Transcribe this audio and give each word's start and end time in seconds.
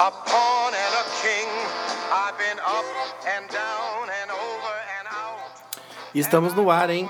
a 0.00 0.10
pawn 0.12 0.72
and 0.74 0.94
a 0.94 1.04
king. 1.22 1.48
I've 2.12 2.38
been 2.38 2.58
up 2.60 2.84
and 3.26 3.48
down 3.50 4.08
and 4.22 4.30
over 4.30 4.74
and 5.00 5.08
out. 5.10 5.50
E 6.14 6.20
estamos 6.20 6.54
no 6.54 6.70
ar, 6.70 6.88
hein? 6.88 7.08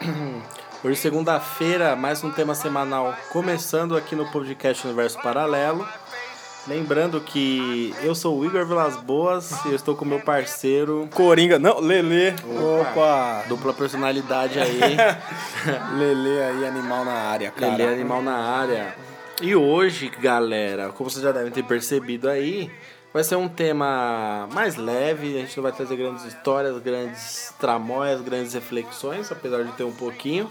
Hoje, 0.84 0.96
segunda-feira, 1.00 1.96
mais 1.96 2.22
um 2.22 2.30
tema 2.30 2.54
semanal 2.54 3.12
começando 3.32 3.96
aqui 3.96 4.14
no 4.14 4.30
podcast 4.30 4.86
Universo 4.86 5.20
Paralelo. 5.20 5.86
Lembrando 6.68 7.20
que 7.20 7.92
eu 8.02 8.14
sou 8.14 8.38
o 8.38 8.44
Igor 8.44 8.64
Vilas 8.64 8.96
Boas 8.96 9.64
e 9.64 9.70
eu 9.70 9.74
estou 9.74 9.96
com 9.96 10.04
meu 10.04 10.20
parceiro, 10.20 11.08
Coringa, 11.12 11.58
não, 11.58 11.80
Lele. 11.80 12.36
Opa. 12.44 12.90
Opa. 12.90 13.44
dupla 13.48 13.74
personalidade 13.74 14.60
aí, 14.60 14.78
Lele 15.98 16.40
aí, 16.40 16.66
animal 16.66 17.04
na 17.04 17.14
área, 17.14 17.50
cara. 17.50 17.72
Lele 17.74 17.94
Animal 17.94 18.22
na 18.22 18.36
área. 18.36 18.94
E 19.40 19.54
hoje, 19.54 20.08
galera, 20.08 20.88
como 20.88 21.08
vocês 21.08 21.22
já 21.22 21.30
devem 21.30 21.52
ter 21.52 21.62
percebido 21.62 22.28
aí, 22.28 22.68
vai 23.14 23.22
ser 23.22 23.36
um 23.36 23.48
tema 23.48 24.48
mais 24.52 24.74
leve. 24.74 25.36
A 25.36 25.40
gente 25.42 25.56
não 25.56 25.62
vai 25.62 25.70
trazer 25.70 25.96
grandes 25.96 26.24
histórias, 26.24 26.76
grandes 26.78 27.54
tramóias, 27.56 28.20
grandes 28.20 28.52
reflexões, 28.54 29.30
apesar 29.30 29.62
de 29.62 29.70
ter 29.72 29.84
um 29.84 29.92
pouquinho. 29.92 30.50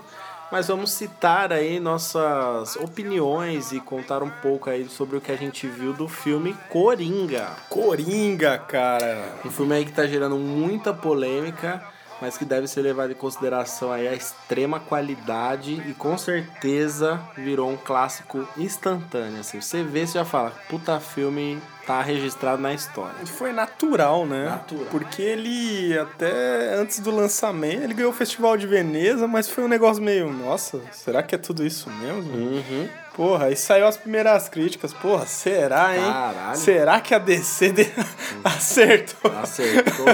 Mas 0.49 0.69
vamos 0.69 0.91
citar 0.91 1.51
aí 1.51 1.81
nossas 1.81 2.77
opiniões 2.77 3.73
e 3.73 3.81
contar 3.81 4.23
um 4.23 4.29
pouco 4.29 4.69
aí 4.69 4.87
sobre 4.87 5.17
o 5.17 5.21
que 5.21 5.33
a 5.33 5.35
gente 5.35 5.67
viu 5.67 5.91
do 5.91 6.07
filme 6.07 6.55
Coringa. 6.69 7.57
Coringa, 7.67 8.57
cara. 8.57 9.33
Um 9.43 9.51
filme 9.51 9.75
aí 9.75 9.83
que 9.83 9.91
tá 9.91 10.07
gerando 10.07 10.37
muita 10.37 10.93
polêmica, 10.93 11.83
mas 12.21 12.37
que 12.37 12.45
deve 12.45 12.67
ser 12.67 12.81
levado 12.81 13.11
em 13.11 13.15
consideração 13.15 13.91
aí 13.91 14.07
a 14.07 14.13
extrema 14.13 14.79
qualidade 14.79 15.81
e 15.87 15.93
com 15.93 16.17
certeza 16.17 17.19
virou 17.35 17.69
um 17.69 17.77
clássico 17.77 18.47
instantâneo. 18.57 19.39
Assim, 19.39 19.61
você 19.61 19.83
vê, 19.83 20.05
você 20.05 20.13
já 20.13 20.25
fala, 20.25 20.51
puta 20.69 20.99
filme 20.99 21.61
tá 21.87 22.01
registrado 22.01 22.61
na 22.61 22.73
história. 22.73 23.25
Foi 23.25 23.53
natural, 23.53 24.25
né? 24.25 24.49
Natural. 24.49 24.85
Porque 24.91 25.21
ele, 25.21 25.97
até 25.97 26.75
antes 26.75 26.99
do 26.99 27.09
lançamento, 27.09 27.81
ele 27.81 27.93
ganhou 27.93 28.11
o 28.11 28.15
Festival 28.15 28.57
de 28.57 28.67
Veneza, 28.67 29.25
mas 29.25 29.49
foi 29.49 29.63
um 29.63 29.69
negócio 29.69 30.03
meio, 30.03 30.31
nossa, 30.31 30.81
será 30.91 31.23
que 31.23 31.33
é 31.33 31.37
tudo 31.37 31.65
isso 31.65 31.89
mesmo? 31.89 32.33
Uhum. 32.33 32.89
Porra, 33.17 33.45
aí 33.45 33.55
saiu 33.55 33.87
as 33.87 33.97
primeiras 33.97 34.47
críticas. 34.47 34.93
Porra, 34.93 35.25
será, 35.25 35.97
hein? 35.97 36.03
Caralho. 36.03 36.57
Será 36.57 37.01
que 37.01 37.15
a 37.15 37.17
DC 37.17 37.73
acertou? 38.43 39.31
Acertou. 39.39 40.05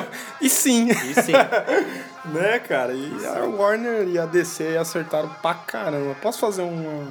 E 0.42 0.50
sim. 0.50 0.90
E 0.90 1.14
sim, 1.22 1.34
Né, 2.26 2.60
cara? 2.60 2.94
E 2.94 3.26
a 3.26 3.44
Warner 3.44 4.08
e 4.08 4.18
a 4.18 4.26
DC 4.26 4.78
acertaram 4.78 5.30
pra 5.42 5.54
caramba. 5.54 6.16
Posso 6.22 6.40
fazer 6.40 6.62
uma. 6.62 7.06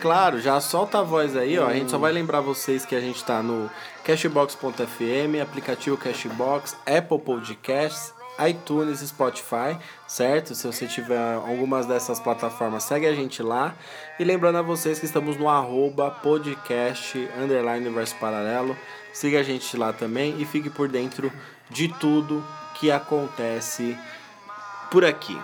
claro, 0.00 0.40
já 0.40 0.60
solta 0.60 0.98
a 0.98 1.02
voz 1.02 1.36
aí, 1.36 1.58
ó. 1.58 1.66
A 1.68 1.72
gente 1.74 1.90
só 1.90 1.98
vai 1.98 2.12
lembrar 2.12 2.40
vocês 2.40 2.84
que 2.84 2.94
a 2.96 3.00
gente 3.00 3.22
tá 3.24 3.42
no 3.42 3.70
Cashbox.fm, 4.04 5.40
aplicativo 5.40 5.96
Cashbox, 5.96 6.76
Apple 6.84 7.18
Podcasts, 7.20 8.12
iTunes, 8.48 9.00
Spotify, 9.00 9.78
certo? 10.06 10.54
Se 10.54 10.66
você 10.66 10.86
tiver 10.86 11.34
algumas 11.34 11.86
dessas 11.86 12.20
plataformas, 12.20 12.84
segue 12.84 13.06
a 13.06 13.14
gente 13.14 13.42
lá. 13.42 13.74
E 14.18 14.24
lembrando 14.24 14.58
a 14.58 14.62
vocês 14.62 14.98
que 14.98 15.06
estamos 15.06 15.36
no 15.36 15.48
arroba 15.48 16.10
podcast 16.10 17.18
underline 17.38 17.90
paralelo. 18.18 18.76
Siga 19.12 19.40
a 19.40 19.42
gente 19.42 19.76
lá 19.76 19.92
também 19.92 20.40
e 20.40 20.44
fique 20.44 20.70
por 20.70 20.88
dentro 20.88 21.32
de 21.70 21.88
tudo 21.88 22.44
que 22.74 22.90
acontece 22.90 23.96
por 24.90 25.04
aqui. 25.04 25.38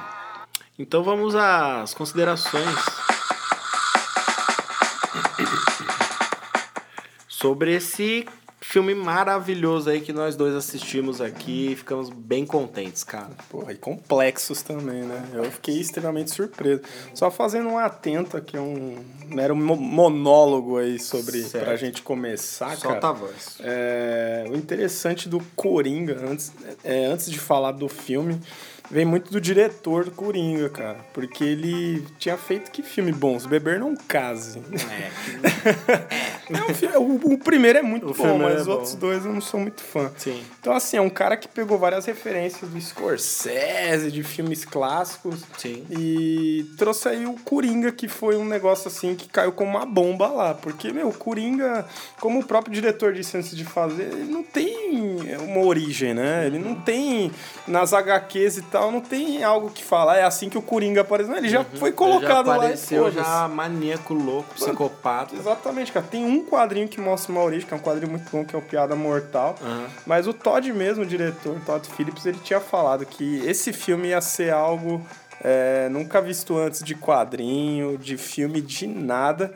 Então 0.79 1.03
vamos 1.03 1.35
às 1.35 1.95
considerações 1.95 2.67
sobre 7.29 7.75
esse 7.75 8.27
filme 8.65 8.95
maravilhoso 8.95 9.91
aí 9.91 10.01
que 10.01 10.13
nós 10.13 10.37
dois 10.37 10.55
assistimos 10.55 11.21
aqui 11.21 11.73
e 11.73 11.77
ficamos 11.77 12.09
bem 12.09 12.47
contentes, 12.47 13.03
cara. 13.05 13.31
Porra, 13.51 13.73
e 13.73 13.77
complexos 13.77 14.63
também, 14.63 15.03
né? 15.03 15.23
Eu 15.35 15.45
fiquei 15.51 15.79
extremamente 15.79 16.31
surpreso. 16.31 16.81
Só 17.13 17.31
fazendo 17.31 17.69
um 17.69 17.77
atento 17.79 18.37
aqui, 18.37 18.57
um 18.57 18.97
mero 19.27 19.57
mo- 19.57 19.77
monólogo 19.77 20.79
aí 20.79 20.99
sobre. 20.99 21.43
Certo. 21.43 21.65
pra 21.65 21.77
gente 21.77 22.03
começar, 22.03 22.77
Solta 22.77 22.97
a 22.99 23.01
cara. 23.01 23.13
voz. 23.15 23.59
É, 23.61 24.45
o 24.49 24.55
interessante 24.57 25.29
do 25.29 25.41
Coringa, 25.57 26.19
antes, 26.25 26.53
é, 26.85 27.05
antes 27.07 27.31
de 27.31 27.39
falar 27.39 27.73
do 27.73 27.89
filme, 27.89 28.41
vem 28.93 29.05
muito 29.05 29.33
do 29.33 29.41
diretor 29.41 30.05
do 30.05 30.11
Coringa, 30.13 30.69
cara. 30.69 30.99
Porque 31.15 31.43
ele 31.43 32.07
tinha 32.19 32.37
feito 32.37 32.71
que 32.71 32.83
filme 32.83 33.11
bom? 33.11 33.35
Os 33.35 33.47
Beber 33.47 33.81
Não 33.81 33.97
Case. 33.97 34.61
É 36.51 36.71
um 36.71 36.75
fi- 36.75 36.87
o, 36.97 37.33
o 37.35 37.39
primeiro 37.39 37.79
é 37.79 37.83
muito 37.83 38.11
O 38.11 38.15
bom, 38.15 38.39
mas 38.39 38.57
é 38.57 38.61
os 38.61 38.67
bom. 38.67 38.73
outros 38.73 38.95
dois 38.95 39.25
eu 39.25 39.33
não 39.33 39.41
sou 39.41 39.59
muito 39.61 39.81
fã. 39.83 40.11
Sim. 40.19 40.43
Então, 40.61 40.75
assim, 40.75 40.97
é 40.97 41.01
um 41.01 41.09
cara 41.11 41.37
que 41.37 41.49
pegou 41.49 41.79
várias 41.79 42.05
referências 42.05 42.71
do 42.71 42.81
Scorsese, 42.81 44.11
de 44.11 44.23
filmes 44.23 44.65
clássicos. 44.65 45.41
Sim. 45.59 45.85
E 45.91 46.67
trouxe 46.77 47.09
aí 47.09 47.27
o 47.27 47.35
Coringa, 47.45 47.91
que 47.93 48.09
foi 48.09 48.37
um 48.37 48.45
negócio 48.45 48.89
assim 48.89 49.15
que 49.15 49.29
caiu 49.29 49.53
como 49.53 49.71
uma 49.71 49.87
bomba 49.87 50.29
lá. 50.29 50.55
Porque, 50.55 50.93
meu, 50.93 51.09
o 51.09 51.15
Coringa, 51.15 51.87
como 52.21 52.41
o 52.41 52.45
próprio 52.45 52.75
diretor 52.75 53.13
disse 53.13 53.37
antes 53.37 53.57
de 53.57 53.65
fazer, 53.65 54.05
ele 54.13 54.31
não 54.33 54.43
tem 54.43 55.21
uma 55.41 55.61
origem, 55.65 56.13
né? 56.15 56.47
Ele 56.47 56.59
não 56.59 56.75
tem, 56.75 57.31
nas 57.67 57.93
HQs 57.93 58.59
e 58.59 58.63
tal, 58.63 58.82
não 58.91 59.01
tem 59.01 59.45
algo 59.45 59.71
que 59.71 59.85
fala, 59.85 60.17
é 60.17 60.25
assim 60.25 60.49
que 60.49 60.59
o 60.59 60.63
Coringa 60.63 61.03
apareceu. 61.03 61.37
Ele 61.37 61.49
já 61.49 61.65
foi 61.65 61.93
colocado 61.93 62.23
Uhum. 62.23 62.45
já 62.45 62.51
lá 62.51 62.57
apareceu 62.57 63.05
foda-se. 63.05 63.29
já 63.29 63.49
maníaco, 63.49 64.15
louco, 64.15 64.55
psicopata. 64.55 65.35
Exatamente, 65.37 65.93
cara. 65.93 66.07
Tem 66.11 66.25
um 66.25 66.45
quadrinho 66.45 66.89
que 66.89 67.01
mostra 67.01 67.31
uma 67.31 67.43
origem, 67.43 67.67
que 67.69 67.75
é 67.75 67.77
um 67.77 67.81
quadrinho 67.81 68.11
muito 68.11 68.31
bom, 68.31 68.45
que 68.45 68.57
é 68.57 68.59
o 68.59 68.63
Piada 68.63 68.97
Mortal. 68.97 69.55
Aham. 69.63 69.87
Mas 70.07 70.27
o 70.27 70.33
Todd 70.33 70.73
mesmo, 70.73 71.05
o 71.05 71.07
diretor, 71.07 71.57
Todd 71.65 71.87
Phillips, 71.89 72.27
ele 72.27 72.39
tinha 72.43 72.61
falado 72.61 73.05
que 73.07 73.41
esse 73.47 73.73
filme 73.73 74.09
ia 74.09 74.21
ser 74.21 74.53
algo 74.53 75.01
é, 75.45 75.89
nunca 75.91 76.21
visto 76.21 76.57
antes 76.57 76.83
de 76.85 76.95
quadrinho, 76.95 77.99
de 77.99 78.17
filme, 78.17 78.61
de 78.61 78.87
nada. 78.87 79.53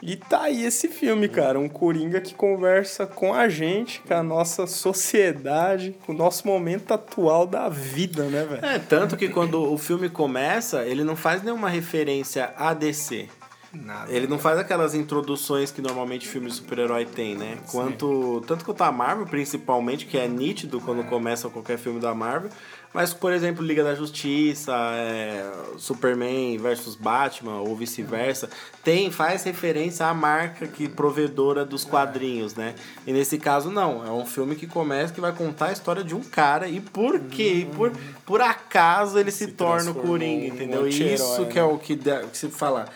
E 0.00 0.14
tá 0.14 0.42
aí 0.42 0.64
esse 0.64 0.88
filme, 0.88 1.28
cara. 1.28 1.58
Um 1.58 1.68
Coringa 1.68 2.20
que 2.20 2.34
conversa 2.34 3.04
com 3.06 3.34
a 3.34 3.48
gente, 3.48 4.00
com 4.00 4.14
a 4.14 4.22
nossa 4.22 4.66
sociedade, 4.66 5.96
com 6.06 6.12
o 6.12 6.14
nosso 6.14 6.46
momento 6.46 6.94
atual 6.94 7.46
da 7.46 7.68
vida, 7.68 8.24
né, 8.24 8.44
velho? 8.44 8.64
É, 8.64 8.78
tanto 8.78 9.16
que 9.16 9.28
quando 9.28 9.72
o 9.72 9.76
filme 9.76 10.08
começa, 10.08 10.84
ele 10.84 11.02
não 11.02 11.16
faz 11.16 11.42
nenhuma 11.42 11.68
referência 11.68 12.52
a 12.56 12.72
DC. 12.72 13.28
Nada. 13.72 14.10
Ele 14.10 14.26
não 14.26 14.38
faz 14.38 14.58
aquelas 14.58 14.94
introduções 14.94 15.70
que 15.70 15.82
normalmente 15.82 16.26
filme 16.26 16.48
de 16.48 16.54
super-herói 16.54 17.04
tem, 17.04 17.34
né? 17.34 17.58
Quanto, 17.70 18.42
tanto 18.46 18.64
quanto 18.64 18.82
a 18.82 18.90
Marvel, 18.90 19.26
principalmente, 19.26 20.06
que 20.06 20.16
é 20.16 20.26
nítido 20.26 20.80
quando 20.80 21.04
começa 21.04 21.50
qualquer 21.50 21.76
filme 21.76 22.00
da 22.00 22.14
Marvel. 22.14 22.50
Mas, 22.92 23.12
por 23.12 23.32
exemplo, 23.32 23.62
Liga 23.64 23.84
da 23.84 23.94
Justiça, 23.94 24.72
é, 24.94 25.50
Superman 25.76 26.56
versus 26.56 26.94
Batman, 26.96 27.60
ou 27.60 27.76
vice-versa, 27.76 28.48
tem, 28.82 29.10
faz 29.10 29.44
referência 29.44 30.06
à 30.06 30.14
marca 30.14 30.66
que 30.66 30.88
provedora 30.88 31.64
dos 31.66 31.84
quadrinhos, 31.84 32.54
né? 32.54 32.74
E 33.06 33.12
nesse 33.12 33.38
caso, 33.38 33.70
não. 33.70 34.06
É 34.06 34.10
um 34.10 34.24
filme 34.24 34.56
que 34.56 34.66
começa, 34.66 35.12
que 35.12 35.20
vai 35.20 35.32
contar 35.32 35.66
a 35.66 35.72
história 35.72 36.02
de 36.02 36.14
um 36.14 36.22
cara 36.22 36.66
e 36.66 36.80
por 36.80 37.20
quê? 37.20 37.58
E 37.60 37.64
por, 37.66 37.92
por 38.24 38.40
acaso 38.40 39.18
ele 39.18 39.30
se, 39.30 39.48
torna 39.48 39.90
o 39.90 39.94
Coringa, 39.94 40.44
um 40.44 40.56
entendeu? 40.56 40.84
anti-herói, 40.84 41.14
Isso 41.14 41.46
que 41.46 41.58
é 41.58 41.62
né? 41.62 41.68
o 41.68 41.78
que, 41.78 41.94
dá- 41.94 42.22
que 42.22 42.38
se 42.38 42.48
fala. 42.48 42.86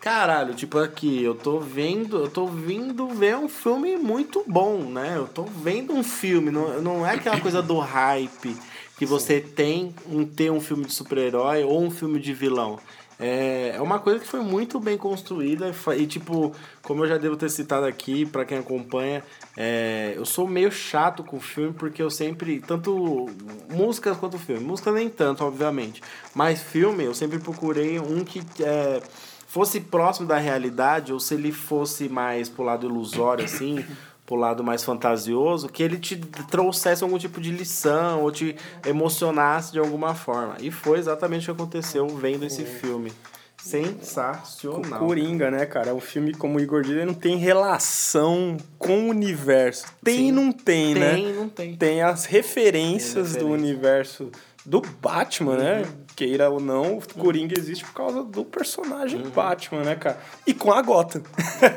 Caralho, 0.00 0.54
tipo 0.54 0.78
aqui, 0.78 1.24
eu 1.24 1.34
tô 1.34 1.58
vendo, 1.58 2.18
eu 2.18 2.28
tô 2.30 2.46
vindo 2.46 3.08
ver 3.08 3.36
um 3.36 3.48
filme 3.48 3.96
muito 3.96 4.44
bom, 4.46 4.78
né? 4.78 5.14
Eu 5.16 5.26
tô 5.26 5.42
vendo 5.42 5.92
um 5.92 6.04
filme, 6.04 6.52
não, 6.52 6.80
não 6.80 7.06
é 7.06 7.14
aquela 7.14 7.40
coisa 7.40 7.60
do 7.60 7.78
hype 7.80 8.56
que 8.98 9.06
você 9.06 9.40
tem 9.40 9.94
em 10.10 10.24
ter 10.26 10.50
um 10.50 10.60
filme 10.60 10.84
de 10.84 10.92
super-herói 10.92 11.62
ou 11.62 11.80
um 11.80 11.90
filme 11.90 12.18
de 12.18 12.34
vilão. 12.34 12.78
É, 13.20 13.72
é 13.74 13.82
uma 13.82 13.98
coisa 13.98 14.20
que 14.20 14.26
foi 14.26 14.40
muito 14.40 14.78
bem 14.78 14.96
construída 14.96 15.72
e, 15.96 16.06
tipo, 16.06 16.52
como 16.82 17.02
eu 17.02 17.08
já 17.08 17.18
devo 17.18 17.36
ter 17.36 17.48
citado 17.48 17.84
aqui, 17.84 18.24
para 18.24 18.44
quem 18.44 18.58
acompanha, 18.58 19.24
é, 19.56 20.12
eu 20.16 20.24
sou 20.24 20.46
meio 20.46 20.70
chato 20.70 21.24
com 21.24 21.40
filme 21.40 21.72
porque 21.72 22.00
eu 22.00 22.10
sempre, 22.10 22.60
tanto 22.60 23.26
músicas 23.68 24.16
quanto 24.16 24.38
filme, 24.38 24.62
música 24.62 24.92
nem 24.92 25.08
tanto, 25.08 25.44
obviamente, 25.44 26.00
mas 26.32 26.62
filme 26.62 27.04
eu 27.04 27.14
sempre 27.14 27.40
procurei 27.40 27.98
um 27.98 28.24
que 28.24 28.40
é, 28.62 29.02
fosse 29.48 29.80
próximo 29.80 30.28
da 30.28 30.38
realidade 30.38 31.12
ou 31.12 31.18
se 31.18 31.34
ele 31.34 31.50
fosse 31.50 32.08
mais 32.08 32.48
pro 32.48 32.62
lado 32.62 32.86
ilusório, 32.86 33.44
assim, 33.44 33.84
pro 34.28 34.36
lado 34.36 34.62
mais 34.62 34.84
fantasioso, 34.84 35.70
que 35.70 35.82
ele 35.82 35.98
te 35.98 36.16
trouxesse 36.50 37.02
algum 37.02 37.16
tipo 37.16 37.40
de 37.40 37.50
lição 37.50 38.22
ou 38.22 38.30
te 38.30 38.54
emocionasse 38.86 39.72
de 39.72 39.78
alguma 39.78 40.14
forma. 40.14 40.56
E 40.60 40.70
foi 40.70 40.98
exatamente 40.98 41.50
o 41.50 41.54
que 41.54 41.62
aconteceu 41.62 42.06
vendo 42.08 42.44
esse 42.44 42.62
filme. 42.62 43.10
Sensacional. 43.56 45.00
Coringa, 45.00 45.50
né, 45.50 45.64
cara? 45.64 45.94
O 45.94 46.00
filme, 46.00 46.34
como 46.34 46.58
o 46.58 46.60
Igor 46.60 46.82
disse, 46.82 47.04
não 47.06 47.14
tem 47.14 47.38
relação 47.38 48.58
com 48.78 49.06
o 49.06 49.08
universo. 49.08 49.86
Tem 50.04 50.28
e 50.28 50.32
não 50.32 50.52
tem, 50.52 50.92
tem, 50.92 50.94
né? 50.94 51.14
Tem, 51.14 51.32
não 51.32 51.48
tem. 51.48 51.76
Tem 51.76 52.02
as 52.02 52.26
referências 52.26 53.32
tem 53.32 53.42
do 53.42 53.48
universo 53.50 54.30
do 54.64 54.80
Batman, 54.80 55.56
né? 55.56 55.82
uhum. 55.82 56.08
Queira 56.18 56.50
ou 56.50 56.58
não, 56.58 56.98
o 56.98 57.14
Coringa 57.14 57.54
existe 57.56 57.84
por 57.84 57.94
causa 57.94 58.24
do 58.24 58.44
personagem 58.44 59.22
uhum. 59.22 59.30
Batman, 59.30 59.82
né, 59.82 59.94
cara? 59.94 60.18
E 60.44 60.52
com 60.52 60.72
a 60.72 60.82
Gotham. 60.82 61.22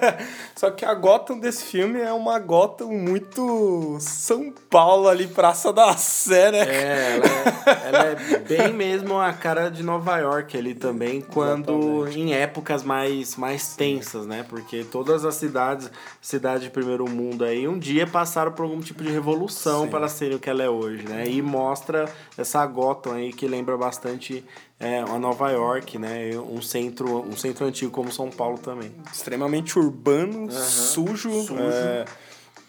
Só 0.58 0.72
que 0.72 0.84
a 0.84 0.96
Gotham 0.96 1.38
desse 1.38 1.66
filme 1.66 2.02
é 2.02 2.12
uma 2.12 2.40
Gotham 2.40 2.88
muito 2.88 3.98
São 4.00 4.52
Paulo 4.68 5.08
ali, 5.08 5.28
Praça 5.28 5.72
da 5.72 5.96
Sé, 5.96 6.52
né? 6.52 6.60
É, 6.62 7.16
ela 7.18 7.26
é, 7.28 7.88
ela 7.88 8.04
é 8.06 8.40
bem 8.40 8.74
mesmo 8.74 9.20
a 9.20 9.32
cara 9.32 9.70
de 9.70 9.84
Nova 9.84 10.18
York 10.18 10.58
ali 10.58 10.74
também, 10.74 11.22
quando 11.22 12.08
Exatamente. 12.08 12.20
em 12.20 12.34
épocas 12.34 12.82
mais, 12.82 13.36
mais 13.36 13.76
tensas, 13.76 14.26
né? 14.26 14.44
Porque 14.50 14.84
todas 14.84 15.24
as 15.24 15.36
cidades, 15.36 15.92
cidade 16.20 16.64
de 16.64 16.72
primeiro 16.72 17.08
mundo 17.08 17.46
aí, 17.46 17.68
um 17.68 17.78
dia 17.78 18.08
passaram 18.08 18.52
por 18.52 18.64
algum 18.64 18.80
tipo 18.80 19.04
de 19.04 19.12
revolução 19.12 19.84
Sim. 19.84 19.92
para 19.92 20.08
serem 20.08 20.38
o 20.38 20.40
que 20.40 20.50
ela 20.50 20.64
é 20.64 20.70
hoje, 20.70 21.08
né? 21.08 21.28
E 21.28 21.44
mostra 21.44 22.12
essa 22.36 22.71
Gotham 22.72 23.14
aí 23.14 23.32
que 23.32 23.48
lembra 23.48 23.78
bastante 23.78 24.44
é, 24.80 25.00
a 25.00 25.20
Nova 25.20 25.52
York, 25.52 26.00
né? 26.00 26.32
Um 26.40 26.62
centro, 26.62 27.20
um 27.20 27.36
centro 27.38 27.66
antigo 27.66 27.92
como 27.92 28.12
São 28.12 28.30
Paulo 28.30 28.58
também. 28.58 28.92
Extremamente 29.12 29.78
urbano, 29.78 30.44
uhum. 30.44 30.50
sujo. 30.50 31.32
sujo. 31.44 31.56
É 31.60 32.06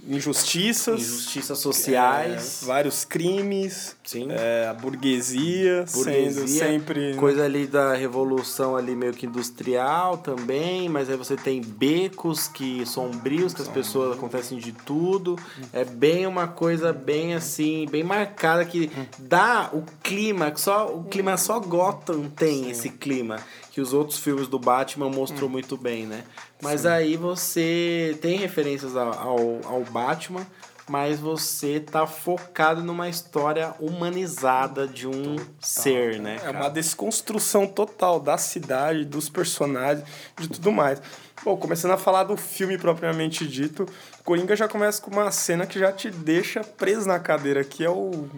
injustiças, 0.06 1.00
injustiças 1.00 1.58
sociais, 1.58 2.62
é, 2.62 2.66
vários 2.66 3.04
crimes, 3.04 3.96
Sim. 4.04 4.28
É, 4.30 4.66
a 4.68 4.74
burguesia, 4.74 5.84
burguesia, 5.92 6.32
sendo 6.32 6.48
sempre 6.48 7.14
coisa 7.14 7.44
ali 7.44 7.66
da 7.66 7.94
revolução 7.94 8.76
ali 8.76 8.96
meio 8.96 9.12
que 9.12 9.26
industrial 9.26 10.18
também, 10.18 10.88
mas 10.88 11.08
aí 11.08 11.16
você 11.16 11.36
tem 11.36 11.60
becos 11.60 12.48
que 12.48 12.84
sombrios 12.84 13.54
que 13.54 13.62
as 13.62 13.68
pessoas 13.68 14.16
acontecem 14.16 14.58
de 14.58 14.72
tudo, 14.72 15.38
é 15.72 15.84
bem 15.84 16.26
uma 16.26 16.48
coisa 16.48 16.92
bem 16.92 17.34
assim, 17.34 17.86
bem 17.90 18.02
marcada 18.02 18.64
que 18.64 18.90
dá 19.18 19.70
o 19.72 19.84
clima, 20.02 20.52
só 20.56 20.94
o 20.94 21.04
clima 21.04 21.36
só 21.36 21.60
Gotham 21.60 22.28
tem 22.28 22.64
Sim. 22.64 22.70
esse 22.70 22.88
clima 22.90 23.38
que 23.72 23.80
os 23.80 23.94
outros 23.94 24.18
filmes 24.18 24.48
do 24.48 24.58
Batman 24.58 25.08
mostrou 25.08 25.48
hum. 25.48 25.52
muito 25.52 25.78
bem, 25.78 26.06
né? 26.06 26.24
Mas 26.62 26.82
Sim. 26.82 26.88
aí 26.88 27.16
você 27.16 28.16
tem 28.20 28.36
referências 28.36 28.94
ao, 28.94 29.60
ao 29.64 29.82
Batman, 29.90 30.46
mas 30.88 31.18
você 31.18 31.80
tá 31.80 32.06
focado 32.06 32.82
numa 32.84 33.08
história 33.08 33.74
humanizada 33.80 34.86
de 34.86 35.08
um 35.08 35.36
total. 35.36 35.46
ser, 35.62 36.20
né? 36.20 36.36
Cara? 36.36 36.48
É 36.50 36.60
uma 36.60 36.68
desconstrução 36.68 37.66
total 37.66 38.20
da 38.20 38.36
cidade, 38.36 39.06
dos 39.06 39.30
personagens, 39.30 40.06
de 40.38 40.48
tudo 40.48 40.70
mais. 40.70 41.00
Bom, 41.42 41.56
começando 41.56 41.92
a 41.92 41.98
falar 41.98 42.24
do 42.24 42.36
filme 42.36 42.76
propriamente 42.76 43.46
dito, 43.48 43.86
Coringa 44.22 44.54
já 44.54 44.68
começa 44.68 45.00
com 45.00 45.10
uma 45.10 45.30
cena 45.30 45.66
que 45.66 45.78
já 45.78 45.90
te 45.90 46.10
deixa 46.10 46.60
preso 46.62 47.08
na 47.08 47.18
cadeira, 47.18 47.64
que 47.64 47.82
é 47.82 47.90
o 47.90 48.28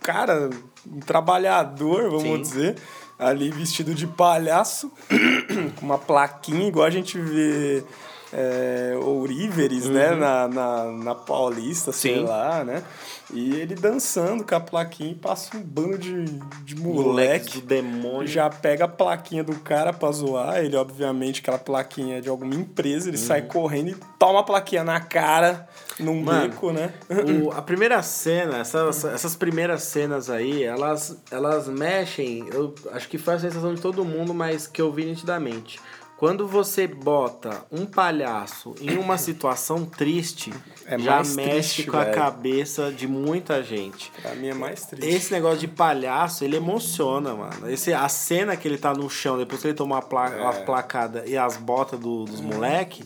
cara, 0.00 0.48
um 0.86 1.00
trabalhador, 1.00 2.08
vamos 2.08 2.22
Sim. 2.22 2.40
dizer, 2.40 2.76
ali 3.18 3.50
vestido 3.50 3.94
de 3.94 4.06
palhaço, 4.06 4.92
com 5.78 5.86
uma 5.86 5.98
plaquinha, 5.98 6.68
igual 6.68 6.86
a 6.86 6.90
gente 6.90 7.18
vê 7.18 7.84
é, 8.32 8.98
Ouriveres, 9.00 9.86
né, 9.86 10.10
uhum. 10.10 10.16
né? 10.16 10.20
Na, 10.20 10.48
na, 10.48 10.84
na 10.92 11.14
Paulista, 11.14 11.92
sei 11.92 12.16
Sim. 12.16 12.24
lá, 12.24 12.64
né? 12.64 12.82
E 13.32 13.56
ele 13.56 13.74
dançando 13.74 14.44
com 14.44 14.54
a 14.54 14.60
plaquinha 14.60 15.10
e 15.10 15.14
passa 15.14 15.56
um 15.56 15.60
bando 15.60 15.98
de, 15.98 16.24
de 16.64 16.76
moleque. 16.76 17.60
do 17.60 17.66
demônio. 17.66 18.28
Já 18.28 18.48
pega 18.48 18.84
a 18.84 18.88
plaquinha 18.88 19.42
do 19.42 19.58
cara 19.58 19.92
pra 19.92 20.12
zoar. 20.12 20.58
Ele, 20.58 20.76
obviamente, 20.76 21.40
aquela 21.40 21.58
plaquinha 21.58 22.18
é 22.18 22.20
de 22.20 22.28
alguma 22.28 22.54
empresa, 22.54 23.08
ele 23.08 23.16
uhum. 23.16 23.24
sai 23.24 23.42
correndo 23.42 23.90
e 23.90 23.96
toma 24.16 24.40
a 24.40 24.42
plaquinha 24.44 24.84
na 24.84 25.00
cara, 25.00 25.68
num 25.98 26.22
Mano, 26.22 26.50
beco, 26.50 26.72
né? 26.72 26.92
O, 27.42 27.50
a 27.50 27.60
primeira 27.60 28.00
cena, 28.02 28.58
essas, 28.58 29.04
essas 29.04 29.34
primeiras 29.34 29.82
cenas 29.82 30.30
aí, 30.30 30.62
elas, 30.62 31.20
elas 31.30 31.66
mexem. 31.66 32.46
Eu 32.52 32.74
acho 32.92 33.08
que 33.08 33.18
foi 33.18 33.34
a 33.34 33.38
sensação 33.40 33.74
de 33.74 33.80
todo 33.80 34.04
mundo, 34.04 34.32
mas 34.32 34.68
que 34.68 34.80
eu 34.80 34.92
vi 34.92 35.04
nitidamente. 35.04 35.80
Quando 36.16 36.48
você 36.48 36.86
bota 36.86 37.66
um 37.70 37.84
palhaço 37.84 38.74
em 38.80 38.96
uma 38.96 39.18
situação 39.18 39.84
triste, 39.84 40.52
é 40.86 40.98
já 40.98 41.18
mexe 41.18 41.34
triste, 41.34 41.84
com 41.84 41.98
velho. 41.98 42.10
a 42.10 42.14
cabeça 42.14 42.90
de 42.90 43.06
muita 43.06 43.62
gente. 43.62 44.10
Pra 44.22 44.34
mim 44.34 44.48
é 44.48 44.54
mais 44.54 44.86
triste. 44.86 45.06
Esse 45.06 45.32
negócio 45.32 45.58
de 45.58 45.68
palhaço, 45.68 46.42
ele 46.42 46.56
emociona, 46.56 47.34
mano. 47.34 47.70
Esse, 47.70 47.92
a 47.92 48.08
cena 48.08 48.56
que 48.56 48.66
ele 48.66 48.78
tá 48.78 48.94
no 48.94 49.10
chão, 49.10 49.36
depois 49.36 49.60
que 49.60 49.68
ele 49.68 49.74
toma 49.74 49.98
a, 49.98 50.02
placa, 50.02 50.36
é. 50.36 50.46
a 50.46 50.52
placada 50.52 51.24
e 51.26 51.36
as 51.36 51.58
botas 51.58 52.00
do, 52.00 52.24
dos 52.24 52.40
hum. 52.40 52.44
moleque. 52.44 53.04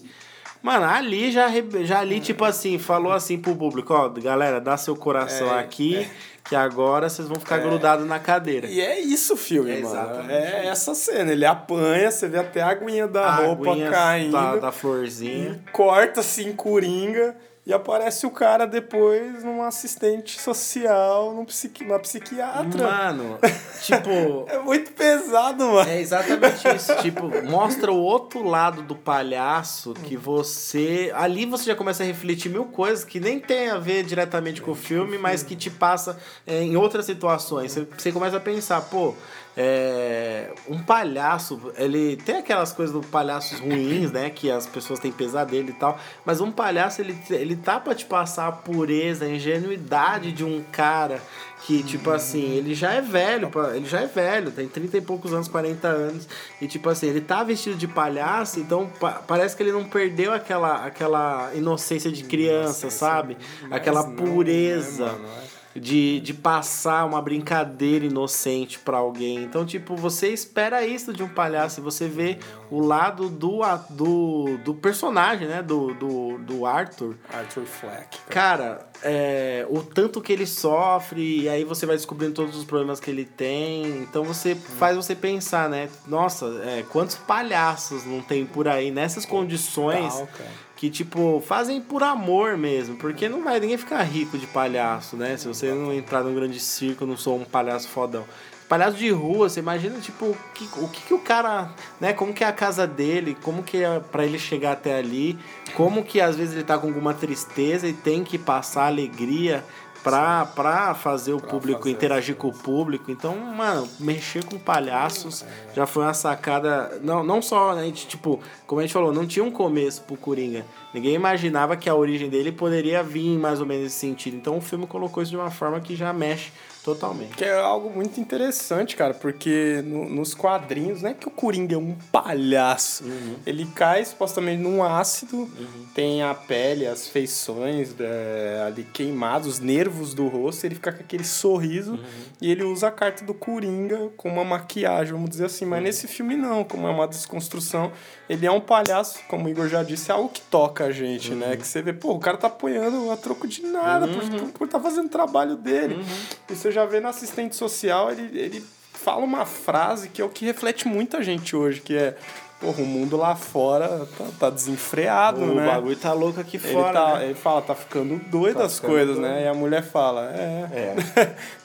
Mano, 0.63 0.85
ali 0.85 1.33
já, 1.33 1.49
já 1.83 2.01
ali, 2.01 2.21
tipo 2.21 2.45
assim, 2.45 2.79
falou 2.79 3.13
assim 3.13 3.39
pro 3.39 3.57
público, 3.57 3.95
ó, 3.95 4.11
galera, 4.11 4.61
dá 4.61 4.77
seu 4.77 4.95
coração 4.95 5.49
é, 5.55 5.59
aqui. 5.59 5.97
É 5.97 6.11
que 6.45 6.57
agora 6.57 7.09
vocês 7.09 7.29
vão 7.29 7.39
ficar 7.39 7.59
é. 7.59 7.63
grudados 7.63 8.07
na 8.07 8.19
cadeira. 8.19 8.67
E 8.67 8.81
é 8.81 8.99
isso 9.01 9.35
o 9.35 9.37
filme, 9.37 9.71
é 9.71 9.81
mano. 9.81 10.31
É 10.31 10.67
essa 10.67 10.95
cena. 10.95 11.33
Ele 11.33 11.45
apanha, 11.45 12.11
você 12.11 12.29
vê 12.29 12.39
até 12.39 12.61
a 12.61 12.69
aguinha 12.69 13.07
da 13.07 13.27
a 13.27 13.47
roupa 13.47 13.77
caindo. 13.91 14.33
Da, 14.33 14.57
da 14.57 14.73
florzinha. 14.73 15.61
corta 15.73 16.21
assim, 16.21 16.53
coringa. 16.53 17.37
E 17.67 17.75
aparece 17.75 18.27
o 18.27 18.31
cara 18.31 18.67
depois 18.67 19.45
num 19.45 19.63
assistente 19.63 20.41
social, 20.41 21.35
num 21.35 21.45
psiqui, 21.45 21.85
numa 21.85 21.99
psiquiatra. 21.99 22.83
Mano, 22.83 23.39
tipo. 23.83 24.47
é 24.49 24.59
muito 24.59 24.93
pesado, 24.93 25.67
mano. 25.67 25.89
É 25.89 26.01
exatamente 26.01 26.67
isso. 26.75 26.97
tipo, 27.03 27.31
mostra 27.45 27.93
o 27.93 28.01
outro 28.01 28.43
lado 28.43 28.83
do 28.83 28.97
palhaço 28.97 29.93
que 29.93 30.17
você. 30.17 31.13
Ali 31.15 31.45
você 31.45 31.65
já 31.67 31.77
começa 31.77 32.03
a 32.03 32.07
refletir 32.07 32.51
mil 32.51 32.65
coisas 32.65 33.05
que 33.05 33.21
nem 33.21 33.39
tem 33.39 33.69
a 33.69 33.79
ver 33.79 34.05
diretamente 34.05 34.63
com 34.63 34.71
o 34.71 34.75
filme, 34.75 35.19
mas 35.19 35.43
que 35.43 35.55
te 35.55 35.69
passa 35.69 36.19
é, 36.47 36.63
em 36.63 36.77
outras 36.77 37.05
situações. 37.05 37.73
Você, 37.73 37.87
você 37.97 38.11
começa 38.11 38.39
a 38.39 38.41
pensar, 38.41 38.81
pô. 38.81 39.15
É, 39.57 40.55
um 40.69 40.79
palhaço, 40.79 41.61
ele 41.77 42.17
tem 42.17 42.37
aquelas 42.37 42.73
coisas 42.73 42.95
do 42.95 43.07
palhaços 43.07 43.59
ruins, 43.59 44.11
né? 44.13 44.31
Que 44.31 44.51
as 44.51 44.67
pessoas 44.67 45.01
têm 45.01 45.11
pesadelo 45.11 45.69
e 45.69 45.73
tal. 45.73 45.99
Mas 46.25 46.41
um 46.41 46.53
palhaço, 46.53 47.03
ele, 47.03 47.19
ele 47.31 47.50
tá 47.57 47.81
pra 47.81 47.95
te 47.95 48.05
passar 48.05 48.49
a 48.49 48.53
pureza, 48.53 49.25
a 49.25 49.29
ingenuidade 49.29 50.33
de 50.33 50.45
um 50.45 50.63
cara 50.73 51.21
que, 51.67 51.83
tipo 51.83 52.11
assim, 52.11 52.55
ele 52.57 52.75
já 52.75 52.93
é 52.93 53.01
velho, 53.01 53.51
ele 53.75 53.87
já 53.87 54.01
é 54.01 54.07
velho, 54.07 54.51
tem 54.51 54.67
30 54.67 54.97
e 54.97 55.01
poucos 55.01 55.33
anos, 55.33 55.47
40 55.47 55.89
anos. 55.89 56.29
E, 56.61 56.67
tipo 56.67 56.89
assim, 56.89 57.07
ele 57.09 57.21
tá 57.21 57.45
vestido 57.45 57.77
de 57.77 57.87
palhaço, 57.87 58.61
então 58.61 58.91
pa 58.99 59.23
parece 59.27 59.57
que 59.57 59.63
ele 59.63 59.73
não 59.73 59.85
perdeu 59.85 60.33
aquela, 60.33 60.85
aquela 60.85 61.51
inocência 61.55 62.11
de 62.11 62.25
criança, 62.25 62.87
inocência, 62.87 62.91
sabe? 62.91 63.37
Aquela 63.71 64.05
pureza. 64.05 65.07
Não, 65.07 65.19
né, 65.19 65.29
mano? 65.29 65.50
De, 65.75 66.21
de 66.21 66.35
passar 66.35 67.05
uma 67.05 67.23
brincadeira 67.23 68.05
inocente 68.05 68.79
para 68.79 68.99
alguém. 68.99 69.43
Então, 69.43 69.65
tipo, 69.65 69.97
você 69.97 70.29
espera 70.29 70.85
isso 70.85 71.13
de 71.13 71.23
um 71.23 71.29
palhaço 71.29 71.81
e 71.81 71.83
você 71.83 72.09
vê 72.09 72.39
o 72.71 72.81
lado 72.81 73.29
do, 73.29 73.61
do, 73.91 74.59
do 74.59 74.75
personagem, 74.75 75.47
né? 75.47 75.63
Do, 75.63 75.95
do, 75.95 76.39
do 76.39 76.67
Arthur. 76.67 77.17
Arthur 77.33 77.65
Fleck. 77.65 78.19
Cara, 78.29 78.89
é, 79.03 79.67
o 79.69 79.83
tanto 79.83 80.21
que 80.21 80.33
ele 80.33 80.47
sofre, 80.47 81.43
e 81.43 81.49
aí 81.49 81.65
você 81.65 81.87
vai 81.87 81.97
descobrindo 81.97 82.35
todos 82.35 82.57
os 82.57 82.65
problemas 82.65 83.01
que 83.01 83.11
ele 83.11 83.25
tem. 83.25 83.87
Então 84.03 84.25
você 84.25 84.55
faz 84.55 84.97
você 84.97 85.15
pensar, 85.15 85.69
né? 85.69 85.89
Nossa, 86.07 86.47
é, 86.65 86.85
quantos 86.89 87.17
palhaços 87.17 88.05
não 88.05 88.21
tem 88.21 88.45
por 88.45 88.69
aí 88.69 88.91
nessas 88.91 89.25
condições. 89.25 90.15
Total, 90.15 90.47
que, 90.81 90.89
tipo, 90.89 91.43
fazem 91.47 91.79
por 91.79 92.03
amor 92.03 92.57
mesmo. 92.57 92.97
Porque 92.97 93.29
não 93.29 93.45
vai 93.45 93.61
ninguém 93.61 93.77
ficar 93.77 94.03
rico 94.03 94.39
de 94.39 94.47
palhaço, 94.47 95.15
né? 95.15 95.37
Se 95.37 95.47
você 95.47 95.75
não 95.75 95.93
entrar 95.93 96.25
num 96.25 96.35
grande 96.35 96.59
circo, 96.59 97.05
não 97.05 97.19
sou 97.19 97.39
um 97.39 97.45
palhaço 97.45 97.87
fodão. 97.87 98.25
Palhaço 98.67 98.97
de 98.97 99.11
rua, 99.11 99.51
você 99.51 99.61
imagina, 99.61 100.01
tipo, 100.01 100.25
o 100.25 100.37
que, 100.55 100.67
o 100.79 100.89
que, 100.89 101.03
que 101.03 101.13
o 101.13 101.19
cara, 101.19 101.69
né? 102.01 102.15
Como 102.15 102.33
que 102.33 102.43
é 102.43 102.47
a 102.47 102.53
casa 102.53 102.87
dele, 102.87 103.37
como 103.43 103.63
que 103.63 103.85
é 103.85 104.01
para 104.01 104.25
ele 104.25 104.39
chegar 104.39 104.73
até 104.73 104.97
ali, 104.97 105.39
como 105.75 106.03
que 106.03 106.19
às 106.19 106.37
vezes 106.37 106.55
ele 106.55 106.65
tá 106.65 106.79
com 106.79 106.87
alguma 106.87 107.13
tristeza 107.13 107.87
e 107.87 107.93
tem 107.93 108.25
que 108.25 108.39
passar 108.39 108.87
alegria 108.87 109.63
pra, 110.03 110.47
pra 110.47 110.95
fazer 110.95 111.33
o 111.33 111.41
público 111.41 111.81
fazer, 111.81 111.91
interagir 111.91 112.37
com 112.37 112.49
o 112.49 112.53
público. 112.53 113.11
Então, 113.11 113.37
mano, 113.37 113.89
mexer 113.99 114.45
com 114.45 114.59
palhaços 114.59 115.45
já 115.75 115.87
foi 115.87 116.05
uma 116.05 116.15
sacada. 116.15 116.99
Não, 117.03 117.23
não 117.23 117.41
só 117.41 117.71
a 117.71 117.83
gente, 117.83 118.07
tipo, 118.07 118.41
como 118.67 118.81
a 118.81 118.85
gente 118.85 118.93
falou, 118.93 119.13
não 119.13 119.27
tinha 119.27 119.45
um 119.45 119.51
começo 119.51 120.03
pro 120.03 120.17
Coringa. 120.17 120.65
Ninguém 120.93 121.15
imaginava 121.15 121.77
que 121.77 121.89
a 121.89 121.95
origem 121.95 122.29
dele 122.29 122.53
poderia 122.53 123.03
vir 123.03 123.39
mais 123.39 123.61
ou 123.61 123.67
menos 123.67 123.85
nesse 123.85 123.97
sentido. 123.97 124.37
Então 124.37 124.57
o 124.57 124.61
filme 124.61 124.87
colocou 124.87 125.23
isso 125.23 125.31
de 125.31 125.37
uma 125.37 125.51
forma 125.51 125.81
que 125.81 125.95
já 125.95 126.13
mexe 126.13 126.53
totalmente. 126.95 127.37
Que 127.37 127.45
é 127.45 127.59
algo 127.59 127.91
muito 127.91 128.21
interessante, 128.21 128.97
cara, 128.97 129.15
porque 129.15 129.83
no- 129.87 130.09
nos 130.09 130.35
quadrinhos, 130.35 131.03
não 131.03 131.11
é 131.11 131.15
que 131.15 131.27
o 131.29 131.31
Coringa 131.31 131.75
é 131.75 131.79
um 131.79 131.95
palhaço. 132.13 133.05
Ele 133.47 133.67
cai 133.67 134.05
supostamente 134.05 134.63
num 134.63 134.83
ácido, 134.83 135.49
tem 135.95 136.23
a 136.23 136.35
pele, 136.35 136.87
as 136.87 137.09
feições 137.09 137.95
é, 137.99 138.63
ali 138.67 138.85
queimadas, 138.85 139.47
os 139.47 139.61
nervos 139.61 140.15
do 140.15 140.29
rosto, 140.29 140.65
ele 140.65 140.75
fica 140.75 140.93
com 140.93 141.01
aquele 141.01 141.25
sorriso 141.25 141.99
e 142.41 142.51
ele 142.51 142.63
usa 142.65 142.89
a 142.89 142.91
carta 142.91 143.25
do 143.25 143.35
Coringa 143.35 144.11
com 144.17 144.29
uma 144.29 144.45
maquiagem, 144.45 145.13
vamos 145.13 145.31
dizer 145.31 145.47
assim. 145.47 145.65
Mas 145.65 145.83
nesse 145.83 146.07
filme 146.07 146.37
não, 146.37 146.65
como 146.65 146.87
é 146.87 146.91
uma 146.91 147.07
desconstrução, 147.07 147.93
ele 148.29 148.47
é 148.47 148.51
um 148.51 148.61
palhaço, 148.61 149.21
como 149.29 149.47
o 149.47 149.49
Igor 149.49 149.69
já 149.69 149.83
disse, 149.83 150.11
é 150.11 150.15
algo 150.15 150.29
que 150.29 150.41
toca 150.43 150.85
a 150.85 150.93
gente, 150.93 151.33
né? 151.35 151.57
Que 151.57 151.67
você 151.67 151.83
vê, 151.83 151.93
pô, 151.93 152.13
o 152.13 152.19
cara 152.19 152.37
tá 152.37 152.47
apoiando 152.47 153.11
a 153.11 153.17
troco 153.17 153.47
de 153.47 153.63
nada, 153.63 154.07
por, 154.09 154.51
por 154.53 154.69
tá 154.69 154.79
fazendo 154.81 155.07
o 155.07 155.11
trabalho 155.11 155.57
dele. 155.57 156.05
E 156.49 156.55
você 156.55 156.71
já 156.81 156.87
vê 156.87 157.01
na 157.01 157.11
assistente 157.11 157.55
social, 157.57 158.11
ele, 158.11 158.39
ele 158.39 158.65
fala 158.95 159.25
uma 159.25 159.45
frase 159.47 160.09
que 160.09 160.21
é 160.21 160.25
o 160.25 160.29
que 160.29 160.45
reflete 160.45 160.87
muita 160.89 161.23
gente 161.23 161.55
hoje, 161.57 161.81
que 161.81 161.97
é, 161.97 162.15
porra, 162.61 162.83
o 162.83 162.87
mundo 162.87 163.17
lá 163.17 163.35
fora 163.35 164.07
tá, 164.19 164.25
tá 164.39 164.51
desenfreado, 164.51 165.41
O 165.43 165.55
né? 165.55 165.67
bagulho 165.67 165.97
tá 165.97 166.13
louco 166.13 166.39
aqui 166.41 166.57
Ele, 166.59 166.73
fora. 166.73 166.93
tá, 166.93 167.19
né? 167.19 167.25
ele 167.27 167.35
fala, 167.35 167.63
tá 167.63 167.75
ficando 167.75 168.19
doido 168.31 168.59
Tá 168.59 168.65
as 168.65 168.75
ficando 168.77 168.91
coisas, 168.93 169.17
doido. 169.17 169.29
né? 169.29 169.45
E 169.45 169.49
a 169.49 169.55
mulher 169.55 169.83
fala, 169.83 170.31
é. 170.35 170.95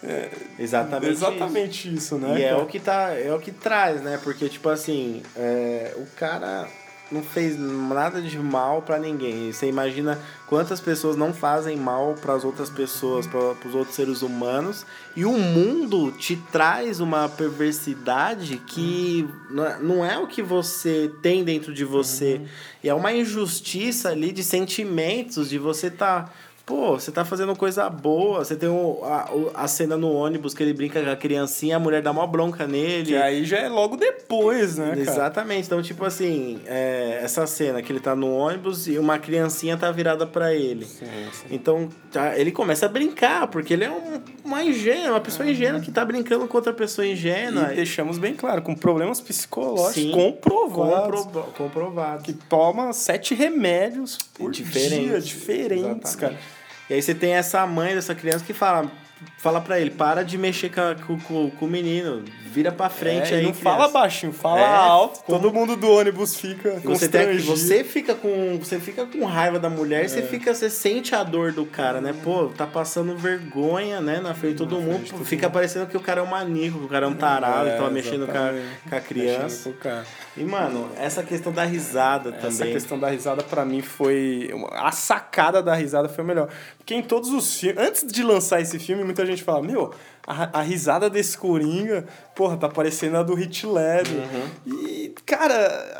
É. 0.03 0.31
Exatamente. 0.59 1.13
isso. 1.13 1.25
Exatamente 1.25 1.93
isso, 1.95 2.17
né? 2.17 2.39
E 2.39 2.43
é 2.43 2.55
o 2.55 2.65
que 2.65 2.79
tá, 2.79 3.13
é 3.13 3.33
o 3.33 3.39
que 3.39 3.51
traz, 3.51 4.01
né? 4.01 4.19
Porque 4.23 4.47
tipo 4.47 4.69
assim, 4.69 5.21
é, 5.35 5.93
o 5.97 6.05
cara 6.17 6.67
não 7.11 7.21
fez 7.21 7.57
nada 7.59 8.21
de 8.21 8.37
mal 8.39 8.81
pra 8.81 8.97
ninguém. 8.97 9.51
Você 9.51 9.67
imagina 9.67 10.19
quantas 10.47 10.79
pessoas 10.79 11.15
não 11.15 11.33
fazem 11.33 11.77
mal 11.77 12.15
para 12.19 12.33
as 12.33 12.43
outras 12.43 12.69
pessoas, 12.69 13.27
para 13.27 13.39
os 13.67 13.75
outros 13.75 13.95
seres 13.95 14.21
humanos, 14.21 14.85
e 15.15 15.23
o 15.25 15.31
mundo 15.33 16.11
te 16.11 16.35
traz 16.51 16.99
uma 16.99 17.29
perversidade 17.29 18.57
que 18.65 19.27
não 19.49 19.65
é- 19.65 19.79
não 19.79 20.05
é 20.05 20.17
o 20.17 20.27
que 20.27 20.41
você 20.41 21.11
tem 21.21 21.43
dentro 21.43 21.73
de 21.73 21.85
você, 21.85 22.41
e 22.83 22.89
é 22.89 22.93
uma 22.93 23.13
injustiça 23.13 24.09
ali 24.09 24.31
de 24.31 24.43
sentimentos, 24.43 25.49
de 25.49 25.57
você 25.57 25.89
tá 25.89 26.29
Pô, 26.65 26.93
você 26.99 27.11
tá 27.11 27.23
fazendo 27.23 27.55
coisa 27.55 27.87
boa. 27.91 28.43
Você 28.43 28.55
tem 28.55 28.67
o, 28.67 28.99
a, 29.03 29.29
a 29.53 29.67
cena 29.67 29.95
no 29.95 30.11
ônibus 30.11 30.53
que 30.55 30.63
ele 30.63 30.73
brinca 30.73 30.99
com 31.03 31.09
a 31.11 31.15
criancinha, 31.15 31.75
a 31.75 31.79
mulher 31.79 32.01
dá 32.01 32.09
uma 32.09 32.25
bronca 32.25 32.65
nele. 32.65 33.05
Que 33.05 33.15
aí 33.15 33.45
já 33.45 33.57
é 33.59 33.69
logo 33.69 33.95
depois, 33.95 34.75
né, 34.77 34.87
cara? 34.89 34.99
Exatamente. 35.01 35.67
Então, 35.67 35.79
tipo 35.83 36.03
assim, 36.03 36.59
é, 36.65 37.19
essa 37.21 37.45
cena 37.45 37.83
que 37.83 37.91
ele 37.91 37.99
tá 37.99 38.15
no 38.15 38.33
ônibus 38.35 38.87
e 38.87 38.97
uma 38.97 39.19
criancinha 39.19 39.77
tá 39.77 39.91
virada 39.91 40.25
pra 40.25 40.55
ele. 40.55 40.87
Então, 41.51 41.87
tá, 42.11 42.35
ele 42.35 42.51
começa 42.51 42.87
a 42.87 42.89
brincar, 42.89 43.45
porque 43.47 43.71
ele 43.73 43.83
é 43.83 43.91
um, 43.91 44.19
uma 44.43 44.63
ingênua, 44.63 45.11
uma 45.11 45.21
pessoa 45.21 45.47
ingênua 45.47 45.79
que 45.79 45.91
tá 45.91 46.03
brincando 46.03 46.47
com 46.47 46.57
outra 46.57 46.73
pessoa 46.73 47.05
ingênua. 47.05 47.73
E 47.73 47.75
deixamos 47.75 48.17
bem 48.17 48.33
claro, 48.33 48.63
com 48.63 48.73
problemas 48.73 49.21
psicológicos 49.21 49.93
Sim, 49.93 50.11
comprovados. 50.11 51.21
compro- 51.25 51.43
comprovado. 51.55 52.23
Que 52.23 52.33
toma 52.33 52.91
sete 52.91 53.35
remédios 53.35 54.17
por 54.33 54.49
Diferentes. 54.49 54.99
dia, 54.99 55.21
diferentes, 55.21 55.83
Exatamente. 55.85 56.17
cara. 56.17 56.54
E 56.89 56.93
aí 56.93 57.01
você 57.01 57.15
tem 57.15 57.33
essa 57.33 57.65
mãe 57.65 57.95
dessa 57.95 58.13
criança 58.13 58.45
que 58.45 58.53
fala, 58.53 58.91
fala 59.37 59.61
pra 59.61 59.79
ele, 59.79 59.91
para 59.91 60.23
de 60.23 60.37
mexer 60.37 60.71
com, 61.05 61.19
com, 61.19 61.49
com- 61.51 61.65
o 61.65 61.69
menino, 61.69 62.23
vira 62.51 62.71
pra 62.71 62.89
frente 62.89 63.33
É, 63.33 63.37
aí. 63.37 63.43
não 63.43 63.51
criança." 63.51 63.61
fala 63.61 63.87
baixinho, 63.89 64.33
fala 64.33 64.59
É, 64.61 64.65
alto. 64.65 65.19
como- 65.23 65.39
Todo 65.39 65.53
mundo 65.53 65.75
do 65.75 65.89
ônibus 65.91 66.35
fica 66.35 66.79
Você, 66.83 67.07
tem, 67.09 67.37
você 67.39 67.83
fica 67.83 68.15
com 68.15 68.57
você 68.59 68.79
fica 68.79 69.05
com 69.05 69.23
raiva 69.25 69.59
da 69.59 69.69
mulher, 69.69 70.05
É. 70.05 70.07
você 70.07 70.21
fica 70.21 70.53
você 70.53 70.69
sente 70.69 71.13
a 71.15 71.23
dor 71.23 71.51
do 71.51 71.65
cara, 71.65 71.99
né? 72.01 72.13
Pô, 72.23 72.47
tá 72.55 72.65
passando 72.65 73.15
vergonha, 73.17 73.99
né, 74.01 74.19
na 74.19 74.33
frente 74.33 74.53
de 74.53 74.57
todo 74.59 74.79
mundo. 74.81 75.09
Pô, 75.11 75.17
fica 75.25 75.49
parecendo 75.49 75.85
que 75.87 75.97
o 75.97 75.99
cara 75.99 76.21
é 76.21 76.23
um 76.23 76.27
maníaco, 76.27 76.79
que 76.79 76.85
o 76.85 76.89
cara 76.89 77.05
é 77.05 77.09
um 77.09 77.13
tarado, 77.15 77.69
É, 77.69 77.77
tava 77.77 77.89
mexendo 77.89 78.25
com 78.27 78.37
a, 78.37 78.51
com 78.89 78.95
a 78.95 78.99
criança. 79.01 79.73
E 80.37 80.43
mano, 80.43 80.89
essa 80.97 81.23
questão 81.23 81.51
da 81.51 81.63
risada 81.63 82.29
Essa 82.37 82.49
também. 82.57 82.73
questão 82.73 82.99
da 82.99 83.09
risada, 83.09 83.43
pra 83.43 83.63
mim, 83.63 83.81
foi. 83.81 84.49
A 84.73 84.91
sacada 84.91 85.61
da 85.63 85.73
risada 85.75 86.09
foi 86.09 86.23
melhor. 86.23 86.49
Porque 86.77 86.93
em 86.93 87.01
todos 87.01 87.29
os 87.31 87.57
filmes. 87.59 87.77
Antes 87.81 88.05
de 88.05 88.21
lançar 88.23 88.61
esse 88.61 88.77
filme, 88.79 89.03
muita 89.15 89.25
gente 89.25 89.43
fala: 89.43 89.61
Meu, 89.61 89.93
a, 90.27 90.59
a 90.59 90.61
risada 90.61 91.09
desse 91.09 91.37
Coringa, 91.37 92.05
porra, 92.35 92.57
tá 92.57 92.67
parecendo 92.67 93.17
a 93.17 93.23
do 93.23 93.33
Hit 93.35 93.65
Ledger. 93.65 94.17
Uhum. 94.17 94.49
E, 94.85 95.13
cara, 95.25 95.55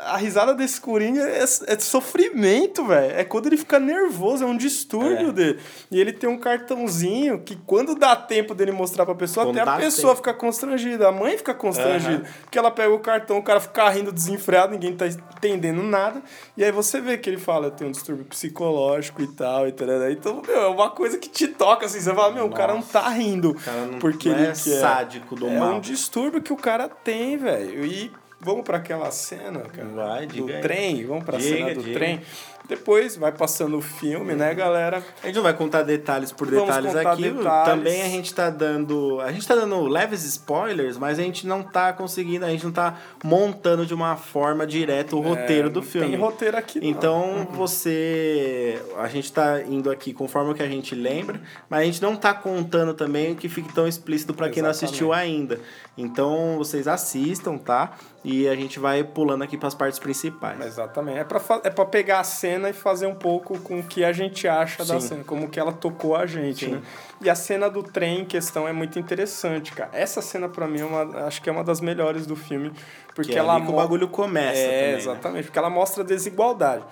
a 0.06 0.16
risada 0.16 0.54
desse 0.54 0.80
Coringa 0.80 1.22
é, 1.22 1.42
é 1.42 1.78
sofrimento, 1.78 2.84
velho. 2.86 3.14
É 3.16 3.24
quando 3.24 3.46
ele 3.46 3.56
fica 3.56 3.78
nervoso, 3.78 4.42
é 4.44 4.46
um 4.46 4.56
distúrbio 4.56 5.28
É. 5.28 5.32
dele. 5.32 5.60
E 5.90 6.00
ele 6.00 6.12
tem 6.12 6.28
um 6.28 6.38
cartãozinho 6.38 7.38
que, 7.40 7.56
quando 7.66 7.94
dá 7.94 8.16
tempo 8.16 8.54
dele 8.54 8.72
mostrar 8.72 9.04
pra 9.06 9.14
pessoa, 9.14 9.46
Quando 9.46 9.58
até 9.58 9.70
a 9.70 9.76
pessoa 9.76 10.14
tempo. 10.14 10.16
fica 10.16 10.34
constrangida, 10.34 11.08
a 11.08 11.12
mãe 11.12 11.36
fica 11.36 11.54
constrangida. 11.54 12.24
Aham. 12.24 12.32
Porque 12.42 12.58
ela 12.58 12.70
pega 12.70 12.92
o 12.92 12.98
cartão, 12.98 13.38
o 13.38 13.42
cara 13.42 13.60
fica 13.60 13.88
rindo 13.90 14.10
desenfreado, 14.12 14.72
ninguém 14.72 14.94
tá 14.96 15.06
entendendo 15.06 15.82
nada. 15.82 16.20
E 16.56 16.64
aí 16.64 16.72
você 16.72 17.00
vê 17.00 17.16
que 17.16 17.30
ele 17.30 17.38
fala, 17.38 17.66
eu 17.68 17.70
tenho 17.70 17.88
um 17.90 17.92
distúrbio 17.92 18.24
psicológico 18.24 19.22
e 19.22 19.28
tal, 19.28 19.68
e 19.68 19.72
tal. 19.72 20.10
Então, 20.10 20.42
meu, 20.46 20.62
é 20.62 20.66
uma 20.68 20.90
coisa 20.90 21.16
que 21.18 21.28
te 21.28 21.46
toca, 21.48 21.86
assim. 21.86 22.00
Você 22.00 22.12
fala, 22.14 22.32
meu, 22.34 22.46
o 22.46 22.50
cara 22.50 22.74
não 22.74 22.82
tá 22.82 23.08
rindo. 23.08 23.50
O 23.50 23.54
cara 23.54 23.86
não, 23.86 23.98
porque 23.98 24.15
não 24.24 24.34
ele 24.36 24.44
é 24.44 24.48
quer. 24.48 24.54
sádico 24.54 25.34
do 25.36 25.46
é 25.46 25.58
mal. 25.58 25.76
um 25.76 25.80
distúrbio 25.80 26.40
que 26.42 26.52
o 26.52 26.56
cara 26.56 26.88
tem, 26.88 27.36
velho. 27.36 27.84
E 27.84 28.10
vamos 28.40 28.62
pra 28.64 28.78
aquela 28.78 29.10
cena, 29.10 29.60
cara. 29.60 29.88
Vai, 29.88 30.26
do 30.26 30.46
trem, 30.60 31.04
vamos 31.04 31.24
pra 31.24 31.38
Diga, 31.38 31.56
cena 31.56 31.74
do 31.74 31.82
diga. 31.82 31.98
trem. 31.98 32.20
Depois 32.68 33.16
vai 33.16 33.32
passando 33.32 33.76
o 33.78 33.82
filme, 33.82 34.34
né, 34.34 34.52
galera? 34.54 35.02
A 35.22 35.26
gente 35.26 35.36
não 35.36 35.42
vai 35.42 35.54
contar 35.54 35.82
detalhes 35.82 36.32
por 36.32 36.48
Vamos 36.50 36.66
detalhes 36.66 36.96
aqui. 36.96 37.30
detalhes. 37.30 37.70
Também 37.72 38.02
a 38.02 38.08
gente 38.08 38.34
tá 38.34 38.50
dando. 38.50 39.20
A 39.20 39.30
gente 39.32 39.46
tá 39.46 39.54
dando 39.54 39.80
leves 39.86 40.24
spoilers, 40.24 40.96
mas 40.98 41.18
a 41.18 41.22
gente 41.22 41.46
não 41.46 41.62
tá 41.62 41.92
conseguindo, 41.92 42.44
a 42.44 42.50
gente 42.50 42.64
não 42.64 42.72
tá 42.72 42.98
montando 43.22 43.86
de 43.86 43.94
uma 43.94 44.16
forma 44.16 44.66
direta 44.66 45.14
o 45.14 45.20
roteiro 45.20 45.70
do 45.70 45.80
É, 45.80 45.82
Não 45.82 45.88
filme. 45.90 46.08
Tem 46.10 46.18
roteiro 46.18 46.56
aqui, 46.56 46.80
não. 46.80 46.88
Então 46.88 47.48
você. 47.52 48.80
A 48.98 49.08
gente 49.08 49.32
tá 49.32 49.62
indo 49.62 49.90
aqui 49.90 50.12
conforme 50.12 50.50
o 50.50 50.54
que 50.54 50.62
a 50.62 50.68
gente 50.68 50.94
lembra, 50.94 51.40
mas 51.68 51.80
a 51.80 51.84
gente 51.84 52.02
não 52.02 52.16
tá 52.16 52.34
contando 52.34 52.94
também 52.94 53.34
que 53.34 53.48
fique 53.48 53.72
tão 53.72 53.86
explícito 53.86 54.34
pra 54.34 54.48
quem 54.48 54.62
não 54.62 54.70
assistiu 54.70 55.12
ainda. 55.12 55.60
Então 55.96 56.56
vocês 56.58 56.86
assistam, 56.88 57.56
tá? 57.58 57.92
E 58.28 58.48
a 58.48 58.56
gente 58.56 58.80
vai 58.80 59.04
pulando 59.04 59.42
aqui 59.44 59.56
pras 59.56 59.72
partes 59.72 60.00
principais. 60.00 60.60
Exatamente. 60.66 61.18
É 61.18 61.22
pra, 61.22 61.38
fa- 61.38 61.60
é 61.62 61.70
pra 61.70 61.84
pegar 61.84 62.18
a 62.18 62.24
cena 62.24 62.68
e 62.68 62.72
fazer 62.72 63.06
um 63.06 63.14
pouco 63.14 63.56
com 63.60 63.78
o 63.78 63.82
que 63.84 64.04
a 64.04 64.12
gente 64.12 64.48
acha 64.48 64.84
da 64.84 64.98
Sim. 65.00 65.08
cena, 65.08 65.24
como 65.24 65.48
que 65.48 65.60
ela 65.60 65.72
tocou 65.72 66.16
a 66.16 66.26
gente, 66.26 66.64
Sim. 66.64 66.72
né? 66.72 66.82
E 67.20 67.30
a 67.30 67.36
cena 67.36 67.70
do 67.70 67.84
trem 67.84 68.22
em 68.22 68.24
questão 68.24 68.66
é 68.66 68.72
muito 68.72 68.98
interessante, 68.98 69.70
cara. 69.72 69.90
Essa 69.92 70.20
cena 70.20 70.48
pra 70.48 70.66
mim 70.66 70.80
é 70.80 70.84
uma, 70.84 71.26
acho 71.26 71.40
que 71.40 71.48
é 71.48 71.52
uma 71.52 71.62
das 71.62 71.80
melhores 71.80 72.26
do 72.26 72.34
filme, 72.34 72.72
porque 73.14 73.30
que 73.30 73.36
é 73.36 73.38
ela 73.38 73.54
ali 73.54 73.64
que 73.66 73.70
o 73.70 73.76
bagulho 73.76 74.08
começa 74.08 74.58
É, 74.58 74.64
também, 74.80 74.92
né? 74.92 74.98
exatamente, 74.98 75.44
porque 75.44 75.58
ela 75.60 75.70
mostra 75.70 76.02
a 76.02 76.06
desigualdade. 76.06 76.82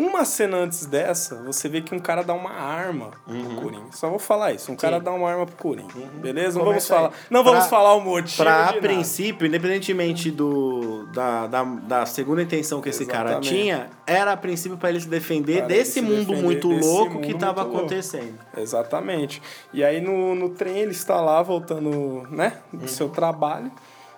Uma 0.00 0.24
cena 0.24 0.56
antes 0.56 0.86
dessa, 0.86 1.36
você 1.42 1.68
vê 1.68 1.80
que 1.82 1.94
um 1.94 1.98
cara 1.98 2.22
dá 2.22 2.32
uma 2.32 2.50
arma 2.52 3.10
pro 3.26 3.54
Coringa. 3.62 3.92
Só 3.92 4.08
vou 4.08 4.18
falar 4.18 4.52
isso. 4.52 4.72
Um 4.72 4.76
cara 4.76 4.98
dá 4.98 5.12
uma 5.12 5.30
arma 5.30 5.44
pro 5.44 5.56
Coringa. 5.56 5.92
Beleza? 6.14 6.58
Não 6.58 6.64
vamos 6.64 6.88
Uhum. 6.88 6.96
Aí. 6.96 7.02
falar. 7.02 7.12
Não 7.28 7.44
vamos 7.44 7.60
Pra- 7.60 7.68
falar 7.68 7.94
o 7.94 8.00
motivo. 8.00 8.36
Pra, 8.42 8.54
de 8.54 8.62
a 8.62 8.66
nada. 8.66 8.80
princípio, 8.80 9.46
independentemente 9.46 10.30
do, 10.30 11.06
da, 11.12 11.46
da, 11.46 11.64
da 11.64 12.06
segunda 12.06 12.42
intenção 12.42 12.80
que 12.80 12.88
esse 12.88 13.04
cara 13.04 13.30
Exatamente. 13.32 13.48
tinha, 13.54 13.90
era 14.06 14.32
a 14.32 14.36
princípio 14.36 14.78
pra 14.78 14.88
ele 14.88 15.00
se 15.00 15.08
defender 15.08 15.58
Para 15.58 15.66
ele 15.66 15.74
desse 15.74 15.92
se 15.92 16.00
mundo 16.00 16.20
defender 16.28 16.42
muito 16.42 16.68
desse 16.68 16.88
louco 16.88 17.14
mundo 17.14 17.26
que 17.26 17.34
tava 17.34 17.60
muito 17.62 17.72
louco. 17.72 17.76
acontecendo. 17.86 18.38
Exatamente. 18.56 19.42
E 19.72 19.84
aí 19.84 20.00
no, 20.00 20.34
no 20.34 20.48
trem 20.50 20.78
ele 20.78 20.92
está 20.92 21.20
lá 21.20 21.42
voltando, 21.42 22.26
né, 22.30 22.54
do 22.72 22.88
seu 22.88 23.08
trabalho. 23.10 23.70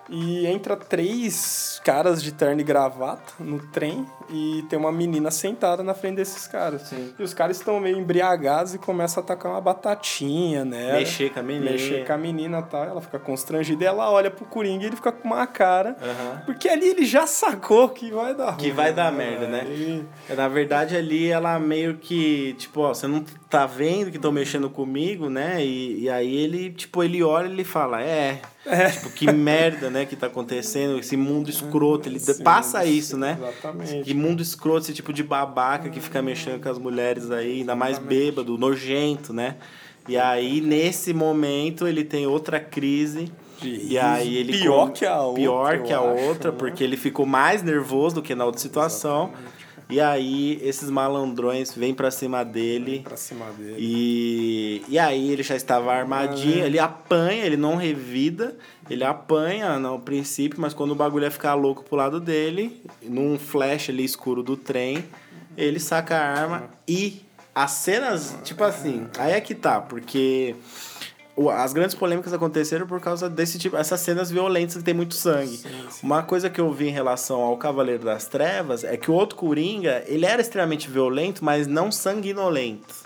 E 0.09 0.45
entra 0.47 0.75
três 0.75 1.79
caras 1.83 2.21
de 2.21 2.33
terno 2.33 2.59
e 2.59 2.63
gravata 2.63 3.33
no 3.39 3.57
trem 3.67 4.05
e 4.29 4.63
tem 4.69 4.77
uma 4.77 4.91
menina 4.91 5.29
sentada 5.31 5.83
na 5.83 5.93
frente 5.93 6.15
desses 6.17 6.47
caras. 6.47 6.83
Sim. 6.83 7.13
E 7.17 7.23
os 7.23 7.33
caras 7.33 7.57
estão 7.57 7.79
meio 7.79 7.97
embriagados 7.99 8.73
e 8.73 8.77
começam 8.77 9.21
a 9.21 9.23
atacar 9.23 9.51
uma 9.51 9.61
batatinha, 9.61 10.65
né? 10.65 10.93
Mexer 10.93 11.29
com 11.31 11.39
a 11.39 11.43
menina. 11.43 11.71
Mexer 11.71 12.05
com 12.05 12.13
a 12.13 12.17
menina 12.17 12.59
e 12.59 12.63
tal. 12.71 12.83
Ela 12.85 13.01
fica 13.01 13.19
constrangida 13.19 13.83
e 13.83 13.87
ela 13.87 14.09
olha 14.11 14.31
pro 14.31 14.45
Coringa 14.45 14.83
e 14.83 14.87
ele 14.87 14.95
fica 14.95 15.11
com 15.11 15.27
uma 15.27 15.45
cara. 15.47 15.95
Porque 16.45 16.67
ali 16.69 16.87
ele 16.89 17.05
já 17.05 17.25
sacou 17.27 17.89
que 17.89 18.11
vai 18.11 18.33
dar 18.35 18.55
Que 18.57 18.65
ruim, 18.67 18.75
vai 18.75 18.93
dar 18.93 19.11
merda, 19.11 19.47
né? 19.47 19.65
E- 19.69 20.03
Na 20.35 20.47
verdade, 20.47 20.95
ali 20.95 21.29
ela 21.29 21.59
meio 21.59 21.97
que, 21.97 22.53
tipo, 22.57 22.81
ó, 22.81 22.93
você 22.93 23.07
não 23.07 23.23
tá 23.49 23.65
vendo 23.65 24.09
que 24.09 24.17
estão 24.17 24.31
mexendo 24.31 24.69
comigo, 24.69 25.29
né? 25.29 25.63
E, 25.63 26.01
e 26.03 26.09
aí 26.09 26.35
ele, 26.35 26.71
tipo, 26.71 27.03
ele 27.03 27.21
olha 27.21 27.47
e 27.47 27.51
ele 27.51 27.63
fala, 27.63 28.01
é, 28.01 28.41
tipo, 28.91 29.09
que 29.11 29.31
merda, 29.31 29.89
né, 29.91 30.05
que 30.05 30.15
tá 30.15 30.25
acontecendo, 30.27 30.97
esse 30.99 31.15
mundo 31.15 31.49
escroto, 31.51 32.09
ele 32.09 32.17
Esse 32.17 32.41
passa 32.43 32.83
isso, 32.85 33.15
né? 33.17 33.37
Exatamente. 33.39 34.01
Que 34.03 34.12
mundo 34.13 34.41
escroto, 34.41 34.81
esse 34.85 34.93
tipo 34.93 35.11
de 35.13 35.23
babaca 35.23 35.89
que 35.89 35.99
fica 35.99 36.21
mexendo 36.21 36.61
com 36.61 36.69
as 36.69 36.77
mulheres 36.77 37.29
aí, 37.31 37.59
ainda 37.59 37.75
mais 37.75 37.97
bêbado, 37.99 38.57
nojento, 38.57 39.31
né? 39.33 39.55
E 40.07 40.17
aí, 40.17 40.59
nesse 40.61 41.13
momento, 41.13 41.87
ele 41.87 42.03
tem 42.03 42.27
outra 42.27 42.59
crise. 42.59 43.31
E 43.61 43.97
aí 43.97 44.35
ele 44.35 44.51
pior 44.57 44.87
com- 44.87 44.91
que 44.93 45.05
a 45.05 45.21
outra, 45.21 45.41
pior 45.41 45.83
que 45.83 45.93
a 45.93 45.99
acho, 45.99 46.07
outra, 46.27 46.51
né? 46.51 46.57
porque 46.57 46.83
ele 46.83 46.97
ficou 46.97 47.25
mais 47.25 47.63
nervoso 47.63 48.15
do 48.15 48.21
que 48.21 48.35
na 48.35 48.43
outra 48.43 48.59
situação. 48.59 49.31
E 49.89 50.01
aí 50.01 50.59
esses 50.61 50.89
malandrões 50.89 51.73
vêm 51.73 51.93
pra 51.93 52.09
cima 52.11 52.43
dele. 52.43 53.01
Pra 53.05 53.15
cima 53.15 53.45
dele. 53.57 53.75
E, 53.79 54.81
e 54.89 54.99
aí 54.99 55.31
ele 55.31 55.43
já 55.43 55.55
estava 55.55 55.93
armadinho, 55.93 56.65
ele 56.65 56.79
apanha, 56.79 57.45
ele 57.45 57.55
não 57.57 57.75
revida, 57.75 58.55
ele 58.89 59.03
apanha 59.03 59.79
no 59.79 59.99
princípio, 59.99 60.59
mas 60.59 60.73
quando 60.73 60.91
o 60.91 60.95
bagulho 60.95 61.23
ia 61.23 61.31
ficar 61.31 61.53
louco 61.53 61.83
pro 61.83 61.95
lado 61.95 62.19
dele, 62.19 62.81
num 63.01 63.39
flash 63.39 63.89
ali 63.89 64.03
escuro 64.03 64.43
do 64.43 64.57
trem, 64.57 65.03
ele 65.57 65.79
saca 65.79 66.17
a 66.17 66.39
arma 66.39 66.69
e 66.87 67.21
as 67.55 67.71
cenas, 67.71 68.35
tipo 68.43 68.63
assim, 68.63 69.07
aí 69.17 69.33
é 69.33 69.41
que 69.41 69.53
tá, 69.53 69.79
porque 69.79 70.55
as 71.51 71.73
grandes 71.73 71.95
polêmicas 71.95 72.33
aconteceram 72.33 72.85
por 72.85 72.99
causa 72.99 73.29
desse 73.29 73.57
tipo, 73.57 73.75
essas 73.75 73.99
cenas 74.01 74.29
violentas 74.29 74.77
que 74.77 74.83
tem 74.83 74.93
muito 74.93 75.15
sangue. 75.15 75.61
Uma 76.01 76.23
coisa 76.23 76.49
que 76.49 76.59
eu 76.59 76.71
vi 76.71 76.87
em 76.89 76.91
relação 76.91 77.41
ao 77.41 77.57
Cavaleiro 77.57 78.03
das 78.03 78.27
Trevas 78.27 78.83
é 78.83 78.97
que 78.97 79.09
o 79.09 79.13
outro 79.13 79.35
Coringa, 79.35 80.03
ele 80.07 80.25
era 80.25 80.41
extremamente 80.41 80.89
violento, 80.89 81.43
mas 81.43 81.65
não 81.67 81.91
sanguinolento. 81.91 83.02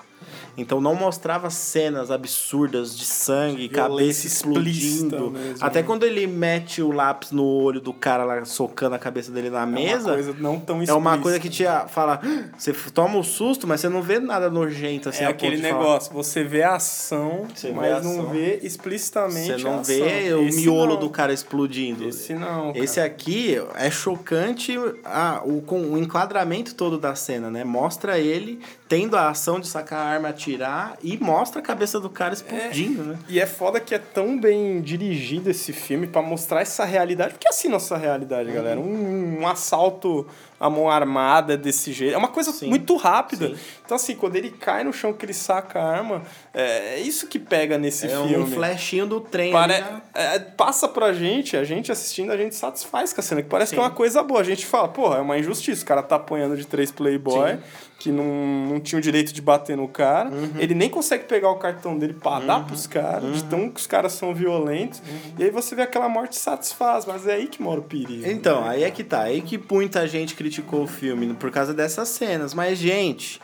Então 0.58 0.82
não 0.82 0.96
mostrava 0.96 1.50
cenas 1.52 2.10
absurdas 2.10 2.98
de 2.98 3.06
sangue, 3.06 3.70
cabeça 3.70 3.88
violência 3.88 4.28
explícita 4.28 5.16
explodindo. 5.16 5.32
mesmo, 5.32 5.58
Até 5.66 5.82
né? 5.82 5.86
quando 5.88 6.04
ele 6.04 6.26
mete 6.26 6.82
o 6.82 6.92
lápis 6.92 7.32
no 7.32 7.46
olho 7.46 7.80
do 7.80 7.94
cara 7.94 8.24
lá, 8.24 8.44
socando 8.44 8.96
a 8.96 9.00
cabeça 9.00 9.32
dele 9.32 9.50
na 9.52 9.60
É 9.60 9.64
uma 9.64 9.72
mesa. 9.72 10.14
coisa 10.14 10.34
não 10.40 10.60
tão 10.60 10.82
É 10.82 10.94
uma 10.94 11.12
explícita. 11.12 11.22
coisa 11.22 11.40
que 11.40 11.50
te 11.50 11.64
fala, 11.90 12.20
"Ah", 12.24 12.50
você 12.58 12.74
toma 12.94 13.18
um 13.18 13.24
susto, 13.24 13.68
mas 13.68 13.82
você 13.82 13.88
não 13.90 14.02
vê 14.02 14.20
nada 14.20 14.50
nojento 14.50 15.10
assim. 15.10 15.24
É 15.24 15.28
aquele 15.28 15.58
de 15.58 15.62
falar. 15.62 15.78
negócio, 15.80 16.12
você 16.14 16.44
vê 16.44 16.64
a 16.64 16.76
ação, 16.76 17.46
Você 17.54 17.68
vê 17.68 17.74
mas 17.74 17.92
a 17.94 18.02
não 18.02 18.12
ação. 18.22 18.30
vê 18.32 18.60
explicitamente 18.64 19.54
Você 19.54 19.64
não 19.64 19.84
vê 19.84 20.34
o 20.34 20.48
Esse 20.48 20.62
miolo 20.62 20.94
não. 20.94 21.00
do 21.00 21.10
cara 21.10 21.32
explodindo. 21.34 22.08
Esse 22.08 22.34
não, 22.34 22.74
cara. 22.74 22.84
Esse 22.84 23.00
aqui 23.00 23.62
é 23.76 23.92
chocante 23.92 24.76
a, 25.06 25.42
o, 25.46 25.62
com 25.62 25.80
o 25.82 25.98
enquadramento 25.98 26.74
todo 26.74 26.98
da 26.98 27.14
cena, 27.16 27.52
né? 27.52 27.64
Mostra 27.64 28.18
ele 28.18 28.60
tendo 28.88 29.16
a 29.18 29.30
ação 29.30 29.60
de 29.60 29.68
sacar 29.68 30.00
a 30.00 30.10
arma, 30.10 30.30
atirar 30.30 30.98
e 31.04 31.18
mostra 31.18 31.60
a 31.60 31.64
cabeça 31.64 32.00
do 32.00 32.10
cara 32.10 32.34
explodindo, 32.34 33.04
né? 33.04 33.20
E 33.28 33.40
é 33.40 33.46
foda 33.46 33.80
que 33.80 33.94
é 33.94 34.00
tão 34.00 34.40
bem 34.40 34.82
dirigido 34.82 35.50
esse 35.50 35.74
filme 35.74 36.08
pra 36.08 36.22
mostrar 36.22 36.62
essa 36.62 36.86
realidade. 36.86 37.34
Porque 37.34 37.48
é 37.48 37.50
assim 37.50 37.68
nossa 37.68 37.98
realidade, 37.98 38.52
galera. 38.52 38.80
Um, 38.80 39.42
um 39.42 39.48
assalto 39.48 40.26
à 40.60 40.70
mão 40.70 40.90
armada 40.90 41.56
desse 41.56 41.92
jeito. 41.92 42.14
É 42.16 42.18
uma 42.18 42.28
coisa 42.30 42.52
Sim. 42.52 42.68
muito 42.70 42.96
rápida. 42.96 43.50
Sim. 43.50 43.56
Então, 43.86 43.96
assim, 43.96 44.16
quando 44.16 44.36
ele 44.36 44.50
cai 44.50 44.84
no 44.84 44.92
chão 44.92 45.14
que 45.14 45.26
ele 45.26 45.34
saca 45.34 45.80
a 45.80 45.88
arma, 45.98 46.24
é, 46.54 46.96
é 46.96 47.00
isso 47.00 47.28
que 47.28 47.38
pega 47.40 47.78
nesse 47.78 48.08
É 48.08 48.10
filme. 48.10 48.38
um 48.38 48.48
flashinho 48.48 49.06
do 49.06 49.22
trem. 49.22 49.52
Pare... 49.52 49.74
ali, 49.74 49.84
né? 49.84 50.02
é, 50.14 50.40
passa 50.40 50.88
pra 50.88 51.14
gente, 51.14 51.56
a 51.56 51.64
gente 51.64 51.92
assistindo, 51.92 52.32
a 52.32 52.38
gente 52.38 52.56
satisfaz 52.56 53.14
com 53.14 53.22
a 53.22 53.24
cena, 53.24 53.42
que 53.42 53.50
parece 53.50 53.72
que 53.74 53.80
é 53.80 53.84
Sim. 53.84 53.88
uma 53.90 53.94
coisa 53.96 54.24
boa. 54.24 54.42
A 54.42 54.44
gente 54.44 54.66
fala, 54.66 54.88
porra, 54.88 55.18
é 55.18 55.22
uma 55.22 55.38
injustiça. 55.38 55.84
O 55.84 55.86
cara 55.86 56.02
tá 56.02 56.16
apanhando 56.16 56.58
de 56.58 56.66
três 56.66 56.92
playboy, 56.92 57.52
Sim. 57.52 57.60
que 58.00 58.12
não, 58.12 58.26
não 58.26 58.80
tinha 58.80 58.98
o 58.98 59.02
direito 59.02 59.32
de 59.34 59.42
bater 59.42 59.78
no 59.78 59.88
cara. 59.88 60.30
Uhum. 60.30 60.54
Ele 60.58 60.74
nem 60.74 60.90
consegue 60.90 61.26
pegar 61.26 61.50
o 61.52 61.56
cartão 61.58 61.98
dele 61.98 62.14
pra 62.14 62.40
dar 62.40 62.66
pros 62.66 62.88
caras, 62.88 63.36
de 63.36 63.44
tão 63.46 63.70
que 63.70 63.80
os 63.80 63.88
caras 63.88 64.14
são 64.14 64.34
violentos. 64.34 65.00
Uhum. 65.00 65.34
E 65.40 65.44
aí 65.44 65.50
você 65.52 65.76
vê 65.76 65.84
aquela 65.84 66.10
morte 66.10 66.36
satisfaz, 66.36 67.06
mas 67.06 67.28
é 67.28 67.34
aí 67.34 67.48
que 67.48 67.62
mora 67.62 67.80
o 67.80 67.84
perigo. 67.84 68.28
Então, 68.28 68.68
aí 68.68 68.84
é 68.84 68.92
que 68.92 69.04
tá. 69.04 69.22
Aí 69.22 69.42
que 69.42 69.60
muita 69.72 70.08
gente 70.08 70.36
criticou 70.48 70.84
o 70.84 70.88
filme 70.88 71.34
por 71.34 71.52
causa 71.52 71.74
dessas 71.74 72.08
cenas. 72.10 72.54
Mas, 72.54 72.78
gente, 72.78 73.40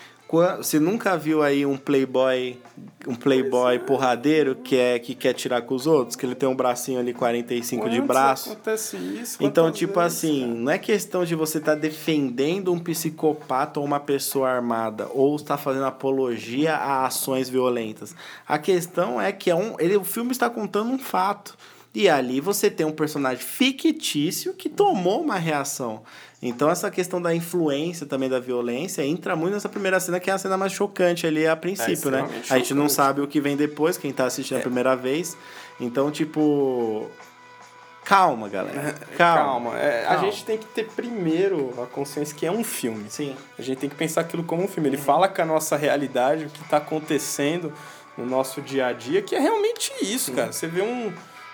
você 0.57 0.79
nunca 0.79 1.17
viu 1.17 1.43
aí 1.43 1.65
um 1.65 1.77
playboy, 1.77 2.57
um 3.05 3.13
playboy 3.13 3.77
porradeiro 3.79 4.55
que, 4.55 4.75
é, 4.75 4.97
que 4.97 5.13
quer 5.13 5.33
tirar 5.33 5.61
com 5.61 5.75
os 5.75 5.85
outros? 5.85 6.15
Que 6.15 6.25
ele 6.25 6.33
tem 6.33 6.47
um 6.47 6.55
bracinho 6.55 6.99
ali 6.99 7.13
45 7.13 7.89
de 7.89 7.97
Quantos 7.97 8.07
braço? 8.07 8.51
acontece 8.51 8.97
isso? 8.97 9.37
Então, 9.41 9.71
tipo 9.71 9.99
vezes, 9.99 10.17
assim, 10.17 10.41
cara? 10.41 10.53
não 10.53 10.71
é 10.71 10.77
questão 10.79 11.25
de 11.25 11.35
você 11.35 11.57
estar 11.57 11.75
defendendo 11.75 12.71
um 12.71 12.79
psicopata 12.79 13.79
ou 13.79 13.85
uma 13.85 13.99
pessoa 13.99 14.49
armada, 14.49 15.07
ou 15.13 15.35
está 15.35 15.57
fazendo 15.57 15.85
apologia 15.85 16.75
a 16.75 17.05
ações 17.05 17.49
violentas. 17.49 18.15
A 18.47 18.57
questão 18.57 19.21
é 19.21 19.31
que 19.31 19.51
é 19.51 19.55
um, 19.55 19.75
ele, 19.77 19.97
o 19.97 20.03
filme 20.03 20.31
está 20.31 20.49
contando 20.49 20.89
um 20.89 20.97
fato. 20.97 21.55
E 21.93 22.09
ali 22.09 22.39
você 22.41 22.71
tem 22.71 22.85
um 22.85 22.91
personagem 22.91 23.43
fictício 23.43 24.53
que 24.53 24.67
tomou 24.67 25.21
uma 25.21 25.37
reação. 25.37 26.01
Então, 26.41 26.69
essa 26.69 26.89
questão 26.91 27.21
da 27.21 27.33
influência 27.33 28.05
também 28.05 28.27
da 28.27 28.39
violência 28.39 29.05
entra 29.05 29.35
muito 29.35 29.53
nessa 29.53 29.69
primeira 29.69 29.99
cena, 29.99 30.19
que 30.19 30.29
é 30.29 30.33
a 30.33 30.37
cena 30.37 30.57
mais 30.57 30.73
chocante 30.73 31.25
ali 31.25 31.47
a 31.47 31.55
princípio, 31.55 32.09
né? 32.11 32.19
extremamente 32.19 32.53
A 32.53 32.57
gente 32.57 32.73
não 32.73 32.89
chocante. 32.89 32.93
sabe 32.93 33.21
o 33.21 33.27
que 33.27 33.39
vem 33.39 33.55
depois, 33.55 33.95
quem 33.97 34.11
tá 34.11 34.25
assistindo 34.25 34.57
a 34.57 34.61
primeira 34.61 34.95
vez. 34.95 35.37
Então, 35.79 36.09
tipo. 36.11 37.09
Calma, 38.03 38.49
galera. 38.49 38.93
Calma. 39.17 39.71
Calma, 39.71 39.79
é, 39.79 40.03
a 40.03 40.15
Calma. 40.15 40.23
gente 40.31 40.43
tem 40.43 40.57
que 40.57 40.65
ter 40.65 40.89
primeiro 40.89 41.73
a 41.81 41.85
consciência 41.85 42.35
que 42.35 42.45
é 42.45 42.51
um 42.51 42.63
filme. 42.63 43.05
Sim. 43.09 43.33
A 43.57 43.61
gente 43.61 43.77
tem 43.77 43.89
que 43.89 43.95
pensar 43.95 44.21
aquilo 44.21 44.43
como 44.43 44.63
um 44.63 44.67
filme. 44.67 44.89
Ele 44.89 44.97
fala 44.97 45.29
com 45.29 45.41
a 45.41 45.45
nossa 45.45 45.77
realidade, 45.77 46.45
o 46.45 46.49
que 46.49 46.61
está 46.61 46.77
acontecendo 46.77 47.71
no 48.17 48.25
nosso 48.25 48.61
dia 48.61 48.87
a 48.87 48.91
dia, 48.93 49.21
que 49.21 49.33
é 49.33 49.39
realmente 49.39 49.93
isso, 50.01 50.33
cara. 50.33 50.51
Você 50.51 50.67
vê 50.67 50.81
um. 50.81 51.13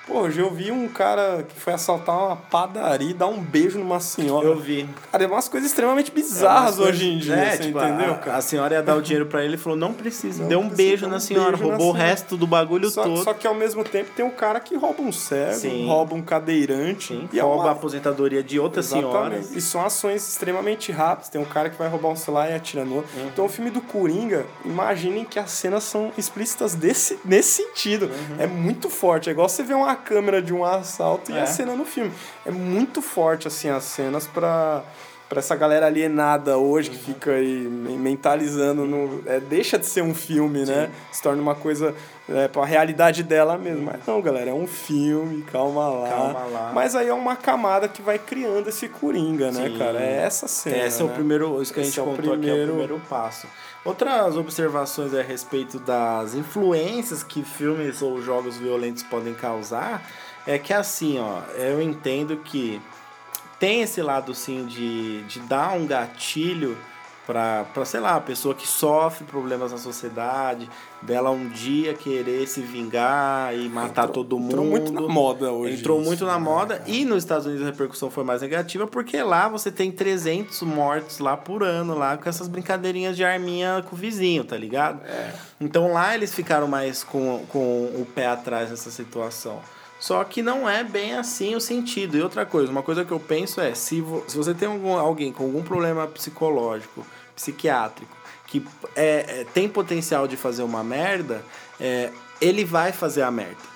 Pô, 0.10 0.22
hoje 0.22 0.40
eu 0.40 0.50
vi 0.50 0.72
um 0.72 0.88
cara 0.88 1.46
que 1.48 1.60
foi 1.60 1.72
assaltar 1.72 2.18
uma 2.18 2.36
padaria 2.36 3.12
e 3.12 3.14
dar 3.14 3.28
um 3.28 3.40
beijo 3.40 3.78
numa 3.78 4.00
senhora. 4.00 4.48
Eu 4.48 4.58
vi. 4.60 4.90
Cara, 5.12 5.24
é 5.24 5.28
umas 5.28 5.48
coisas 5.48 5.70
extremamente 5.70 6.12
bizarras 6.12 6.80
É 6.80 6.82
hoje 6.82 7.08
em 7.12 7.20
dia, 7.20 7.36
é, 7.36 7.58
tipo, 7.58 7.78
entendeu, 7.78 8.14
a, 8.14 8.18
cara? 8.18 8.38
A 8.38 8.42
senhora 8.42 8.74
ia 8.74 8.82
dar 8.82 8.96
o 8.96 9.02
dinheiro 9.04 9.28
pra 9.28 9.46
ele 9.46 9.54
e 9.54 9.58
falou: 9.58 9.78
não 9.78 9.94
precisa. 9.94 10.42
Não 10.42 10.50
Deu 10.50 10.60
um 10.62 10.68
precisa, 10.68 10.78
beijo 10.90 11.08
na 11.08 11.20
senhora, 11.20 11.52
beijo 11.52 11.64
na 11.64 11.70
roubou 11.76 11.92
o 11.92 11.94
senhora. 11.94 12.10
resto 12.10 12.36
do 12.36 12.48
bagulho 12.48 12.90
Só, 12.90 13.04
todo. 13.04 13.24
só 13.24 13.34
que 13.36 13.46
ao 13.46 13.54
mesmo 13.54 13.84
tempo 13.84 14.10
tem 14.16 14.26
um 14.26 14.32
cara 14.32 14.60
que 14.60 14.76
rouba 14.76 15.00
um 15.04 15.12
cego, 15.12 15.54
Sim. 15.60 15.86
rouba 15.88 16.16
um 16.16 16.24
cadeirante. 16.24 17.08
Sim, 17.14 17.30
e 17.32 17.38
é 17.40 17.44
rouba 17.44 17.62
uma- 17.66 17.70
a 17.70 17.74
aposentadoria 17.74 18.42
de 18.42 18.60
outras 18.60 18.88
Exatamente. 18.88 19.14
senhoras. 19.46 19.56
E 19.56 19.62
são 19.62 19.86
ações 19.86 20.28
extremamente 20.28 20.92
rápidas. 20.92 21.30
Tem 21.30 21.40
um 21.40 21.46
cara 21.46 21.70
que 21.70 21.78
vai 21.78 21.88
roubar 21.88 22.10
um 22.10 22.16
celular 22.16 22.50
e 22.50 22.56
atira 22.56 22.84
no 22.84 22.96
outro. 22.96 23.12
Uhum. 23.16 23.28
Então, 23.28 23.46
o 23.46 23.50
filme 23.50 23.70
do 23.70 23.80
Coringa, 23.82 24.44
imaginem 24.66 25.24
que 25.24 25.38
as 25.38 25.52
cenas 25.52 25.84
são 25.84 26.12
explícitas 26.18 26.74
desse, 26.74 27.20
nesse 27.24 27.62
sentido. 27.64 28.06
Uhum. 28.08 28.36
É 28.40 28.48
muito 28.48 28.90
forte. 28.90 29.30
É 29.30 29.32
igual 29.34 29.48
você 29.48 29.62
ver 29.62 29.76
uma 29.76 29.99
câmera 30.00 30.42
de 30.42 30.54
um 30.54 30.64
assalto 30.66 31.32
e 31.32 31.38
É. 31.38 31.42
a 31.42 31.46
cena 31.46 31.76
no 31.76 31.86
filme. 31.86 32.12
É 32.46 32.52
muito 32.52 33.02
forte, 33.02 33.48
assim, 33.48 33.70
as 33.70 33.84
cenas 33.84 34.26
pra. 34.26 34.84
Pra 35.30 35.38
essa 35.38 35.56
galera 35.56 35.86
alienada 35.86 36.58
hoje 36.58 36.90
que 36.90 36.98
fica 36.98 37.30
aí 37.34 37.68
mentalizando 38.00 38.86
no. 38.86 39.22
É, 39.28 39.40
deixa 39.40 39.78
de 39.78 39.86
ser 39.86 40.02
um 40.02 40.16
filme, 40.16 40.66
né? 40.66 40.90
Se 41.12 41.22
torna 41.22 41.40
uma 41.40 41.54
coisa 41.54 41.94
é, 42.28 42.48
pra 42.48 42.66
realidade 42.66 43.22
dela 43.22 43.56
mesmo. 43.56 43.84
Mas 43.84 44.00
não, 44.08 44.20
galera, 44.24 44.50
é 44.50 44.54
um 44.54 44.66
filme, 44.66 45.44
calma 45.44 45.88
lá. 45.88 46.10
Calma 46.10 46.40
lá. 46.52 46.72
Mas 46.74 46.96
aí 46.96 47.08
é 47.10 47.14
uma 47.14 47.36
camada 47.36 47.88
que 47.88 48.02
vai 48.02 48.18
criando 48.18 48.70
esse 48.70 48.90
coringa, 48.90 49.52
né, 49.52 49.70
Sim. 49.70 49.78
cara? 49.78 50.00
É 50.02 50.24
essa 50.24 50.48
cena. 50.48 50.78
Esse 50.88 51.00
é 51.00 51.06
o 51.06 51.10
né? 51.10 51.14
primeiro, 51.14 51.62
isso 51.62 51.72
que 51.74 51.80
a 51.80 51.84
Esse 51.84 51.92
gente 51.92 52.00
é 52.00 52.04
contou 52.04 52.34
aqui 52.34 52.50
é 52.50 52.52
o 52.54 52.56
primeiro- 52.56 52.68
primeiro 52.72 53.02
passo. 53.08 53.46
Outras 53.84 54.36
observações 54.36 55.14
a 55.14 55.22
respeito 55.22 55.80
das 55.80 56.34
influências 56.34 57.24
que 57.24 57.44
filmes 57.44 58.02
ou 58.02 58.22
jogos 58.22 58.58
violentos 58.58 59.04
podem 59.04 59.34
causar 59.34 60.04
é 60.46 60.58
que 60.58 60.74
assim, 60.74 61.18
ó, 61.20 61.42
eu 61.54 61.82
entendo 61.82 62.38
que 62.38 62.82
tem 63.58 63.82
esse 63.82 64.02
lado 64.02 64.36
sim 64.36 64.66
de, 64.66 65.24
de 65.24 65.40
dar 65.42 65.74
um 65.74 65.88
gatilho 65.88 66.78
para, 67.34 67.86
sei 67.86 68.00
lá, 68.00 68.16
a 68.16 68.20
pessoa 68.22 68.56
que 68.56 68.68
sofre 68.68 69.24
problemas 69.24 69.72
na 69.72 69.78
sociedade, 69.78 70.68
dela 71.00 71.30
um 71.30 71.48
dia 71.48 71.94
querer 71.94 72.48
se 72.48 72.60
vingar 72.62 73.56
e 73.56 73.70
matar 73.70 74.08
Entrou- 74.08 74.08
todo 74.26 74.40
mundo. 74.40 74.50
entrou 74.52 74.66
muito 74.66 74.92
na 74.92 75.02
moda 75.02 75.52
hoje 75.52 75.80
Entrou 75.80 76.00
isso, 76.00 76.08
muito 76.08 76.26
na 76.26 76.40
né, 76.40 76.44
moda. 76.44 76.84
E 76.88 77.06
nos 77.06 77.20
Estados 77.24 77.46
Unidos 77.46 77.64
a 77.68 77.70
repercussão 77.70 78.10
foi 78.10 78.24
mais 78.24 78.42
negativa, 78.42 78.88
porque 78.88 79.22
lá 79.22 79.48
você 79.48 79.72
tem 79.72 79.92
300 79.92 80.60
mortos 80.64 81.20
lá 81.20 81.38
por 81.38 81.62
ano, 81.62 81.96
lá 81.96 82.18
com 82.18 82.28
essas 82.28 82.48
brincadeirinhas 82.48 83.16
de 83.16 83.24
arminha 83.24 83.86
com 83.88 83.96
o 83.96 84.00
vizinho, 84.00 84.44
tá 84.44 84.58
ligado? 84.58 85.00
Então 85.62 85.94
lá 85.94 86.16
eles 86.16 86.34
ficaram 86.34 86.68
mais 86.68 87.04
com, 87.04 87.46
com 87.50 87.60
o 87.96 88.08
pé 88.16 88.26
atrás 88.26 88.72
nessa 88.72 88.90
situação. 88.90 89.60
Só 90.00 90.24
que 90.24 90.42
não 90.42 90.68
é 90.68 90.82
bem 90.84 91.14
assim 91.14 91.56
o 91.56 91.60
sentido. 91.62 92.16
E 92.18 92.22
outra 92.22 92.46
coisa, 92.46 92.72
uma 92.72 92.82
coisa 92.82 93.04
que 93.04 93.12
eu 93.12 93.20
penso 93.20 93.60
é, 93.60 93.74
se, 93.76 94.00
vo- 94.00 94.24
se 94.28 94.38
você 94.38 94.54
tem 94.54 94.68
algum, 94.70 94.98
alguém 94.98 95.30
com 95.32 95.44
algum 95.44 95.62
problema 95.62 96.08
psicológico, 96.08 97.06
psiquiátrico, 97.40 98.12
que 98.46 98.66
é, 98.96 99.42
é, 99.42 99.46
tem 99.54 99.70
potencial 99.70 100.28
de 100.28 100.36
fazer 100.36 100.62
uma 100.62 100.84
merda, 100.84 101.42
é, 101.80 102.12
ele 102.42 102.66
vai 102.66 102.92
fazer 102.92 103.22
a 103.22 103.32
merda. 103.32 103.70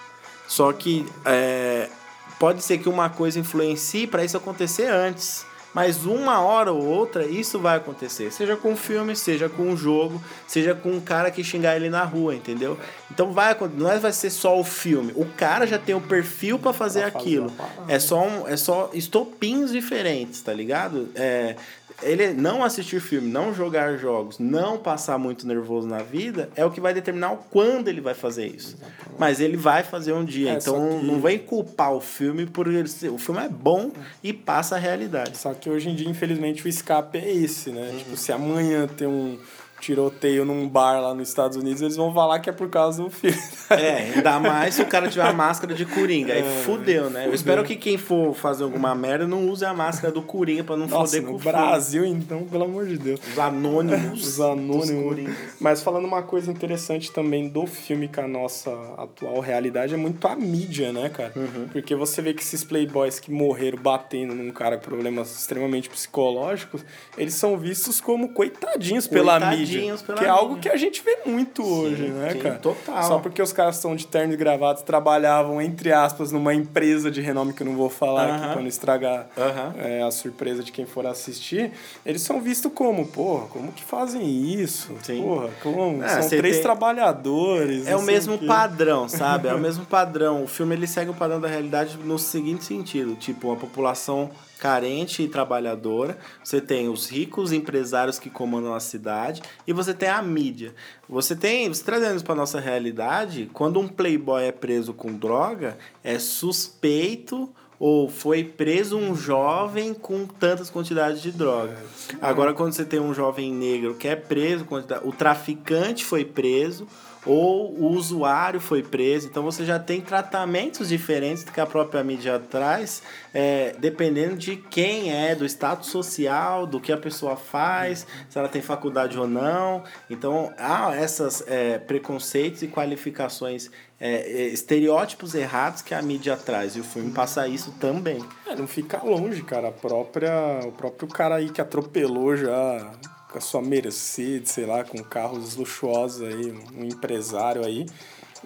Só 0.48 0.74
que 0.74 1.06
é, 1.26 1.90
pode 2.38 2.62
ser 2.62 2.78
que 2.80 2.90
uma 2.90 3.10
coisa 3.10 3.40
influencie 3.40 4.06
para 4.06 4.26
isso 4.26 4.36
acontecer 4.36 4.88
antes. 4.88 5.46
Mas 5.74 6.06
uma 6.06 6.40
hora 6.40 6.72
ou 6.72 6.86
outra 6.86 7.26
isso 7.26 7.58
vai 7.58 7.78
acontecer. 7.78 8.32
Seja 8.32 8.56
com 8.56 8.74
um 8.74 8.76
filme, 8.76 9.16
seja 9.16 9.50
com 9.50 9.64
um 9.64 9.76
jogo, 9.76 10.22
seja 10.46 10.76
com 10.76 10.92
um 10.92 11.02
cara 11.02 11.32
que 11.32 11.44
xingar 11.44 11.76
ele 11.76 11.90
na 11.90 12.04
rua, 12.04 12.36
entendeu? 12.36 12.78
Então 13.10 13.32
vai 13.32 13.58
não 13.76 13.92
é 13.92 13.98
vai 13.98 14.12
ser 14.12 14.30
só 14.30 14.60
o 14.60 14.64
filme. 14.64 15.12
O 15.16 15.26
cara 15.26 15.66
já 15.66 15.80
tem 15.80 15.96
o 15.96 16.02
perfil 16.02 16.60
para 16.60 16.74
fazer 16.74 17.04
aquilo. 17.04 17.52
É 17.88 17.98
só 17.98 18.24
um, 18.24 18.48
é 18.48 18.56
só 18.56 18.92
estopins 18.94 19.72
diferentes, 19.72 20.42
tá 20.42 20.54
ligado? 20.54 21.10
É, 21.16 21.56
ele 22.02 22.34
não 22.34 22.64
assistir 22.64 23.00
filme, 23.00 23.30
não 23.30 23.54
jogar 23.54 23.98
jogos, 23.98 24.40
não 24.40 24.78
passar 24.78 25.18
muito 25.18 25.46
nervoso 25.48 25.88
na 25.88 26.00
vida, 26.00 26.50
é 26.56 26.66
o 26.66 26.72
que 26.72 26.82
vai 26.82 26.94
determinar 26.94 27.32
o 27.34 27.38
quando 27.38 27.88
ele 27.88 28.02
vai 28.02 28.14
fazer 28.14 28.48
isso. 28.48 28.78
Mas 29.18 29.40
ele 29.40 29.56
vai 29.58 29.84
fazer 29.84 30.14
um 30.14 30.26
dia. 30.26 30.52
É, 30.52 30.54
então 30.56 31.00
que- 31.00 31.06
não 31.06 31.22
vem 31.22 31.38
culpar 31.40 31.94
o 31.94 32.02
filme 32.02 32.46
por 32.46 32.68
ele 32.68 32.88
ser. 32.88 33.10
O 33.10 33.18
filme 33.18 33.42
é 33.42 33.50
bom 33.50 33.92
e 34.24 34.34
passa 34.34 34.76
a 34.76 34.80
realidade. 34.80 35.38
Só 35.38 35.54
que 35.54 35.70
hoje 35.70 35.90
em 35.90 35.96
dia, 35.96 36.10
infelizmente, 36.10 36.66
o 36.66 36.68
escape 36.68 37.18
é 37.18 37.32
esse, 37.32 37.70
né? 37.70 37.90
Uhum. 37.92 37.98
Tipo, 38.00 38.18
se 38.18 38.32
amanhã 38.32 38.88
tem 38.88 39.08
um 39.08 39.38
tiroteio 39.84 40.46
num 40.46 40.68
bar 40.68 41.02
lá 41.02 41.14
nos 41.14 41.28
Estados 41.28 41.58
Unidos, 41.58 41.82
eles 41.82 41.98
vão 41.98 42.14
falar 42.14 42.40
que 42.40 42.50
é 42.50 42.54
por 42.54 42.70
causa 42.70 43.04
do 43.04 43.10
filme. 43.10 43.38
É, 43.70 44.14
ainda 44.16 44.40
mais 44.40 44.76
se 44.76 44.82
o 44.82 44.86
cara 44.86 45.10
tiver 45.10 45.26
a 45.26 45.34
máscara 45.34 45.74
de 45.74 45.86
Coringa. 45.86 46.34
Aí 46.34 46.40
É, 46.40 46.44
fudeu, 46.64 47.10
né? 47.10 47.22
Eu 47.22 47.24
fudeu. 47.24 47.34
espero 47.36 47.64
que 47.64 47.76
quem 47.76 47.98
for 47.98 48.34
fazer 48.34 48.64
alguma 48.64 48.96
merda 48.96 49.28
não 49.28 49.48
use 49.50 49.66
a 49.66 49.74
máscara 49.74 50.14
do 50.14 50.22
Coringa 50.22 50.64
pra 50.64 50.78
não 50.78 50.88
Nossa, 50.88 51.16
foder 51.18 51.30
com 51.30 51.36
o 51.36 51.40
filme. 51.40 51.58
Brasil, 51.58 52.06
então, 52.06 52.44
pelo 52.46 52.64
amor 52.64 52.86
de 52.86 52.98
Deus. 52.98 53.20
Os 53.32 53.40
anônimos. 53.40 54.28
Os 54.28 54.40
anônimos. 54.42 55.30
Mas 55.60 55.82
falando 55.84 56.06
uma 56.06 56.22
coisa 56.24 56.50
interessante 56.52 57.12
também 57.12 57.50
do 57.50 57.66
filme 57.66 58.08
com 58.08 58.22
a 58.22 58.28
nossa 58.28 58.72
atual 58.98 59.40
realidade 59.40 59.94
é 59.94 59.98
muito 59.98 60.26
a 60.28 60.36
mídia, 60.36 60.94
né, 60.94 61.10
cara? 61.10 61.34
Uhum. 61.36 61.68
Porque 61.72 61.96
você 61.96 62.22
vê 62.22 62.34
que 62.34 62.42
esses 62.42 62.64
playboys 62.64 63.20
que 63.20 63.32
morreram 63.32 63.80
batendo 63.80 64.34
num 64.34 64.52
cara 64.52 64.78
com 64.78 64.84
problemas 64.84 65.32
extremamente 65.36 65.90
psicológicos, 65.90 66.86
eles 67.18 67.34
são 67.34 67.58
vistos 67.58 68.00
como 68.00 68.30
coitadinhos 68.34 69.08
pela 69.08 69.40
mídia. 69.40 69.73
Pela 70.06 70.18
que 70.18 70.26
é 70.26 70.30
algo 70.30 70.58
que 70.60 70.70
a 70.70 70.78
gente 70.78 71.02
vê 71.04 71.20
muito 71.26 71.64
hoje, 71.66 72.04
né, 72.08 72.32
sim, 72.34 72.40
cara? 72.40 72.56
total. 72.56 73.04
Só 73.04 73.20
porque 73.20 73.42
os 73.42 73.52
caras 73.54 73.76
estão 73.76 73.96
de 73.96 74.06
terno 74.08 74.34
e 74.34 74.38
gravata, 74.38 74.82
trabalhavam, 74.84 75.62
entre 75.62 75.92
aspas, 75.92 76.32
numa 76.32 76.54
empresa 76.54 77.10
de 77.12 77.22
renome 77.22 77.54
que 77.54 77.62
eu 77.64 77.68
não 77.68 77.76
vou 77.76 77.90
falar 77.90 78.26
aqui 78.36 78.44
Aham. 78.44 78.52
pra 78.54 78.62
não 78.62 78.68
estragar 78.68 79.28
Aham. 79.38 79.74
é, 79.78 80.02
a 80.04 80.12
surpresa 80.12 80.64
de 80.64 80.72
quem 80.72 80.86
for 80.86 81.06
assistir, 81.06 81.72
eles 82.06 82.22
são 82.22 82.42
vistos 82.42 82.72
como, 82.74 83.08
porra, 83.08 83.48
como 83.48 83.72
que 83.72 83.84
fazem 83.84 84.24
isso? 84.24 84.94
Sim. 85.04 85.22
Porra, 85.22 85.50
como? 85.62 86.04
É, 86.04 86.22
são 86.22 86.30
três 86.30 86.56
tem- 86.56 86.64
trabalhadores. 86.64 87.88
É 87.88 87.96
o 87.96 88.02
mesmo 88.02 88.38
quê. 88.38 88.46
padrão, 88.46 89.08
sabe? 89.08 89.48
É 89.48 89.54
o 89.54 89.60
mesmo 89.60 89.86
padrão. 89.86 90.44
O 90.44 90.48
filme 90.48 90.76
ele 90.76 90.88
segue 90.88 91.12
o 91.12 91.14
padrão 91.14 91.40
da 91.40 91.48
realidade 91.48 91.98
no 91.98 92.18
seguinte 92.20 92.64
sentido: 92.64 93.16
tipo, 93.16 93.48
uma 93.48 93.56
população 93.56 94.30
carente 94.64 95.22
e 95.22 95.28
trabalhadora. 95.28 96.18
Você 96.42 96.62
tem 96.62 96.88
os 96.88 97.10
ricos 97.10 97.52
empresários 97.52 98.18
que 98.18 98.30
comandam 98.30 98.74
a 98.74 98.80
cidade 98.80 99.42
e 99.68 99.74
você 99.74 99.94
tem 99.94 100.08
a 100.08 100.22
mídia. 100.22 100.74
Você 101.10 101.36
tem, 101.36 101.68
você 101.68 101.84
trazendo 101.84 102.16
isso 102.16 102.24
para 102.24 102.34
nossa 102.34 102.62
realidade, 102.62 103.50
quando 103.52 103.78
um 103.78 103.90
playboy 103.90 104.42
é 104.42 104.54
preso 104.54 104.94
com 104.94 105.12
droga, 105.12 105.78
é 106.02 106.18
suspeito 106.18 107.54
ou 107.78 108.08
foi 108.08 108.46
preso 108.46 108.98
um 108.98 109.14
jovem 109.14 109.94
com 109.94 110.26
tantas 110.26 110.70
quantidades 110.70 111.22
de 111.22 111.34
droga. 111.34 111.76
Agora, 112.22 112.54
quando 112.54 112.72
você 112.72 112.86
tem 112.86 113.02
um 113.02 113.14
jovem 113.14 113.52
negro 113.52 113.96
que 113.96 114.08
é 114.08 114.16
preso, 114.16 114.66
o 115.04 115.12
traficante 115.12 116.06
foi 116.06 116.24
preso 116.24 116.88
ou 117.26 117.74
o 117.74 117.88
usuário 117.88 118.60
foi 118.60 118.84
preso, 118.84 119.28
então 119.28 119.44
você 119.44 119.66
já 119.66 119.80
tem 119.80 120.02
tratamentos 120.02 120.90
diferentes 120.90 121.44
do 121.44 121.52
que 121.52 121.60
a 121.60 121.66
própria 121.66 122.04
mídia 122.04 122.40
traz, 122.40 123.02
é, 123.34 123.76
dependendo 123.80 124.36
de 124.36 124.58
quem 124.58 125.12
é, 125.12 125.34
do 125.36 125.46
status 125.46 125.90
social, 125.90 126.68
do 126.68 126.80
que 126.80 126.92
a 126.92 126.98
pessoa 126.98 127.36
faz, 127.36 128.06
se 128.30 128.38
ela 128.38 128.50
tem 128.50 128.62
faculdade 128.62 129.18
ou 129.18 129.28
não. 129.28 129.84
Então 130.10 130.54
há 130.58 130.96
essas 130.96 131.44
é, 131.48 131.78
preconceitos 131.80 132.62
e 132.62 132.68
qualificações, 132.68 133.70
é, 134.00 134.16
é, 134.16 134.48
estereótipos 134.48 135.34
errados 135.34 135.82
que 135.82 135.94
a 135.94 136.02
mídia 136.02 136.36
traz, 136.36 136.76
e 136.76 136.82
o 136.82 136.84
filme 136.84 137.12
passa 137.12 137.48
isso 137.48 137.72
também. 137.80 138.22
É, 138.46 138.56
não 138.56 138.68
fica 138.68 139.02
longe, 139.02 139.42
cara. 139.44 139.70
A 139.70 139.72
própria, 139.72 140.60
o 140.66 140.72
próprio 140.74 141.08
cara 141.08 141.36
aí 141.36 141.50
que 141.50 141.62
atropelou 141.62 142.36
já 142.36 142.92
com 143.34 143.40
a 143.40 143.42
sua 143.42 143.62
Mercedes, 143.62 144.52
sei 144.52 144.66
lá, 144.66 144.84
com 144.84 145.04
carros 145.04 145.56
luxuosos 145.56 146.22
aí, 146.22 146.52
um, 146.78 146.86
empresário 146.86 147.66
aí. 147.66 147.88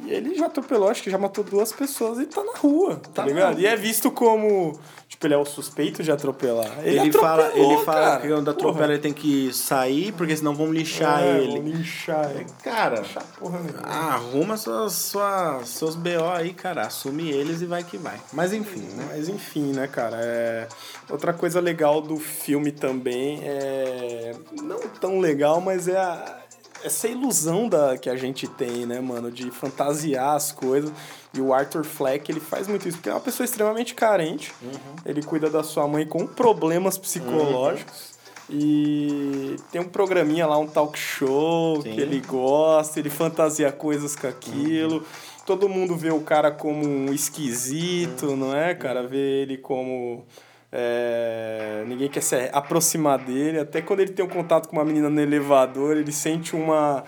E 0.04 0.12
ele 0.12 0.36
já 0.36 0.46
atropelou, 0.46 0.90
acho 0.90 1.04
que 1.04 1.10
já 1.10 1.18
matou 1.18 1.44
duas 1.44 1.74
pessoas 1.74 2.20
e 2.20 2.26
tá 2.26 2.44
na 2.44 2.54
rua, 2.54 2.96
tá, 3.14 3.24
Tá 3.24 3.26
ligado? 3.26 3.60
E 3.60 3.66
é 3.66 3.76
visto 3.76 4.10
como, 4.10 4.80
tipo, 5.08 5.26
ele 5.26 5.34
é 5.34 5.38
o 5.38 5.46
suspeito 5.46 6.04
de 6.04 6.12
atropelar. 6.12 6.80
Ele, 6.84 7.00
Ele, 7.00 7.12
fala, 7.14 7.52
ele 7.56 7.78
fala 7.86 8.02
cara. 8.02 8.22
que 8.22 8.28
quando 8.28 8.50
atropela 8.50 8.74
Porra. 8.84 8.94
ele 8.94 9.02
tem 9.02 9.14
que 9.14 9.54
sair, 9.54 10.12
porque 10.12 10.36
senão 10.36 10.54
vão 10.54 10.72
lixar 10.72 11.24
É, 11.24 11.38
ele. 11.40 11.60
vão 11.60 11.62
linchar 11.70 12.30
ele. 12.32 12.46
Cara, 12.64 13.04
Porra 13.40 13.60
arruma 13.84 14.58
suas, 14.58 14.94
sua, 14.94 15.62
seus 15.64 15.96
BO 15.96 16.26
aí, 16.34 16.54
cara. 16.54 16.88
Assume 16.88 17.30
eles 17.32 17.62
e 17.62 17.66
vai 17.66 17.84
que 17.84 17.98
vai. 17.98 18.20
Mas 18.34 18.54
enfim, 18.54 18.82
né? 18.82 19.08
Mas 19.10 19.30
enfim, 19.30 19.72
né, 19.74 19.88
cara? 19.88 20.18
É... 20.20 20.68
Outra 21.10 21.34
coisa 21.34 21.60
legal 21.60 22.02
do 22.02 22.18
filme 22.18 22.72
também 22.72 23.40
é. 23.44 24.36
Não 24.62 24.80
tão 25.00 25.20
legal, 25.20 25.62
mas 25.62 25.88
é 25.88 25.98
a... 25.98 26.38
essa 26.84 27.08
ilusão 27.08 27.70
da... 27.70 27.98
que 27.98 28.10
a 28.10 28.16
gente 28.16 28.48
tem, 28.48 28.86
né, 28.86 29.00
mano? 29.00 29.32
De 29.32 29.50
fantasiar 29.52 30.36
as 30.36 30.52
coisas. 30.52 30.92
E 31.34 31.42
o 31.42 31.54
Arthur 31.54 31.84
Fleck, 31.84 32.32
ele 32.32 32.40
faz 32.40 32.68
muito 32.68 32.88
isso, 32.88 32.98
porque 32.98 33.10
é 33.10 33.14
uma 33.14 33.20
pessoa 33.20 33.46
extremamente 33.46 33.94
carente. 33.94 34.54
Uhum. 34.62 34.96
Ele 35.06 35.22
cuida 35.22 35.50
da 35.50 35.64
sua 35.64 35.88
mãe 35.88 36.06
com 36.06 36.26
problemas 36.26 36.98
psicológicos. 36.98 38.18
E 38.50 39.58
tem 39.72 39.82
um 39.82 39.90
programinha 39.90 40.48
lá, 40.48 40.58
um 40.58 40.68
talk 40.68 40.98
show 40.98 41.82
Sim. 41.82 41.92
que 41.92 42.00
ele 42.00 42.22
gosta, 42.22 42.98
ele 43.00 43.10
fantasia 43.10 43.72
coisas 43.72 44.16
com 44.16 44.28
aquilo. 44.28 45.04
Todo 45.46 45.68
mundo 45.68 45.96
vê 45.98 46.12
o 46.12 46.22
cara 46.22 46.50
como 46.52 46.86
um 46.86 47.14
esquisito, 47.14 48.36
não 48.36 48.56
é, 48.56 48.74
cara? 48.74 49.06
Vê 49.06 49.42
ele 49.42 49.58
como. 49.58 50.26
é, 50.72 51.84
ninguém 51.88 52.10
quer 52.10 52.22
se 52.22 52.50
aproximar 52.54 53.20
dele. 53.20 53.60
Até 53.60 53.82
quando 53.82 54.00
ele 54.00 54.12
tem 54.12 54.24
um 54.24 54.30
contato 54.30 54.68
com 54.68 54.78
uma 54.78 54.86
menina 54.86 55.10
no 55.10 55.20
elevador, 55.20 55.98
ele 55.98 56.12
sente 56.12 56.56
uma. 56.56 57.04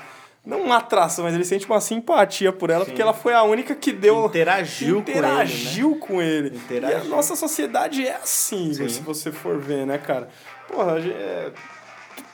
Não 0.45 0.61
uma 0.61 0.77
atração, 0.77 1.25
mas 1.25 1.35
ele 1.35 1.43
sente 1.43 1.65
uma 1.65 1.81
simpatia 1.81 2.51
por 2.51 2.69
ela, 2.69 2.85
porque 2.85 3.01
ela 3.01 3.13
foi 3.13 3.33
a 3.33 3.43
única 3.43 3.75
que 3.75 3.91
deu. 3.91 4.25
Interagiu 4.25 5.03
com 5.03 5.11
ele, 5.11 5.21
né? 5.21 5.27
interagiu 5.27 5.95
com 5.97 6.21
ele. 6.21 6.55
Interagiu. 6.55 6.97
E 6.97 7.01
a 7.01 7.03
nossa 7.03 7.35
sociedade 7.35 8.07
é 8.07 8.15
assim, 8.15 8.73
Sim. 8.73 8.89
se 8.89 9.01
você 9.01 9.31
for 9.31 9.59
ver, 9.59 9.85
né, 9.85 9.97
cara? 9.97 10.29
Porra, 10.67 10.97
é, 10.99 11.51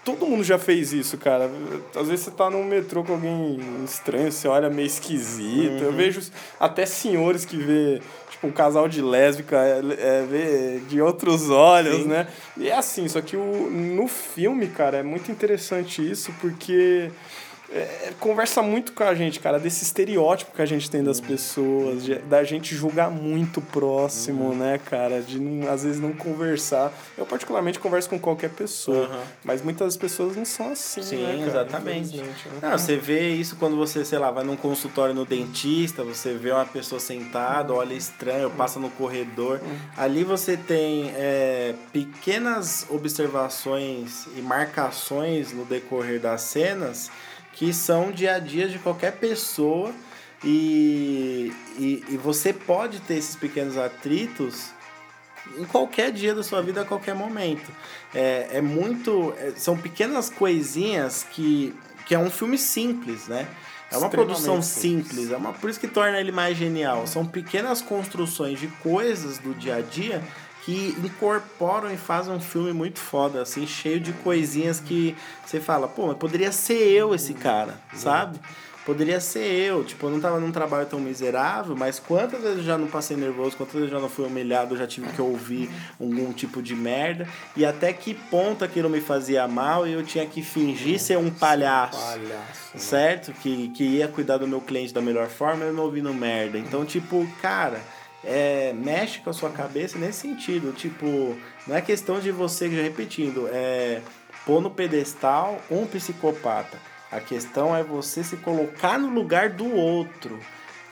todo 0.06 0.28
mundo 0.28 0.44
já 0.44 0.60
fez 0.60 0.94
isso, 0.94 1.18
cara. 1.18 1.50
Às 1.96 2.08
vezes 2.08 2.26
você 2.26 2.32
tá 2.32 2.50
num 2.50 2.64
metrô 2.64 3.04
com 3.04 3.14
alguém 3.14 3.60
estranho, 3.84 4.32
você 4.32 4.48
olha 4.48 4.70
meio 4.70 4.86
esquisito. 4.86 5.82
Uhum. 5.82 5.88
Eu 5.88 5.92
vejo 5.92 6.22
até 6.60 6.86
senhores 6.86 7.44
que 7.44 7.58
vê, 7.58 8.00
tipo, 8.30 8.46
um 8.46 8.52
casal 8.52 8.88
de 8.88 9.02
lésbica 9.02 9.58
é, 9.58 9.80
é, 9.80 10.26
vê 10.30 10.80
de 10.88 11.02
outros 11.02 11.50
olhos, 11.50 12.04
Sim. 12.04 12.08
né? 12.08 12.28
E 12.56 12.70
é 12.70 12.78
assim, 12.78 13.08
só 13.08 13.20
que 13.20 13.36
o, 13.36 13.70
no 13.70 14.08
filme, 14.08 14.68
cara, 14.68 14.98
é 14.98 15.04
muito 15.04 15.32
interessante 15.32 16.08
isso, 16.08 16.32
porque 16.40 17.10
é, 17.78 18.14
conversa 18.20 18.62
muito 18.62 18.94
com 18.94 19.04
a 19.04 19.14
gente, 19.14 19.40
cara, 19.40 19.60
desse 19.60 19.84
estereótipo 19.84 20.52
que 20.56 20.62
a 20.62 20.66
gente 20.66 20.90
tem 20.90 21.02
Uhum. 21.02 21.08
das 21.08 21.20
pessoas, 21.20 22.04
de- 22.04 22.20
da 22.20 22.44
gente 22.44 22.74
julgar 22.74 23.12
muito 23.12 23.62
próximo, 23.62 24.46
Uhum. 24.50 24.56
né, 24.56 24.80
cara? 24.86 25.22
De 25.22 25.38
não, 25.40 25.70
às 25.72 25.84
vezes 25.84 26.00
não 26.00 26.14
conversar. 26.14 26.94
Eu, 27.18 27.26
particularmente, 27.26 27.78
converso 27.80 28.10
com 28.10 28.18
qualquer 28.18 28.50
pessoa, 28.52 29.08
Uhum. 29.10 29.20
mas 29.44 29.62
muitas 29.62 29.98
pessoas 29.98 30.36
não 30.38 30.46
são 30.46 30.72
assim, 30.72 31.04
Sim, 31.04 31.18
né, 31.18 31.34
cara? 31.38 31.48
exatamente. 31.48 32.18
Né? 32.18 32.34
Não, 32.62 32.78
você 32.78 32.96
vê 32.96 33.30
isso 33.30 33.56
quando 33.58 33.76
você, 33.76 34.06
sei 34.06 34.20
lá, 34.20 34.32
vai 34.32 34.44
num 34.44 34.56
consultório 34.56 35.14
no 35.14 35.26
dentista, 35.26 36.04
você 36.04 36.34
vê 36.34 36.52
uma 36.52 36.66
pessoa 36.66 37.00
sentada, 37.00 37.74
olha 37.74 37.94
estranho, 37.94 38.50
passa 38.52 38.80
no 38.80 38.90
corredor. 38.90 39.60
Ali 39.98 40.24
você 40.24 40.56
tem 40.56 41.12
é, 41.16 41.74
pequenas 41.92 42.86
observações 42.90 44.28
e 44.38 44.42
marcações 44.42 45.52
no 45.52 45.66
decorrer 45.66 46.20
das 46.20 46.42
cenas 46.42 47.12
que 47.56 47.74
são 47.74 48.12
dia 48.12 48.36
a 48.36 48.40
dia 48.40 48.68
de 48.68 48.78
qualquer 48.78 49.14
pessoa 49.14 49.94
e, 50.44 51.52
e, 51.78 52.04
e 52.10 52.18
você 52.18 52.54
pode 52.54 53.00
ter 53.00 53.16
esses 53.16 53.36
pequenos 53.36 53.78
atritos 53.78 54.70
em 55.58 55.66
qualquer 55.66 56.12
dia 56.12 56.36
da 56.36 56.44
sua 56.44 56.62
vida, 56.62 56.82
a 56.82 56.86
qualquer 56.86 57.16
momento. 57.16 57.72
É, 58.14 58.50
é 58.54 58.62
muito. 58.62 59.34
é- 59.38 59.54
são 59.56 59.78
pequenas 59.78 60.30
coisinhas 60.30 61.24
que, 61.24 61.74
que 62.06 62.14
é 62.14 62.20
um 62.20 62.30
filme 62.30 62.58
simples, 62.58 63.28
né? 63.28 63.48
É 63.92 63.98
uma 63.98 64.10
produção 64.10 64.62
simples. 64.62 65.08
simples, 65.08 65.32
é 65.32 65.38
uma, 65.38 65.54
por 65.54 65.70
isso 65.70 65.80
que 65.80 65.88
torna 65.88 66.20
ele 66.20 66.32
mais 66.32 66.58
genial. 66.58 67.06
São 67.08 67.26
pequenas 67.26 67.82
construções 67.82 68.60
de 68.60 68.68
coisas 68.68 69.38
do 69.38 69.54
dia 69.54 69.78
a 69.78 69.82
dia 69.82 70.22
que 70.66 70.98
incorporam 71.04 71.94
e 71.94 71.98
fazem 71.98 72.34
um 72.34 72.40
filme 72.40 72.74
muito 72.74 73.00
foda, 73.00 73.44
assim, 73.44 73.68
cheio 73.68 74.00
de 74.00 74.12
coisinhas 74.12 74.80
que 74.80 75.16
você 75.46 75.60
fala, 75.62 75.88
pô, 75.88 76.08
mas 76.08 76.18
poderia 76.18 76.52
ser 76.52 76.90
eu 76.90 77.14
esse 77.14 77.36
cara, 77.36 77.76
sabe? 77.94 78.40
Poderia 78.84 79.20
ser 79.20 79.46
eu, 79.46 79.84
tipo, 79.84 80.06
eu 80.06 80.12
não 80.12 80.20
tava 80.20 80.40
num 80.40 80.52
trabalho 80.52 80.86
tão 80.86 81.00
miserável, 81.00 81.76
mas 81.76 82.00
quantas 82.00 82.42
vezes 82.42 82.58
eu 82.60 82.64
já 82.64 82.78
não 82.78 82.88
passei 82.88 83.16
nervoso, 83.16 83.58
quantas 83.58 83.74
vezes 83.74 83.92
eu 83.92 83.98
já 83.98 84.02
não 84.02 84.10
fui 84.10 84.26
humilhado, 84.26 84.74
eu 84.74 84.78
já 84.78 84.88
tive 84.88 85.08
que 85.12 85.22
ouvir 85.22 85.70
algum 86.00 86.32
tipo 86.34 86.62
de 86.62 86.76
merda, 86.76 87.28
e 87.56 87.64
até 87.64 87.94
que 87.94 88.14
ponto 88.14 88.64
aquilo 88.64 88.90
me 88.90 89.02
fazia 89.02 89.48
mal 89.48 89.88
e 89.88 89.94
eu 89.94 90.04
tinha 90.04 90.26
que 90.26 90.42
fingir 90.44 91.00
ser 91.00 91.18
um 91.18 91.30
palhaço 91.32 92.00
Palhaço. 92.00 92.74
né? 92.74 92.80
certo? 92.80 93.34
Que, 93.34 93.70
que 93.70 93.84
ia 93.84 94.08
cuidar 94.08 94.38
do 94.38 94.48
meu 94.48 94.62
cliente 94.62 94.94
da 94.94 95.02
melhor 95.02 95.28
forma, 95.28 95.64
eu 95.64 95.74
não 95.74 95.84
ouvindo 95.84 96.12
merda. 96.14 96.58
Então, 96.58 96.86
tipo, 96.86 97.28
cara, 97.42 97.82
é, 98.26 98.74
mexe 98.74 99.20
com 99.20 99.30
a 99.30 99.34
sua 99.34 99.50
cabeça 99.50 99.98
nesse 99.98 100.20
sentido. 100.22 100.74
Tipo, 100.74 101.36
não 101.68 101.76
é 101.76 101.82
questão 101.82 102.20
de 102.20 102.32
você, 102.32 102.68
repetindo, 102.68 103.48
é, 103.52 104.02
pôr 104.46 104.62
no 104.62 104.70
pedestal 104.70 105.62
um 105.70 105.86
psicopata. 105.86 106.78
A 107.12 107.20
questão 107.20 107.76
é 107.76 107.84
você 107.84 108.24
se 108.24 108.36
colocar 108.38 108.98
no 108.98 109.10
lugar 109.10 109.50
do 109.50 109.74
outro 109.74 110.40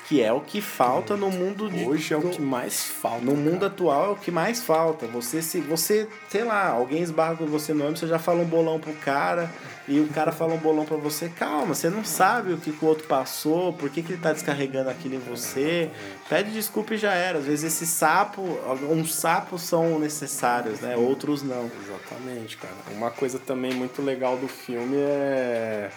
que 0.08 0.22
é 0.22 0.32
o 0.34 0.42
que 0.42 0.60
falta 0.60 1.16
no 1.16 1.32
mundo 1.32 1.70
de 1.70 1.86
hoje 1.86 2.14
é 2.14 2.18
o 2.18 2.30
que 2.30 2.42
mais 2.42 2.84
falta 2.84 3.24
no 3.24 3.36
mundo 3.36 3.66
atual 3.66 4.08
é 4.08 4.10
o 4.10 4.16
que 4.16 4.32
mais 4.32 4.62
falta. 4.62 5.08
Você 5.08 5.42
se 5.42 5.60
você 5.62 6.08
sei 6.30 6.44
lá 6.44 6.70
alguém 6.70 7.02
esbarra 7.02 7.36
com 7.36 7.46
você 7.46 7.74
no 7.74 7.84
ônibus 7.84 8.02
você 8.02 8.08
já 8.08 8.20
fala 8.20 8.42
um 8.42 8.46
bolão 8.46 8.80
pro 8.80 8.94
cara 8.94 9.50
e 9.88 10.00
o 10.00 10.08
cara 10.08 10.32
fala 10.32 10.54
um 10.54 10.58
bolão 10.58 10.86
para 10.86 10.98
você. 10.98 11.30
Calma 11.30 11.74
você 11.74 11.90
não 11.90 12.04
sabe 12.04 12.54
o 12.54 12.58
que, 12.58 12.72
que 12.72 12.84
o 12.84 12.88
outro 12.88 13.08
passou 13.08 13.74
por 13.74 13.90
que, 13.90 14.02
que 14.02 14.14
ele 14.14 14.22
tá 14.22 14.34
descarregando 14.34 14.90
aquilo 14.90 15.16
em 15.16 15.20
você. 15.20 15.90
Pede 16.30 16.52
desculpa 16.52 16.96
e 16.96 16.98
já 16.98 17.14
era. 17.14 17.40
Às 17.40 17.46
vezes 17.46 17.74
esse 17.74 17.88
sapo 17.88 18.42
uns 18.90 19.16
sapos 19.16 19.62
são 19.64 20.00
necessários 20.00 20.82
né? 20.82 20.98
Outros 20.98 21.44
não. 21.44 21.70
Exatamente 21.84 22.58
cara. 22.58 22.74
Uma 22.92 23.10
coisa 23.10 23.40
também 23.40 23.74
muito 23.74 24.02
legal 24.02 24.38
do 24.38 24.48
filme 24.48 24.98
é 24.98 25.90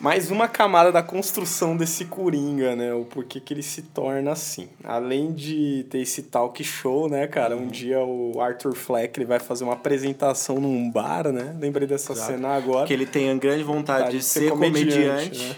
mais 0.00 0.30
uma 0.30 0.48
camada 0.48 0.90
da 0.90 1.02
construção 1.02 1.76
desse 1.76 2.06
Coringa, 2.06 2.74
né? 2.74 2.94
O 2.94 3.04
porquê 3.04 3.38
que 3.38 3.52
ele 3.52 3.62
se 3.62 3.82
torna 3.82 4.32
assim. 4.32 4.68
Além 4.82 5.32
de 5.32 5.84
ter 5.90 5.98
esse 5.98 6.22
talk 6.22 6.62
show, 6.64 7.08
né, 7.08 7.26
cara? 7.26 7.54
Um 7.56 7.66
dia 7.66 8.00
o 8.00 8.40
Arthur 8.40 8.74
Fleck 8.74 9.18
ele 9.18 9.26
vai 9.26 9.38
fazer 9.38 9.64
uma 9.64 9.74
apresentação 9.74 10.56
num 10.58 10.90
bar, 10.90 11.30
né? 11.30 11.54
Lembrei 11.60 11.86
dessa 11.86 12.12
Exato. 12.14 12.32
cena 12.32 12.48
agora. 12.56 12.86
Que 12.86 12.94
ele 12.94 13.04
tem 13.06 13.30
a 13.30 13.34
grande 13.34 13.62
vontade 13.62 14.04
Tá, 14.04 14.10
de, 14.10 14.22
ser, 14.22 14.50
comediante. 14.50 15.38
né? 15.48 15.56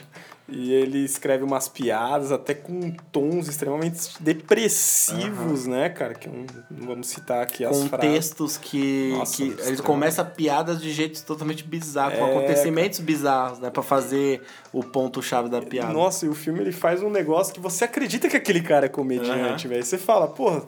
E 0.52 0.72
ele 0.72 0.98
escreve 1.04 1.42
umas 1.44 1.68
piadas, 1.68 2.30
até 2.30 2.54
com 2.54 2.90
tons 3.10 3.48
extremamente 3.48 4.10
depressivos, 4.20 5.66
né, 5.66 5.88
cara? 5.88 6.14
Que 6.14 6.28
não, 6.28 6.44
não 6.70 6.86
vamos 6.88 7.08
citar 7.08 7.42
aqui 7.42 7.64
as 7.64 7.76
com 7.76 7.88
frases. 7.88 8.10
textos 8.10 8.56
que, 8.56 9.14
Nossa, 9.16 9.36
que 9.36 9.54
ele 9.66 9.76
começa 9.78 10.24
piadas 10.24 10.80
de 10.80 10.92
jeitos 10.92 11.22
totalmente 11.22 11.64
bizarros, 11.64 12.18
com 12.18 12.26
É, 12.26 12.30
acontecimentos 12.36 12.98
bizarros, 12.98 13.58
né? 13.58 13.70
Pra 13.70 13.82
fazer 13.82 14.42
o 14.72 14.82
ponto-chave 14.82 15.48
da 15.48 15.60
piada. 15.62 15.92
Nossa, 15.92 16.26
e 16.26 16.28
o 16.28 16.34
filme 16.34 16.60
ele 16.60 16.72
faz 16.72 17.02
um 17.02 17.10
negócio 17.10 17.52
que 17.54 17.60
você 17.60 17.84
acredita 17.84 18.28
que 18.28 18.36
aquele 18.36 18.60
cara 18.60 18.86
é 18.86 18.88
comediante, 18.88 19.66
velho. 19.68 19.82
Você 19.84 19.98
fala, 19.98 20.28
porra, 20.28 20.62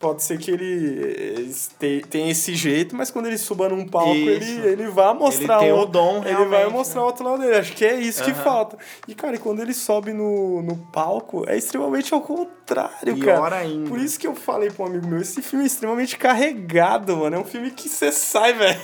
pode 0.00 0.22
ser 0.24 0.38
que 0.38 0.50
ele 0.50 1.54
te- 1.78 2.02
tenha 2.08 2.30
esse 2.32 2.54
jeito, 2.56 2.96
mas 2.96 3.10
quando 3.10 3.26
ele 3.26 3.36
suba 3.36 3.68
num 3.68 3.86
palco, 3.86 4.10
ele, 4.14 4.44
Isso. 4.44 4.60
ele 4.66 4.86
vai 4.88 5.12
mostrar 5.14 5.56
Ele 5.58 5.64
tem 5.66 5.72
o- 5.72 5.82
o 5.82 5.86
dom, 5.86 6.24
Ele 6.24 6.44
vai 6.46 6.66
mostrar 6.68 7.02
o 7.02 7.04
outro 7.04 7.22
lado 7.24 7.42
dele. 7.42 7.56
Acho 7.56 7.72
que 7.74 7.84
é 7.84 7.94
isso 8.00 8.24
que 8.24 8.30
Aham. 8.30 8.42
falta. 8.42 8.78
E, 9.06 9.14
cara, 9.14 9.36
e 9.36 9.38
quando 9.38 9.60
ele 9.60 9.74
sobe 9.74 10.12
no, 10.14 10.62
no 10.62 10.76
palco, 10.90 11.44
é 11.46 11.56
extremamente 11.56 12.12
ao 12.14 12.22
contrário, 12.22 13.14
Pior 13.14 13.42
cara. 13.42 13.56
ainda. 13.58 13.88
Por 13.90 13.98
isso 13.98 14.18
que 14.18 14.26
eu 14.26 14.34
falei 14.34 14.70
pra 14.70 14.84
um 14.86 14.88
amigo 14.88 15.06
meu, 15.06 15.20
esse 15.20 15.42
filme 15.42 15.64
é 15.64 15.66
extremamente 15.66 16.16
carregado, 16.16 17.14
mano. 17.18 17.36
É 17.36 17.38
um 17.38 17.44
filme 17.44 17.70
que 17.70 17.86
você 17.88 18.10
sai, 18.10 18.54
velho. 18.58 18.80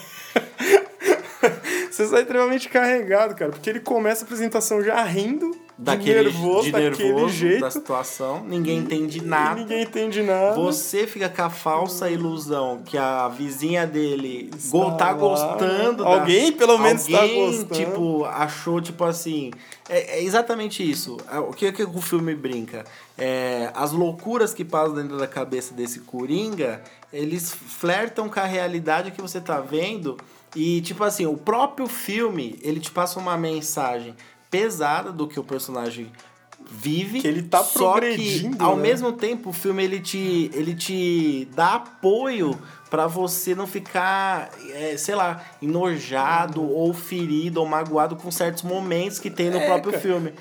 Você 1.90 2.06
sai 2.08 2.20
extremamente 2.22 2.68
carregado, 2.68 3.34
cara. 3.34 3.50
Porque 3.52 3.70
ele 3.70 3.80
começa 3.80 4.22
a 4.22 4.26
apresentação 4.26 4.82
já 4.82 5.02
rindo, 5.02 5.50
daquele, 5.78 6.22
nervoso, 6.30 6.64
de 6.64 6.72
daquele 6.72 7.12
nervoso 7.12 7.28
jeito. 7.34 7.60
da 7.60 7.70
situação, 7.70 8.42
ninguém 8.44 8.78
entende 8.78 9.22
nada. 9.24 9.60
ninguém 9.60 9.82
entende 9.82 10.22
nada. 10.22 10.54
Você 10.54 11.06
fica 11.06 11.28
com 11.28 11.42
a 11.42 11.50
falsa 11.50 12.08
ilusão 12.10 12.80
que 12.84 12.96
a 12.96 13.28
vizinha 13.28 13.86
dele 13.86 14.50
Está 14.54 14.90
tá 14.96 15.12
gostando. 15.12 16.02
da- 16.02 16.08
Alguém, 16.10 16.52
pelo 16.52 16.78
menos, 16.78 17.06
tá 17.06 17.20
Alguém, 17.20 17.46
gostando. 17.50 17.74
tipo, 17.74 18.24
achou, 18.24 18.80
tipo 18.80 19.04
assim. 19.04 19.50
É, 19.88 20.18
é 20.18 20.22
exatamente 20.24 20.88
isso. 20.88 21.16
É, 21.30 21.38
O 21.38 21.52
que, 21.52 21.70
que 21.72 21.82
o 21.84 22.00
filme 22.00 22.34
brinca? 22.34 22.84
É, 23.18 23.70
as 23.74 23.92
loucuras 23.92 24.52
que 24.54 24.64
passam 24.64 24.94
dentro 24.94 25.16
da 25.18 25.26
cabeça 25.26 25.72
desse 25.74 26.00
Coringa, 26.00 26.82
eles 27.12 27.52
flertam 27.54 28.28
com 28.28 28.40
a 28.40 28.44
realidade 28.44 29.10
que 29.10 29.20
você 29.22 29.40
tá 29.40 29.60
vendo. 29.60 30.16
E, 30.54 30.80
tipo 30.80 31.04
assim, 31.04 31.26
o 31.26 31.36
próprio 31.36 31.86
filme, 31.86 32.58
ele 32.62 32.80
te 32.80 32.90
passa 32.90 33.20
uma 33.20 33.36
mensagem 33.36 34.14
pesada 34.50 35.12
do 35.12 35.26
que 35.26 35.38
o 35.38 35.44
personagem 35.44 36.10
vive. 36.68 37.20
Que 37.20 37.28
ele 37.28 37.42
tá 37.42 37.62
só 37.62 37.94
que, 37.94 38.00
progredindo, 38.00 38.62
ao 38.64 38.76
né? 38.76 38.82
mesmo 38.82 39.12
tempo, 39.12 39.50
o 39.50 39.52
filme 39.52 39.84
ele 39.84 40.00
te, 40.00 40.50
ele 40.54 40.74
te 40.74 41.48
dá 41.54 41.74
apoio 41.74 42.58
pra 42.90 43.06
você 43.06 43.54
não 43.54 43.66
ficar, 43.66 44.50
é, 44.70 44.96
sei 44.96 45.14
lá, 45.14 45.44
enojado 45.60 46.62
ou 46.62 46.92
ferido 46.94 47.60
ou 47.60 47.66
magoado 47.66 48.16
com 48.16 48.30
certos 48.30 48.62
momentos 48.62 49.18
que 49.18 49.30
tem 49.30 49.50
no 49.50 49.58
É, 49.58 49.66
próprio 49.66 49.92
cara, 49.92 50.02
filme. 50.02 50.32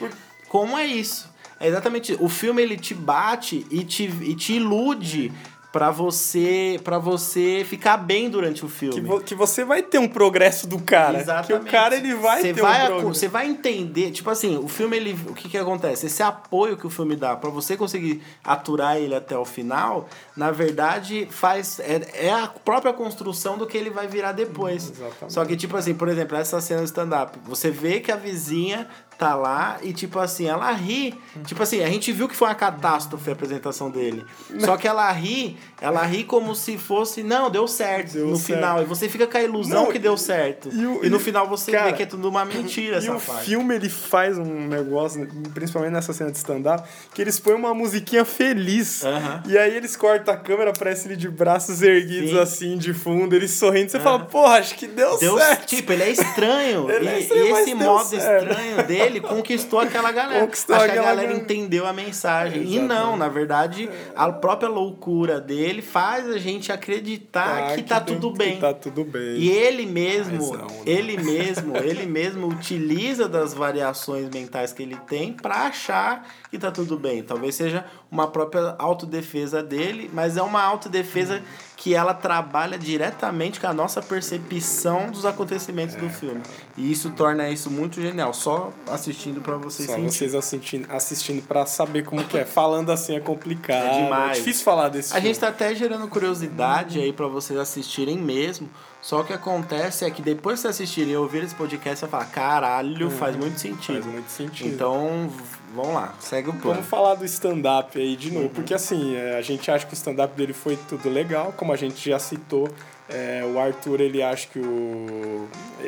Como 0.48 0.78
é 0.78 0.86
isso? 0.86 1.34
É 1.60 1.68
exatamente 1.68 2.14
isso. 2.14 2.24
O 2.24 2.30
filme 2.30 2.62
ele 2.62 2.78
te 2.78 2.94
bate 2.94 3.66
e 3.72 3.84
te, 3.84 4.04
e 4.04 4.36
te 4.36 4.54
ilude 4.54 5.32
pra 5.76 5.92
você 5.92 6.80
para 6.86 6.98
você 6.98 7.66
ficar 7.68 7.98
bem 7.98 8.30
durante 8.30 8.64
o 8.64 8.70
filme. 8.70 8.96
Que, 8.96 9.02
vo- 9.02 9.20
que 9.20 9.36
você 9.36 9.66
vai 9.66 9.84
ter 9.84 10.00
um 10.00 10.08
progresso 10.08 10.66
do 10.68 10.80
cara. 10.80 11.44
Que 11.44 11.52
o 11.52 11.66
cara 11.66 11.98
ele 11.98 12.16
vai 12.16 12.42
Você 12.42 12.54
ter 12.54 12.62
vai, 12.62 12.84
um 12.84 12.86
progresso. 12.86 13.14
Você 13.20 13.28
vai 13.28 13.46
entender, 13.50 14.12
tipo 14.12 14.30
assim, 14.30 14.56
o 14.58 14.70
filme, 14.70 14.96
ele, 14.96 15.20
o 15.28 15.34
que 15.34 15.50
que 15.50 15.58
acontece? 15.58 16.06
Esse 16.06 16.24
apoio 16.24 16.78
que 16.78 16.88
o 16.88 16.90
filme 16.90 17.18
dá 17.18 17.36
pra 17.36 17.50
você 17.50 17.76
conseguir 17.76 18.22
aturar 18.42 18.96
ele 18.96 19.14
até 19.14 19.38
o 19.38 19.44
final, 19.44 20.08
na 20.34 20.50
verdade, 20.50 21.28
faz 21.30 21.78
é, 21.82 22.28
é 22.28 22.32
a 22.32 22.48
própria 22.48 22.94
construção 22.94 23.58
do 23.58 23.68
que 23.68 23.78
ele 23.78 23.90
vai 23.90 24.08
virar 24.08 24.32
depois. 24.32 24.92
Exatamente. 24.92 25.34
Só 25.34 25.44
que, 25.44 25.58
tipo 25.58 25.76
assim, 25.76 25.94
por 25.94 26.08
exemplo, 26.08 26.38
essa 26.38 26.62
cena 26.62 26.80
do 26.84 26.86
stand-up, 26.86 27.38
você 27.44 27.70
vê 27.70 28.00
que 28.00 28.14
a 28.14 28.16
vizinha 28.16 28.88
tá 29.18 29.34
lá 29.36 29.78
e, 29.82 29.94
tipo 29.94 30.20
assim, 30.20 30.46
ela 30.48 30.72
ri. 30.72 31.14
Tipo 31.46 31.64
assim, 31.64 31.82
a 31.84 31.88
gente 31.88 32.12
viu 32.12 32.28
que 32.28 32.36
foi 32.36 32.48
uma 32.48 32.56
catástrofe 32.56 33.30
a 33.30 33.34
apresentação 33.34 33.90
dele. 33.90 34.26
Só 34.60 34.76
que 34.78 34.88
ela 34.88 35.10
ri, 35.12 35.58
ela 35.80 36.04
ri 36.04 36.24
como 36.24 36.54
se 36.56 36.78
fosse, 36.78 37.24
não, 37.24 37.50
deu 37.50 37.68
certo 37.68 38.14
Deu 38.14 38.28
no 38.28 38.36
certo. 38.36 38.56
final. 38.60 38.82
E 38.82 38.86
você 38.86 39.08
fica 39.08 39.26
com 39.28 39.38
a 39.38 39.42
ilusão 39.42 39.86
Não, 39.86 39.92
que 39.92 40.00
deu 40.00 40.18
certo. 40.18 40.70
e 40.74 40.86
o- 40.86 41.06
E, 41.06 41.10
no 41.10 41.18
e- 41.18 41.20
final 41.20 41.48
você 41.48 41.72
cara, 41.72 41.86
vê 41.92 41.94
que 41.94 42.04
é 42.04 42.06
tudo 42.06 42.28
uma 42.30 42.44
mentira 42.46 42.96
E 42.96 42.98
essa 43.00 43.14
o 43.16 43.20
parte. 43.22 43.46
filme 43.46 43.76
ele 43.76 43.90
faz 43.90 44.38
um 44.38 44.68
negócio, 44.68 45.28
principalmente 45.54 45.94
nessa 45.94 46.12
cena 46.14 46.32
de 46.32 46.38
stand-up, 46.38 46.88
que 47.14 47.22
eles 47.22 47.40
põem 47.40 47.56
uma 47.56 47.74
musiquinha 47.74 48.26
feliz. 48.26 49.04
Aham. 49.04 49.44
E 49.48 49.58
aí 49.58 49.76
eles 49.76 49.96
cortam 49.96 50.34
a 50.34 50.38
câmera, 50.38 50.72
aparece 50.72 51.08
ele 51.08 51.16
de 51.16 51.30
braços 51.30 51.82
erguidos 51.82 52.32
Sim. 52.32 52.40
assim, 52.40 52.78
de 52.78 52.94
fundo, 52.94 53.36
ele 53.36 53.48
sorrindo. 53.48 53.92
Você 53.92 54.00
fala, 54.00 54.20
porra, 54.20 54.58
acho 54.58 54.76
que 54.76 54.88
deu, 54.88 55.18
Deu, 55.18 55.38
certo. 55.38 55.66
tipo, 55.68 55.92
ele 55.94 56.04
é 56.04 56.10
estranho. 56.10 56.90
Ele 56.96 57.06
e, 57.06 57.08
é 57.10 57.20
estranho, 57.20 57.46
e 57.46 57.52
esse 57.62 57.74
modo 57.76 58.06
certo. 58.06 58.48
estranho 58.50 58.84
dele 58.88 59.05
conquistou 59.22 59.80
aquela 59.80 60.12
galera. 60.12 60.42
Conquistou 60.46 60.76
Acho 60.76 60.86
que 60.86 60.92
a 60.98 61.04
galera 61.04 61.34
entendeu 61.34 61.86
a 61.88 61.94
mensagem. 61.94 62.64
E 62.64 62.80
não, 62.80 63.16
na 63.18 63.28
verdade, 63.30 63.90
a 64.16 64.32
própria 64.32 64.70
loucura 64.70 65.40
dele 65.40 65.82
faz 65.82 66.28
a 66.30 66.38
gente 66.38 66.72
acreditar 66.72 67.72
Ah, 67.72 67.76
que 67.76 67.84
tá 67.84 68.00
deu- 68.00 68.16
tudo 68.16 68.32
que 68.34 68.38
bem. 68.38 68.60
tá 68.60 68.74
tudo 68.74 69.04
bem. 69.04 69.38
E 69.38 69.50
ele 69.50 69.86
mesmo, 69.86 70.38
Mas 70.38 70.50
não, 70.52 70.68
né? 70.68 70.82
ele 70.86 71.18
mesmo, 71.18 71.78
ele 71.78 72.06
mesmo 72.06 72.48
utiliza 72.48 73.28
das 73.28 73.54
variações 73.54 74.30
mentais 74.30 74.74
que 74.74 74.84
ele 74.84 74.96
tem 75.08 75.34
pra 75.34 75.68
achar 75.68 76.28
que 76.50 76.58
tá 76.58 76.72
tudo 76.72 76.98
bem. 76.98 77.24
Talvez 77.24 77.56
seja 77.56 77.86
uma 78.16 78.28
própria 78.28 78.76
autodefesa 78.80 79.62
dele, 79.62 80.10
mas 80.14 80.38
é 80.38 80.42
uma 80.42 80.62
autodefesa 80.64 81.42
que 81.78 81.94
ela 81.94 82.14
trabalha 82.14 82.78
diretamente 82.80 83.60
com 83.60 83.68
a 83.68 83.74
nossa 83.74 84.02
percepção 84.02 85.12
dos 85.12 85.26
acontecimentos 85.26 85.96
É, 85.96 86.00
do 86.00 86.10
filme. 86.10 86.42
E 86.78 86.92
isso 86.92 87.10
torna 87.12 87.50
isso 87.50 87.70
muito 87.70 88.02
genial, 88.02 88.34
só 88.34 88.72
assistindo 88.90 89.42
pra 89.42 89.58
vocês 89.58 89.88
Só 89.88 89.94
sentirem. 89.96 90.12
vocês 90.12 90.34
assistindo, 90.36 90.88
assistindo 90.92 91.42
pra 91.46 91.66
saber 91.66 92.04
como 92.06 92.24
que 92.24 92.38
é. 92.38 92.46
Falando 92.46 92.92
assim 92.92 93.16
é 93.16 93.20
complicado. 93.20 93.86
É 93.86 94.04
demais. 94.04 94.38
difícil 94.38 94.64
falar 94.64 94.90
desse 94.90 95.12
A 95.12 95.16
filme. 95.16 95.28
gente 95.28 95.40
tá 95.40 95.50
até 95.50 95.76
gerando 95.76 96.08
curiosidade 96.08 97.00
aí 97.00 97.12
pra 97.14 97.28
vocês 97.28 97.60
assistirem 97.60 98.18
mesmo. 98.18 98.70
Só 99.06 99.22
que 99.22 99.32
acontece 99.32 100.04
é 100.04 100.10
que 100.10 100.20
depois 100.20 100.56
que 100.56 100.62
vocês 100.64 100.74
assistirem 100.78 101.14
e 101.14 101.16
ouvirem 101.18 101.46
esse 101.46 101.54
podcast, 101.54 102.00
você 102.00 102.08
vai 102.08 102.22
falar, 102.22 102.32
caralho, 102.34 103.12
faz 103.12 103.36
muito 103.36 103.60
sentido. 103.60 103.98
Uhum. 103.98 104.02
Faz 104.02 104.14
muito 104.14 104.30
sentido. 104.32 104.74
Então, 104.74 105.30
vamos 105.76 105.94
lá, 105.94 106.16
segue 106.20 106.50
o 106.50 106.54
plano. 106.54 106.74
Vamos 106.78 106.90
falar 106.90 107.14
do 107.14 107.24
stand-up 107.24 107.96
aí 108.00 108.16
de 108.16 108.30
Uhum. 108.30 108.34
novo, 108.42 108.50
porque 108.50 108.74
assim, 108.74 109.16
é, 109.16 109.38
a 109.38 109.42
gente 109.44 109.70
acha 109.70 109.86
que 109.86 109.94
o 109.94 109.96
stand-up 109.96 110.36
dele 110.36 110.54
foi 110.54 110.76
tudo 110.90 111.08
legal, 111.08 111.54
como 111.56 111.72
a 111.72 111.76
gente 111.76 112.10
já 112.10 112.18
citou. 112.18 112.68
é, 113.08 113.44
o 113.46 113.60
Arthur, 113.60 114.02
ele 114.02 114.24
acha 114.24 114.48
que 114.48 114.58
o. 114.58 115.48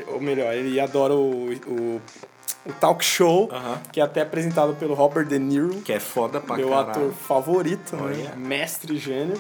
Ou 0.10 0.22
melhor, 0.22 0.54
ele 0.54 0.80
adora 0.80 1.16
o, 1.16 1.52
o, 1.52 2.02
o 2.68 2.74
talk 2.80 3.04
show, 3.04 3.50
Aham. 3.52 3.82
que 3.92 4.00
é 4.00 4.04
até 4.04 4.22
apresentado 4.22 4.76
pelo 4.76 4.94
Robert 4.94 5.26
De 5.26 5.40
Niro, 5.40 5.82
Que 5.82 5.94
é 5.94 6.00
foda 6.00 6.40
pra 6.40 6.56
meu 6.56 6.70
caralho. 6.70 6.92
ator 6.92 7.12
favorito, 7.14 7.96
né? 7.96 8.34
Mestre 8.38 8.96
gênio. 9.00 9.36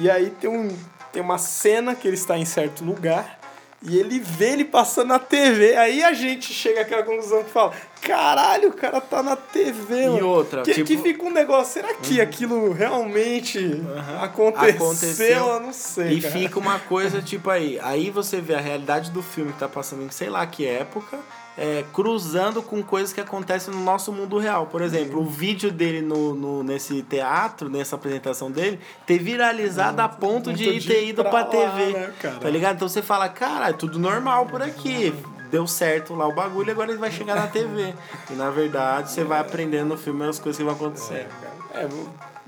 E 0.00 0.10
aí 0.10 0.30
tem, 0.30 0.50
um, 0.50 0.76
tem 1.12 1.22
uma 1.22 1.38
cena 1.38 1.94
que 1.94 2.06
ele 2.08 2.16
está 2.16 2.36
em 2.38 2.44
certo 2.44 2.84
lugar. 2.84 3.38
E 3.82 3.98
ele 3.98 4.18
vê 4.18 4.50
ele 4.52 4.64
passando 4.66 5.08
na 5.08 5.18
TV. 5.18 5.74
Aí 5.74 6.04
a 6.04 6.12
gente 6.12 6.52
chega 6.52 6.82
àquela 6.82 7.02
conclusão 7.02 7.42
que 7.42 7.48
fala: 7.50 7.72
caralho, 8.02 8.68
o 8.68 8.72
cara 8.74 9.00
tá 9.00 9.22
na 9.22 9.34
TV, 9.36 10.02
E 10.04 10.08
mano. 10.10 10.28
outra, 10.28 10.60
que, 10.62 10.74
tipo- 10.74 10.86
que 10.86 10.98
fica 10.98 11.24
um 11.24 11.30
negócio, 11.30 11.72
será 11.72 11.94
que 11.94 12.20
aquilo 12.20 12.74
realmente 12.74 13.82
aconteceu? 14.20 14.74
Aconteceu. 14.74 15.46
Eu 15.46 15.60
não 15.60 15.72
sei, 15.72 16.18
E 16.18 16.20
cara. 16.20 16.34
fica 16.34 16.58
uma 16.58 16.78
coisa 16.78 17.22
tipo 17.22 17.48
aí. 17.48 17.78
Aí 17.82 18.10
você 18.10 18.38
vê 18.38 18.54
a 18.54 18.60
realidade 18.60 19.10
do 19.10 19.22
filme 19.22 19.50
que 19.52 19.58
tá 19.58 19.68
passando 19.68 20.02
em 20.02 20.10
sei 20.10 20.28
lá 20.28 20.46
que 20.46 20.66
época. 20.66 21.18
É, 21.58 21.84
cruzando 21.92 22.62
com 22.62 22.82
coisas 22.82 23.12
que 23.12 23.20
acontecem 23.20 23.72
no 23.74 23.80
nosso 23.80 24.12
mundo 24.12 24.38
real. 24.38 24.66
Por 24.66 24.80
exemplo, 24.82 25.20
o 25.20 25.26
vídeo 25.26 25.70
dele 25.70 26.00
no, 26.00 26.34
no- 26.34 26.62
nesse 26.62 27.02
teatro, 27.02 27.68
nessa 27.68 27.96
apresentação 27.96 28.50
dele, 28.50 28.80
ter 29.06 29.18
viralizado 29.18 30.00
a 30.00 30.08
ponto 30.08 30.52
de, 30.52 30.80
ter 30.86 31.08
ido 31.08 31.22
pra, 31.22 31.30
pra 31.30 31.40
lá, 31.40 31.44
TV. 31.76 31.92
né, 31.92 32.12
cara? 32.20 32.36
Tá 32.36 32.48
ligado? 32.50 32.76
Então 32.76 32.88
você 32.88 33.02
fala, 33.02 33.28
cara, 33.28 33.68
é 33.70 33.72
tudo 33.72 33.98
normal 33.98 34.46
por 34.46 34.62
aqui. 34.62 35.12
Deu 35.50 35.66
certo 35.66 36.14
lá 36.14 36.28
o 36.28 36.32
bagulho, 36.32 36.70
agora 36.70 36.90
ele 36.92 36.98
vai 37.00 37.10
chegar 37.10 37.34
na 37.34 37.48
TV. 37.48 37.92
E 38.30 38.34
na 38.34 38.50
verdade, 38.50 39.10
você 39.10 39.24
vai 39.24 39.40
aprendendo 39.40 39.88
no 39.88 39.96
filme 39.98 40.24
as 40.24 40.38
coisas 40.38 40.56
que 40.56 40.62
vão 40.64 40.74
acontecer. 40.74 41.26
É, 41.74 41.88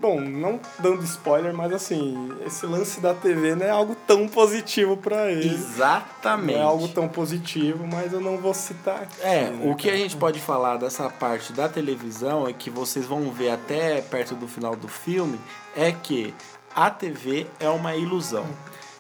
bom, 0.03 0.21
não 0.21 0.59
dando 0.81 1.05
spoiler, 1.05 1.55
mas 1.55 1.73
assim, 1.73 2.33
esse 2.45 2.67
lance 2.67 3.01
da 3.01 3.15
TV 3.15 3.55
não 3.55 3.65
é 3.65 3.71
algo 3.71 3.95
tão 4.05 4.27
positivo 4.27 4.97
pra 4.97 5.31
ele. 5.31 5.49
Não 5.49 5.55
Exatamente. 5.55 6.59
é 6.59 6.61
algo 6.61 6.89
tão 6.89 7.07
positivo, 7.09 7.87
mas 7.87 8.13
eu 8.13 8.21
não 8.21 8.37
vou 8.37 8.53
citar 8.53 9.03
aqui. 9.03 9.23
É, 9.23 9.49
né, 9.49 9.71
o 9.71 9.77
que 9.77 9.89
a 9.89 9.93
cara? 9.93 10.03
gente 10.03 10.17
pode 10.17 10.41
falar 10.41 10.77
dessa 10.77 11.09
parte 11.09 11.53
da 11.53 11.69
televisão 11.69 12.49
é 12.49 12.53
que 12.53 12.69
vocês 12.69 13.07
vão 13.07 13.31
ver 13.31 13.51
até 13.51 14.01
perto 14.01 14.35
do 14.35 14.49
final 14.49 14.75
do 14.75 14.89
filme 14.89 15.39
é 15.77 15.93
que 15.93 16.35
a 16.75 16.91
TV 16.91 17.47
é 17.61 17.69
uma 17.69 17.95
ilusão. 17.95 18.47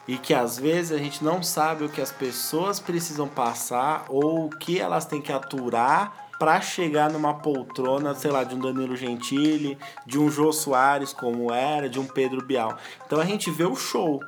E 0.06 0.16
que 0.16 0.32
às 0.32 0.56
vezes 0.56 0.92
a 0.92 0.98
gente 0.98 1.24
não 1.24 1.42
sabe 1.42 1.84
o 1.84 1.88
que 1.88 2.00
as 2.00 2.12
pessoas 2.12 2.78
precisam 2.78 3.26
passar 3.26 4.04
ou 4.08 4.46
o 4.46 4.50
que 4.50 4.78
elas 4.78 5.04
têm 5.04 5.20
que 5.20 5.32
aturar 5.32 6.21
para 6.42 6.60
chegar 6.60 7.08
numa 7.08 7.34
poltrona, 7.34 8.16
sei 8.16 8.32
lá, 8.32 8.42
de 8.42 8.56
um 8.56 8.58
Danilo 8.58 8.96
Gentili, 8.96 9.78
de 10.04 10.18
um 10.18 10.28
Jô 10.28 10.52
Soares 10.52 11.12
como 11.12 11.52
era, 11.52 11.88
de 11.88 12.00
um 12.00 12.04
Pedro 12.04 12.44
Bial. 12.44 12.76
Então 13.06 13.20
a 13.20 13.24
gente 13.24 13.48
vê 13.48 13.62
o 13.62 13.76
show, 13.76 14.18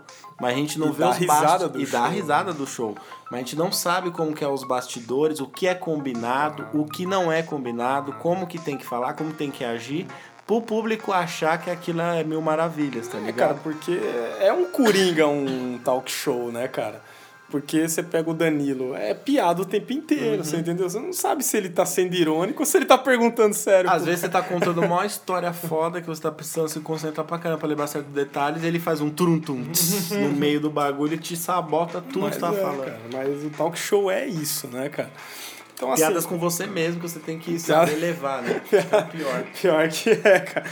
mas 0.40 0.53
a 0.53 0.57
gente 0.57 0.79
não 0.79 0.90
E 0.90 0.92
vê 0.92 1.03
os 1.03 1.18
do 1.72 1.81
e 1.83 1.87
dá 1.87 2.03
show. 2.03 2.11
risada 2.11 2.53
do 2.53 2.66
show. 2.68 2.94
Mas 3.29 3.35
a 3.35 3.38
gente 3.38 3.57
não 3.57 3.72
sabe 3.72 4.12
como 4.12 4.33
que 4.33 4.44
é 4.44 4.48
os 4.48 4.62
bastidores, 4.62 5.40
o 5.40 5.48
que 5.48 5.66
é 5.66 5.74
combinado, 5.74 6.68
o 6.72 6.85
que 6.85 7.05
não 7.05 7.33
é 7.33 7.42
combinado, 7.42 8.12
como 8.12 8.46
que 8.46 8.61
tem 8.61 8.79
que 8.79 8.87
falar, 8.87 9.14
como 9.14 9.33
tem 9.33 9.50
que 9.50 9.64
agir, 9.64 10.07
pro 10.46 10.61
público 10.62 11.11
achar 11.12 11.59
que 11.61 11.68
aquilo 11.68 12.00
é 12.00 12.22
mil 12.22 12.40
maravilhas, 12.40 13.09
tá 13.09 13.18
É, 13.18 13.33
cara, 13.33 13.55
ligado? 13.55 13.61
porque 13.64 13.98
é 14.38 14.53
um 14.53 14.66
coringa 14.70 15.27
um 15.27 15.81
talk 15.85 16.09
show, 16.09 16.53
né, 16.53 16.68
cara? 16.68 17.03
Porque 17.54 17.86
você 17.88 18.02
pega 18.02 18.28
o 18.28 18.34
Danilo, 18.34 18.96
é 18.96 19.14
piada 19.14 19.62
o 19.62 19.64
tempo 19.64 19.92
inteiro, 19.92 20.38
Uhum. 20.38 20.42
você 20.44 20.56
entendeu? 20.56 20.90
Você 20.90 20.98
não 20.98 21.12
sabe 21.12 21.44
se 21.44 21.56
ele 21.56 21.68
tá 21.68 21.86
sendo 21.86 22.12
irônico 22.16 22.62
ou 22.62 22.66
se 22.66 22.76
ele 22.76 22.84
tá 22.84 22.98
perguntando 22.98 23.54
sério. 23.54 23.88
Às 23.88 24.04
vezes 24.04 24.22
você 24.22 24.28
tá 24.28 24.42
contando 24.42 24.80
uma 24.82 25.06
história 25.06 25.52
foda 25.52 26.00
que 26.00 26.06
você 26.08 26.20
tá 26.20 26.32
precisando 26.32 26.66
se 26.66 26.80
concentrar 26.80 27.24
pra 27.24 27.38
caramba 27.38 27.60
pra 27.60 27.68
lembrar 27.68 27.86
certos 27.86 28.12
detalhes 28.12 28.64
e 28.64 28.66
ele 28.66 28.80
faz 28.80 29.00
um 29.00 29.08
turum-tum 29.08 29.66
tss, 29.70 30.14
no 30.16 30.30
meio 30.36 30.58
do 30.58 30.68
bagulho 30.68 31.14
e 31.14 31.18
te 31.18 31.36
sabota 31.36 32.00
tudo 32.00 32.12
que 32.12 32.18
Mas 32.22 32.34
você 32.34 32.40
tá 32.40 32.52
é, 32.52 32.56
falando. 32.60 32.84
cara, 32.86 33.00
mas 33.12 33.44
o 33.44 33.50
talk 33.50 33.78
show 33.78 34.10
é 34.10 34.26
isso, 34.26 34.66
né, 34.66 34.88
cara? 34.88 35.10
Então, 35.76 35.92
assim, 35.92 36.02
Piadas 36.02 36.26
com 36.26 36.36
você 36.36 36.66
mesmo 36.66 37.00
que 37.00 37.08
você 37.08 37.20
tem 37.20 37.38
que 37.38 37.56
saber 37.56 37.94
levar, 37.94 38.42
né? 38.42 38.60
Que 38.68 39.16
pior. 39.16 39.44
Pior 39.60 39.88
que 39.88 40.10
é, 40.10 40.40
cara. 40.40 40.66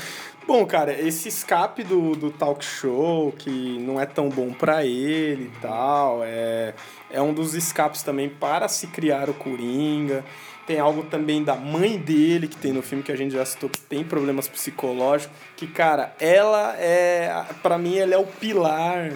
Bom, 0.47 0.67
cara, 0.67 0.93
esse 0.93 1.29
escape 1.29 1.85
do, 1.85 2.17
do 2.17 2.31
talk 2.31 2.65
show, 2.65 3.33
que 3.33 3.79
não 3.79 4.01
é 4.01 4.07
tão 4.07 4.29
bom 4.29 4.53
pra 4.53 4.85
ele 4.85 5.45
e 5.45 5.61
tal, 5.61 6.23
é, 6.25 6.75
é 7.11 7.23
um 7.23 7.33
dos 7.33 7.55
escapes 7.55 8.03
também 8.03 8.29
para 8.29 8.67
se 8.67 8.89
criar 8.89 9.31
o 9.31 9.35
Coringa. 9.35 10.25
Tem 10.67 10.79
algo 10.79 11.05
também 11.05 11.43
da 11.43 11.55
mãe 11.55 11.97
dele, 11.97 12.49
que 12.49 12.57
tem 12.57 12.73
no 12.73 12.83
filme 12.83 13.03
que 13.03 13.13
a 13.13 13.17
gente 13.17 13.33
já 13.35 13.45
citou, 13.45 13.69
que 13.69 13.81
tem 13.81 14.05
problemas 14.05 14.49
psicológicos. 14.49 15.37
Que, 15.57 15.67
cara, 15.67 16.15
ela 16.21 16.77
é. 16.77 17.45
Pra 17.63 17.79
mim, 17.79 17.97
ela 17.97 18.15
é 18.15 18.19
o 18.19 18.27
pilar 18.27 19.13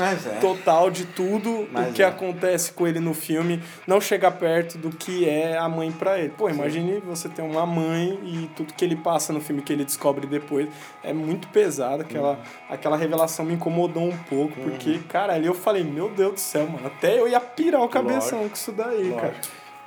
é. 0.00 0.38
total 0.40 0.90
de 0.90 1.04
tudo 1.06 1.68
Mas 1.72 1.90
o 1.90 1.92
que 1.92 2.02
é. 2.02 2.06
acontece 2.06 2.72
com 2.72 2.86
ele 2.86 3.00
no 3.00 3.14
filme 3.14 3.62
não 3.86 4.00
chega 4.00 4.30
perto 4.30 4.78
do 4.78 4.90
que 4.90 5.28
é 5.28 5.56
a 5.58 5.68
mãe 5.68 5.90
pra 5.92 6.18
ele. 6.18 6.30
Pô, 6.30 6.48
imagine 6.48 7.00
você 7.00 7.28
ter 7.28 7.42
uma 7.42 7.66
mãe 7.66 8.18
e 8.24 8.50
tudo 8.56 8.72
que 8.74 8.84
ele 8.84 8.96
passa 8.96 9.32
no 9.32 9.40
filme 9.40 9.62
que 9.62 9.72
ele 9.72 9.84
descobre 9.84 10.26
depois 10.26 10.68
é 11.02 11.12
muito 11.12 11.48
pesado. 11.48 12.02
Aquela, 12.02 12.30
Uhum. 12.32 12.36
aquela 12.70 12.96
revelação 12.96 13.44
me 13.44 13.54
incomodou 13.54 14.04
um 14.04 14.16
pouco, 14.16 14.54
porque, 14.60 14.98
cara, 15.08 15.34
ali 15.34 15.46
eu 15.46 15.54
falei, 15.54 15.82
meu 15.84 16.08
Deus 16.08 16.34
do 16.34 16.40
céu, 16.40 16.66
mano, 16.66 16.86
até 16.86 17.18
eu 17.18 17.28
ia 17.28 17.40
pirar 17.40 17.80
o 17.82 17.88
cabeção 17.88 18.48
com 18.48 18.54
isso 18.54 18.72
daí, 18.72 19.08
Lógico. 19.10 19.20
cara. 19.20 19.34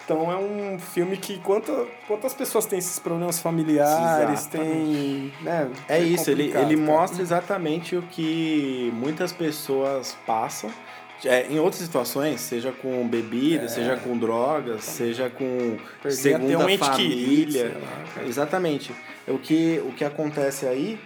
Então 0.05 0.31
é 0.31 0.37
um 0.37 0.77
filme 0.77 1.17
que 1.17 1.39
quanta, 1.39 1.87
quantas 2.07 2.31
pessoas 2.31 2.67
têm 2.67 2.77
esses 2.77 2.99
problemas 2.99 3.39
familiares, 3.39 4.45
tem. 4.45 5.33
Né, 5.41 5.67
É 5.89 5.99
isso, 5.99 6.29
ele, 6.29 6.53
ele 6.55 6.75
mostra 6.75 7.23
exatamente 7.23 7.95
o 7.95 8.03
que 8.03 8.93
muitas 8.95 9.33
pessoas 9.33 10.15
passam. 10.25 10.71
É, 11.23 11.47
em 11.49 11.57
outras 11.59 11.81
situações, 11.81 12.41
seja 12.41 12.71
com 12.71 13.07
bebida, 13.07 13.67
seja 13.67 13.95
com 13.95 14.15
drogas, 14.17 14.83
seja 14.83 15.29
com 15.29 15.77
Perder 16.03 16.15
segunda 16.15 16.65
um 16.67 16.77
família. 16.77 17.75
lá, 17.81 18.23
exatamente. 18.27 18.93
O 19.27 19.39
que, 19.39 19.81
o 19.85 19.91
que 19.93 20.03
acontece 20.05 20.67
aí 20.67 20.99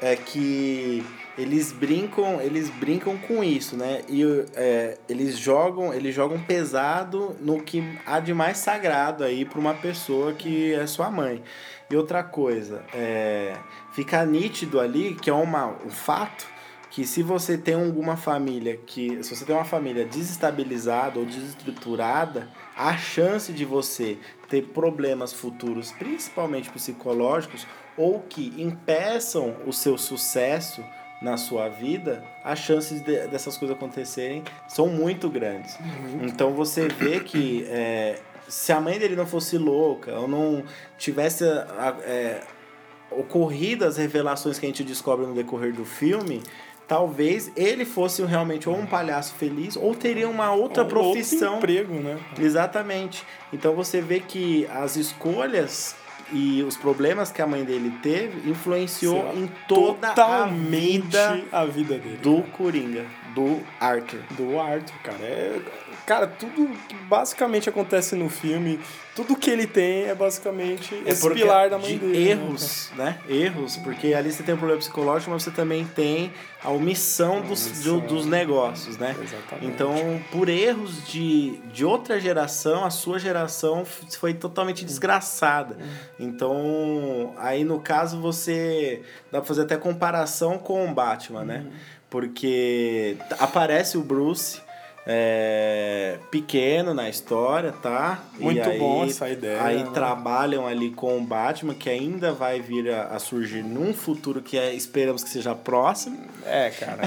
é 0.00 0.14
que 0.14 1.04
eles 1.38 1.70
brincam, 1.70 2.40
eles 2.40 2.70
brincam 2.70 3.16
com 3.18 3.44
isso, 3.44 3.76
né? 3.76 4.02
E 4.08 4.22
é, 4.54 4.96
eles 5.08 5.38
jogam, 5.38 5.92
eles 5.92 6.14
jogam 6.14 6.40
pesado 6.40 7.36
no 7.40 7.62
que 7.62 7.82
há 8.06 8.20
de 8.20 8.32
mais 8.32 8.58
sagrado 8.58 9.22
aí 9.22 9.44
para 9.44 9.58
uma 9.58 9.74
pessoa 9.74 10.32
que 10.32 10.72
é 10.72 10.86
sua 10.86 11.10
mãe. 11.10 11.42
E 11.90 11.96
outra 11.96 12.22
coisa, 12.24 12.82
é, 12.94 13.54
fica 13.92 14.24
nítido 14.24 14.80
ali 14.80 15.14
que 15.14 15.28
é 15.28 15.32
uma, 15.32 15.76
um 15.84 15.90
fato 15.90 16.46
que 16.90 17.04
se 17.04 17.22
você 17.22 17.58
tem 17.58 17.74
alguma 17.74 18.16
família 18.16 18.78
que 18.86 19.22
se 19.22 19.36
você 19.36 19.44
tem 19.44 19.54
uma 19.54 19.66
família 19.66 20.06
desestabilizada 20.06 21.18
ou 21.18 21.26
desestruturada, 21.26 22.48
a 22.74 22.96
chance 22.96 23.52
de 23.52 23.66
você 23.66 24.16
ter 24.48 24.62
problemas 24.68 25.32
futuros, 25.32 25.92
principalmente 25.92 26.70
psicológicos, 26.70 27.66
ou 27.98 28.20
que 28.20 28.54
impeçam 28.56 29.56
o 29.66 29.72
seu 29.72 29.98
sucesso 29.98 30.82
na 31.26 31.36
sua 31.36 31.68
vida, 31.68 32.22
as 32.44 32.58
chances 32.60 33.00
de- 33.00 33.26
dessas 33.26 33.56
coisas 33.58 33.76
acontecerem 33.76 34.42
são 34.68 34.86
muito 34.88 35.28
grandes. 35.28 35.76
Então 36.22 36.52
você 36.54 36.86
vê 36.88 37.18
que 37.20 37.66
é, 37.68 38.18
se 38.48 38.70
a 38.72 38.80
mãe 38.80 38.96
dele 38.98 39.16
não 39.16 39.26
fosse 39.26 39.58
louca 39.58 40.12
ou 40.20 40.28
não 40.28 40.62
tivesse 40.96 41.44
é, 41.44 42.40
ocorrido 43.10 43.84
as 43.84 43.96
revelações 43.96 44.58
que 44.58 44.66
a 44.66 44.68
gente 44.68 44.84
descobre 44.84 45.26
no 45.26 45.34
decorrer 45.34 45.72
do 45.74 45.84
filme, 45.84 46.42
talvez 46.86 47.50
ele 47.56 47.84
fosse 47.84 48.22
realmente 48.24 48.68
ou 48.68 48.76
um 48.76 48.86
palhaço 48.86 49.34
feliz 49.34 49.76
ou 49.76 49.94
teria 49.94 50.28
uma 50.28 50.52
outra 50.52 50.82
Ou 50.84 50.88
profissão. 50.88 51.54
Outro 51.54 51.70
emprego, 51.72 51.94
né? 51.94 52.18
Exatamente. 52.38 53.24
Então 53.52 53.74
você 53.74 54.00
vê 54.00 54.20
que 54.20 54.66
as 54.72 54.96
escolhas 54.96 55.96
e 56.32 56.62
os 56.62 56.76
problemas 56.76 57.30
que 57.30 57.40
a 57.40 57.46
mãe 57.46 57.64
dele 57.64 57.92
teve 58.02 58.50
influenciou 58.50 59.32
em 59.34 59.48
toda 59.68 60.08
a 60.08 60.14
Totalmente 60.14 61.02
vida 61.06 61.42
a 61.52 61.64
vida 61.64 61.98
dele. 61.98 62.18
do 62.22 62.42
Coringa, 62.52 63.04
do 63.34 63.60
Arthur. 63.80 64.20
do 64.30 64.58
Arthur, 64.60 64.94
cara. 65.02 65.18
É, 65.22 65.60
cara, 66.06 66.26
tudo 66.28 66.68
que 66.88 66.94
basicamente 67.08 67.68
acontece 67.68 68.14
no 68.14 68.28
filme, 68.30 68.78
tudo 69.14 69.34
que 69.36 69.50
ele 69.50 69.66
tem 69.66 70.04
é 70.04 70.14
basicamente 70.14 70.94
esse 71.06 71.20
porque 71.20 71.40
pilar 71.40 71.68
da 71.68 71.78
mãe 71.78 71.92
de 71.92 71.98
dele. 71.98 72.12
né, 72.12 72.30
Erros, 72.30 72.90
né? 72.96 73.18
Erros, 73.28 73.76
porque 73.78 74.14
ali 74.14 74.30
você 74.30 74.42
tem 74.42 74.54
um 74.54 74.58
problema 74.58 74.78
psicológico, 74.80 75.30
mas 75.30 75.42
você 75.42 75.50
também 75.50 75.84
tem 75.84 76.32
a 76.62 76.70
omissão, 76.70 77.40
dos, 77.40 77.66
omissão. 77.66 77.98
do- 78.00 78.06
dos 78.06 78.26
negócios, 78.26 78.96
né? 78.98 79.16
Exatamente. 79.20 79.66
Então, 79.66 80.20
por 80.30 80.48
erros 80.48 81.04
de, 81.06 81.56
de 81.72 81.84
outra 81.84 82.20
geração, 82.20 82.84
a 82.84 82.90
sua 82.90 83.18
geração 83.18 83.84
foi 83.84 84.32
totalmente 84.34 84.84
desgraçada. 84.84 85.76
Então, 86.18 87.34
aí 87.38 87.64
no 87.64 87.80
caso 87.80 88.20
você 88.20 89.02
dá 89.32 89.38
pra 89.40 89.46
fazer 89.48 89.62
até 89.62 89.76
comparação 89.76 90.58
com 90.58 90.84
o 90.88 90.92
Batman, 90.94 91.44
né? 91.44 91.66
Porque 92.10 93.16
t- 93.28 93.34
aparece 93.38 93.96
o 93.98 94.02
Bruce 94.02 94.60
é, 95.06 96.18
pequeno 96.30 96.92
na 96.92 97.08
história, 97.08 97.72
tá? 97.80 98.24
Muito 98.38 98.68
aí- 98.68 98.78
bom 98.78 99.04
essa 99.04 99.28
ideia, 99.28 99.62
Aí 99.62 99.84
né? 99.84 99.90
trabalham 99.94 100.66
ali 100.66 100.90
com 100.90 101.16
o 101.16 101.20
Batman, 101.20 101.74
que 101.74 101.88
ainda 101.88 102.32
vai 102.32 102.60
vir 102.60 102.90
a, 102.90 103.04
a 103.08 103.18
surgir 103.18 103.62
num 103.62 103.94
futuro 103.94 104.42
que 104.42 104.58
é, 104.58 104.74
esperamos 104.74 105.22
que 105.22 105.30
seja 105.30 105.54
próximo. 105.54 106.18
É, 106.44 106.70
cara. 106.70 107.02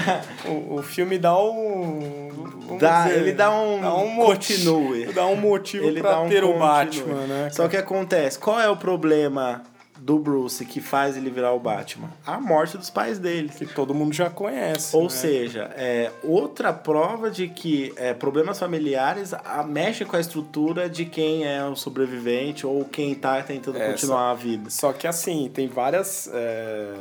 o, 0.48 0.76
o 0.76 0.82
filme 0.82 1.18
dá 1.18 1.38
um. 1.38 2.30
Dá- 2.78 3.04
dizer, 3.04 3.18
ele 3.20 3.32
dá 3.32 3.50
um 3.52 3.80
dá 3.80 3.94
um 3.96 4.16
continue. 4.16 5.12
dá 5.12 5.26
um 5.26 5.36
motivo 5.36 5.84
Ele 5.86 6.00
pra 6.00 6.10
dá 6.12 6.20
um 6.20 6.28
ter 6.28 6.42
o 6.44 6.52
continue. 6.54 6.68
Batman, 6.68 7.26
né? 7.26 7.50
Só 7.50 7.68
que 7.68 7.76
acontece, 7.76 8.38
qual 8.38 8.60
é 8.60 8.68
o 8.70 8.76
problema 8.76 9.62
do 10.00 10.18
Bruce 10.18 10.64
que 10.64 10.80
faz 10.80 11.16
ele 11.16 11.30
virar 11.30 11.52
o 11.52 11.60
Batman? 11.60 12.10
A 12.26 12.40
morte 12.40 12.78
dos 12.78 12.90
pais 12.90 13.18
dele. 13.18 13.50
Que 13.50 13.66
todo 13.66 13.94
mundo 13.94 14.12
já 14.12 14.30
conhece. 14.30 14.96
Ou 14.96 15.04
né? 15.04 15.08
seja, 15.10 15.70
é 15.76 16.10
outra 16.22 16.72
prova 16.72 17.30
de 17.30 17.48
que 17.48 17.92
é, 17.96 18.14
problemas 18.14 18.58
familiares 18.58 19.34
a, 19.34 19.62
mexem 19.62 20.06
com 20.06 20.16
a 20.16 20.20
estrutura 20.20 20.88
de 20.88 21.04
quem 21.04 21.46
é 21.46 21.62
o 21.64 21.76
sobrevivente 21.76 22.66
ou 22.66 22.84
quem 22.84 23.14
tá 23.14 23.42
tentando 23.42 23.78
É, 23.78 23.90
continuar 23.90 24.30
a 24.30 24.34
vida. 24.34 24.70
Só 24.70 24.92
que 24.92 25.06
assim, 25.06 25.50
tem 25.52 25.68
várias. 25.68 26.28
é, 26.32 26.94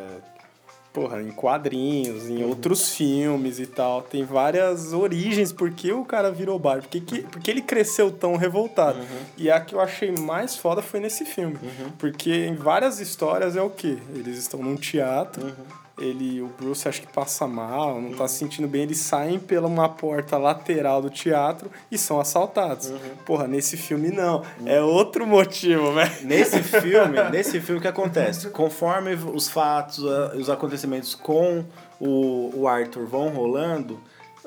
Porra, 0.92 1.22
em 1.22 1.32
quadrinhos, 1.32 2.28
em 2.28 2.44
outros 2.44 2.94
filmes 2.96 3.60
e 3.60 3.68
tal. 3.68 4.02
Tem 4.02 4.24
várias 4.24 4.92
origens 4.92 5.54
porque 5.54 5.92
o 5.92 6.04
cara 6.04 6.32
virou 6.32 6.58
Batman. 6.58 6.82
Porque, 6.82 7.00
que, 7.00 7.22
porque 7.22 7.52
ele 7.52 7.62
cresceu 7.62 8.12
tão 8.12 8.36
revoltado. 8.36 9.00
E 9.38 9.52
a 9.52 9.60
que 9.62 9.76
eu 9.76 9.80
achei 9.80 10.12
mais 10.12 10.56
foda 10.56 10.82
foi 10.82 11.00
nesse 11.00 11.26
filme. 11.26 11.58
Porque 11.98 12.48
em 12.48 12.56
várias 12.56 13.00
histórias 13.00 13.56
é 13.56 13.62
o 13.62 13.70
quê? 13.70 13.98
Eles 14.16 14.38
estão 14.38 14.62
num 14.64 14.76
teatro. 14.76 15.54
Ele, 16.00 16.42
o 16.42 16.48
Bruce 16.48 16.88
acho 16.88 17.02
que 17.02 17.08
passa 17.08 17.48
mal, 17.48 18.02
não 18.02 18.14
tá 18.14 18.28
se 18.28 18.38
sentindo 18.38 18.68
bem, 18.68 18.84
eles 18.84 18.98
saem 18.98 19.38
pela 19.38 19.68
uma 19.68 19.90
porta 19.90 20.38
lateral 20.38 21.02
do 21.02 21.10
teatro 21.10 21.70
e 21.92 21.98
são 21.98 22.20
assaltados. 22.20 22.92
Porra, 23.26 23.48
nesse 23.48 23.76
filme 23.76 24.10
não. 24.10 24.44
É 24.66 24.82
outro 24.82 25.28
motivo, 25.28 25.94
velho. 25.94 26.12
Nesse 26.24 26.64
filme, 26.64 27.22
nesse 27.32 27.60
filme 27.60 27.80
o 27.80 27.82
que 27.82 27.88
acontece? 27.88 28.50
Conforme 28.50 29.14
os 29.14 29.50
fatos, 29.50 30.00
os 30.00 30.50
acontecimentos 30.50 31.16
com 31.16 31.66
o, 32.00 32.52
o 32.56 32.68
Arthur 32.68 33.06
vão 33.06 33.30
rolando, 33.30 34.00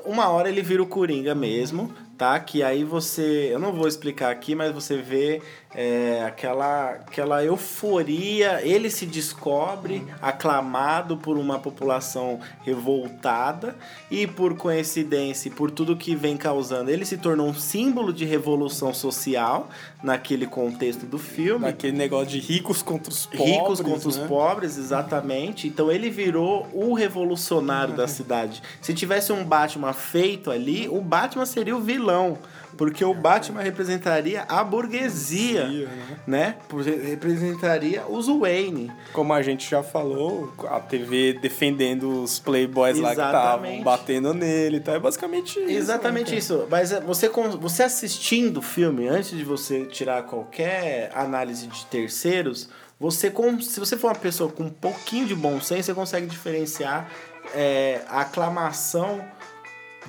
uma 0.04 0.28
hora 0.28 0.48
ele 0.48 0.62
vira 0.62 0.82
o 0.82 0.86
Coringa 0.86 1.34
mesmo, 1.34 1.92
tá? 2.16 2.38
Que 2.40 2.62
aí 2.62 2.84
você. 2.84 3.50
Eu 3.52 3.58
não 3.58 3.72
vou 3.72 3.86
explicar 3.86 4.30
aqui, 4.30 4.54
mas 4.54 4.72
você 4.72 4.96
vê 4.96 5.40
é, 5.74 6.24
aquela, 6.26 6.90
aquela 6.90 7.44
euforia. 7.44 8.60
Ele 8.62 8.90
se 8.90 9.06
descobre 9.06 10.06
aclamado 10.20 11.16
por 11.16 11.36
uma 11.36 11.58
população 11.58 12.40
revoltada 12.62 13.74
e 14.10 14.26
por 14.26 14.56
coincidência, 14.56 15.50
por 15.50 15.70
tudo 15.70 15.96
que 15.96 16.14
vem 16.14 16.36
causando, 16.36 16.90
ele 16.90 17.04
se 17.04 17.16
tornou 17.16 17.48
um 17.48 17.54
símbolo 17.54 18.12
de 18.12 18.24
revolução 18.24 18.92
social 18.92 19.68
naquele 20.02 20.46
contexto 20.46 21.06
do 21.06 21.18
filme. 21.18 21.66
Daquele 21.66 21.96
negócio 21.96 22.28
de 22.28 22.40
ricos 22.40 22.82
contra 22.82 23.10
os 23.10 23.26
pobres. 23.26 23.50
Ricos 23.50 23.80
contra 23.80 24.08
os 24.08 24.16
né? 24.16 24.26
pobres, 24.26 24.76
exatamente. 24.76 25.68
Então 25.68 25.90
ele 25.90 26.10
virou 26.10 26.68
o 26.72 26.94
revolucionário 26.94 27.94
da 27.94 28.06
cidade. 28.08 28.62
Se 28.80 28.92
tivesse 28.92 29.32
um 29.32 29.44
Batman 29.44 29.92
feito 29.92 30.50
ali, 30.50 30.88
o 30.88 31.00
Batman 31.00 31.46
seria 31.46 31.76
o 31.76 31.80
vilão. 31.80 32.38
Porque 32.76 33.04
o 33.04 33.14
Batman 33.14 33.60
representaria 33.60 34.42
a 34.48 34.64
burguesia, 34.64 35.88
né? 36.26 36.56
Por- 36.68 36.82
Representaria 36.82 38.04
os 38.08 38.26
Wayne. 38.26 38.90
Como 39.12 39.32
a 39.32 39.42
gente 39.42 39.68
já 39.68 39.82
falou, 39.82 40.52
a 40.68 40.80
TV 40.80 41.34
defendendo 41.34 42.22
os 42.22 42.38
playboys 42.38 42.98
lá 42.98 43.14
que 43.14 43.20
estavam 43.20 43.40
Exatamente. 43.40 43.84
batendo 43.84 44.34
nele 44.34 44.80
tal. 44.80 44.94
É 44.94 44.98
basicamente 44.98 45.58
isso. 45.58 45.70
Exatamente 45.70 46.32
né, 46.32 46.38
isso. 46.38 46.66
Mas 46.70 46.92
é, 46.92 47.00
você, 47.00 47.28
você 47.60 47.82
assistindo 47.82 48.58
o 48.58 48.62
filme, 48.62 49.06
antes 49.08 49.30
de 49.30 49.44
você 49.44 49.84
tirar 49.84 50.22
qualquer 50.24 51.10
análise 51.14 51.66
de 51.66 51.86
terceiros, 51.86 52.68
você 52.98 53.32
se 53.60 53.80
você 53.80 53.96
for 53.96 54.08
uma 54.08 54.14
pessoa 54.18 54.50
com 54.50 54.64
um 54.64 54.70
pouquinho 54.70 55.26
de 55.26 55.34
bom 55.34 55.60
senso, 55.60 55.84
você 55.84 55.94
consegue 55.94 56.26
diferenciar 56.26 57.10
é, 57.54 58.00
a 58.08 58.20
aclamação 58.20 59.20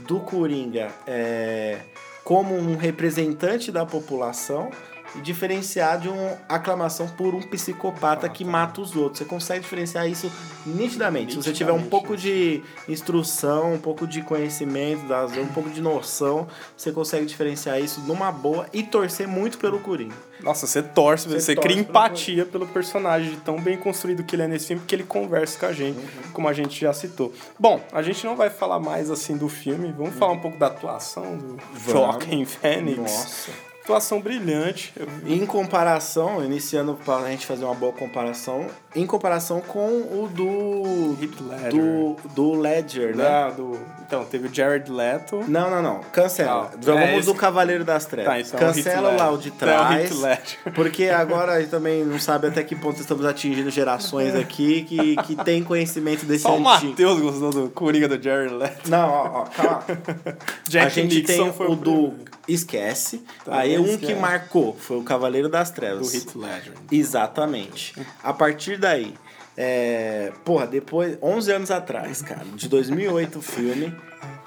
do 0.07 0.19
Coringa 0.19 0.89
é, 1.05 1.79
como 2.23 2.55
um 2.55 2.75
representante 2.77 3.71
da 3.71 3.85
população 3.85 4.69
e 5.15 5.21
diferenciar 5.21 5.99
de 5.99 6.09
uma 6.09 6.37
aclamação 6.49 7.07
por 7.07 7.35
um 7.35 7.41
psicopata 7.41 8.27
que 8.27 8.43
mata 8.43 8.81
os 8.81 8.95
outros. 8.95 9.19
Você 9.19 9.25
consegue 9.25 9.61
diferenciar 9.61 10.09
isso 10.09 10.31
nitidamente. 10.65 11.33
Se 11.33 11.37
você 11.37 11.51
tiver 11.51 11.71
um 11.71 11.75
Nitidamente, 11.75 11.89
pouco 11.89 12.17
de 12.17 12.63
instrução, 12.87 13.73
um 13.73 13.79
pouco 13.79 14.07
de 14.07 14.21
conhecimento, 14.21 15.01
um 15.39 15.53
pouco 15.53 15.69
de 15.69 15.81
noção, 15.81 16.47
você 16.75 16.91
consegue 16.91 17.25
diferenciar 17.25 17.79
isso 17.79 18.01
numa 18.01 18.31
boa 18.31 18.67
e 18.73 18.83
torcer 18.83 19.27
muito 19.27 19.57
pelo 19.57 19.79
Coringa. 19.79 20.15
Nossa, 20.43 20.67
você 20.67 20.83
torce, 20.83 21.27
você, 21.27 21.39
Você 21.39 21.55
cria 21.55 21.77
torce 21.77 21.89
empatia 21.89 22.45
pelo 22.45 22.67
personagem 22.67 23.39
tão 23.45 23.59
bem 23.59 23.77
construído 23.77 24.23
que 24.23 24.35
ele 24.35 24.43
é 24.43 24.47
nesse 24.47 24.67
filme, 24.67 24.81
porque 24.81 24.93
ele 24.93 25.03
conversa 25.03 25.57
com 25.57 25.65
a 25.65 25.73
gente, 25.73 25.97
Uhum. 25.97 26.31
como 26.33 26.47
a 26.47 26.53
gente 26.53 26.79
já 26.81 26.91
citou. 26.93 27.33
Bom, 27.57 27.79
a 27.91 28.01
gente 28.01 28.25
não 28.25 28.35
vai 28.35 28.49
falar 28.49 28.79
mais 28.79 29.09
assim 29.09 29.37
do 29.37 29.47
filme, 29.47 29.91
vamos 29.97 30.15
falar 30.15 30.33
um 30.33 30.39
pouco 30.39 30.57
da 30.57 30.67
atuação 30.67 31.37
do 31.37 31.57
Joaquin 31.89 32.45
Phoenix. 32.45 32.97
Nossa. 32.97 33.72
Atuação 33.83 34.21
brilhante. 34.21 34.93
Em 35.25 35.45
comparação, 35.45 36.43
iniciando 36.43 36.93
para 37.05 37.25
a 37.25 37.29
gente 37.31 37.45
fazer 37.45 37.65
uma 37.65 37.73
boa 37.75 37.91
comparação, 37.91 38.67
em 38.95 39.05
comparação 39.05 39.59
com 39.59 39.87
o 39.87 40.29
do 40.33 41.17
Heath 41.21 41.41
Ledger. 41.41 41.71
do, 41.71 42.15
do 42.33 42.53
Ledger, 42.53 43.15
né? 43.15 43.23
Da- 43.23 43.49
do, 43.49 43.77
então, 44.07 44.23
teve 44.23 44.47
o 44.47 44.53
Jared 44.53 44.89
Leto. 44.89 45.43
Não, 45.49 45.69
não, 45.69 45.81
não. 45.81 45.99
Cancela. 46.13 46.71
Não, 46.75 46.81
Já 46.95 47.01
é 47.03 47.17
esse- 47.17 47.25
do 47.25 47.35
Cavaleiro 47.35 47.83
das 47.83 48.05
Trevas. 48.05 48.31
Tá, 48.31 48.39
então 48.39 48.67
é 48.67 48.71
o 48.71 48.73
Cancela 48.73 49.11
lá 49.11 49.29
o 49.31 49.37
de 49.37 49.49
Então 49.49 49.67
é 49.67 49.71
o 50.05 50.19
trás. 50.19 50.57
Porque 50.73 51.09
agora 51.09 51.53
a 51.53 51.59
gente 51.59 51.69
também 51.71 52.05
não 52.05 52.19
sabe 52.19 52.47
até 52.47 52.63
que 52.63 52.75
ponto 52.77 53.01
estamos 53.01 53.25
atingindo 53.25 53.69
gerações 53.69 54.33
aqui 54.33 54.83
que, 54.83 55.15
que 55.23 55.35
tem 55.43 55.61
conhecimento 55.61 56.25
desse 56.25 56.43
Só 56.43 56.57
o 56.57 56.69
antigo. 56.69 56.91
Matheus 56.91 57.19
gostou 57.19 57.49
do 57.51 57.69
Coringa 57.69 58.07
do 58.07 58.21
Jared 58.21 58.53
Leto. 58.53 58.89
Não, 58.89 59.09
ó, 59.09 59.41
ó, 59.41 59.43
calma. 59.45 59.83
Jack 60.69 60.85
a 60.85 60.89
gente 60.89 61.15
Nixon 61.21 61.51
tem 61.51 61.67
o 61.67 61.71
o 61.71 61.75
do. 61.75 62.13
Esquece. 62.47 63.23
Tá, 63.45 63.57
aí 63.57 63.77
um 63.77 63.85
esquece. 63.85 64.13
que 64.13 64.15
marcou 64.15 64.75
foi 64.77 64.97
o 64.97 65.03
Cavaleiro 65.03 65.49
das 65.49 65.71
Trevas. 65.71 66.11
Do 66.11 66.17
Heath 66.17 66.35
Ledger. 66.35 66.73
Exatamente. 66.91 67.95
A 68.21 68.33
partir 68.33 68.77
daí, 68.77 69.13
é, 69.55 70.31
porra, 70.43 70.67
depois, 70.67 71.17
11 71.21 71.51
anos 71.51 71.71
atrás, 71.71 72.21
cara, 72.21 72.45
de 72.55 72.67
2008 72.67 73.39
o 73.39 73.41
filme. 73.41 73.95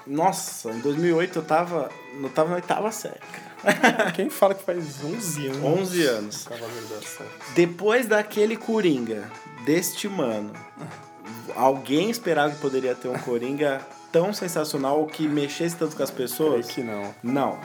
Nossa, 0.05 0.71
em 0.71 0.79
2008 0.79 1.39
eu 1.39 1.43
tava, 1.43 1.89
eu 2.21 2.29
tava 2.29 2.49
na 2.49 2.55
oitava 2.55 2.91
série. 2.91 3.19
Quem 4.15 4.29
fala 4.29 4.53
que 4.53 4.63
faz 4.63 5.03
11 5.03 5.47
anos? 5.47 5.63
11 5.63 6.05
anos. 6.05 6.43
Cavaleiro 6.47 6.87
das 6.87 7.03
Trevas. 7.03 7.33
Depois 7.55 8.05
daquele 8.07 8.55
Coringa, 8.55 9.29
deste 9.65 10.07
mano, 10.07 10.53
alguém 11.55 12.09
esperava 12.09 12.53
que 12.53 12.59
poderia 12.61 12.95
ter 12.95 13.07
um 13.07 13.17
Coringa 13.17 13.81
tão 14.11 14.31
sensacional 14.33 14.99
ou 14.99 15.07
que 15.07 15.27
mexesse 15.27 15.75
tanto 15.75 15.95
com 15.95 16.03
as 16.03 16.09
Creio 16.11 16.29
pessoas? 16.29 16.67
que 16.67 16.81
não. 16.81 17.13
Não. 17.21 17.59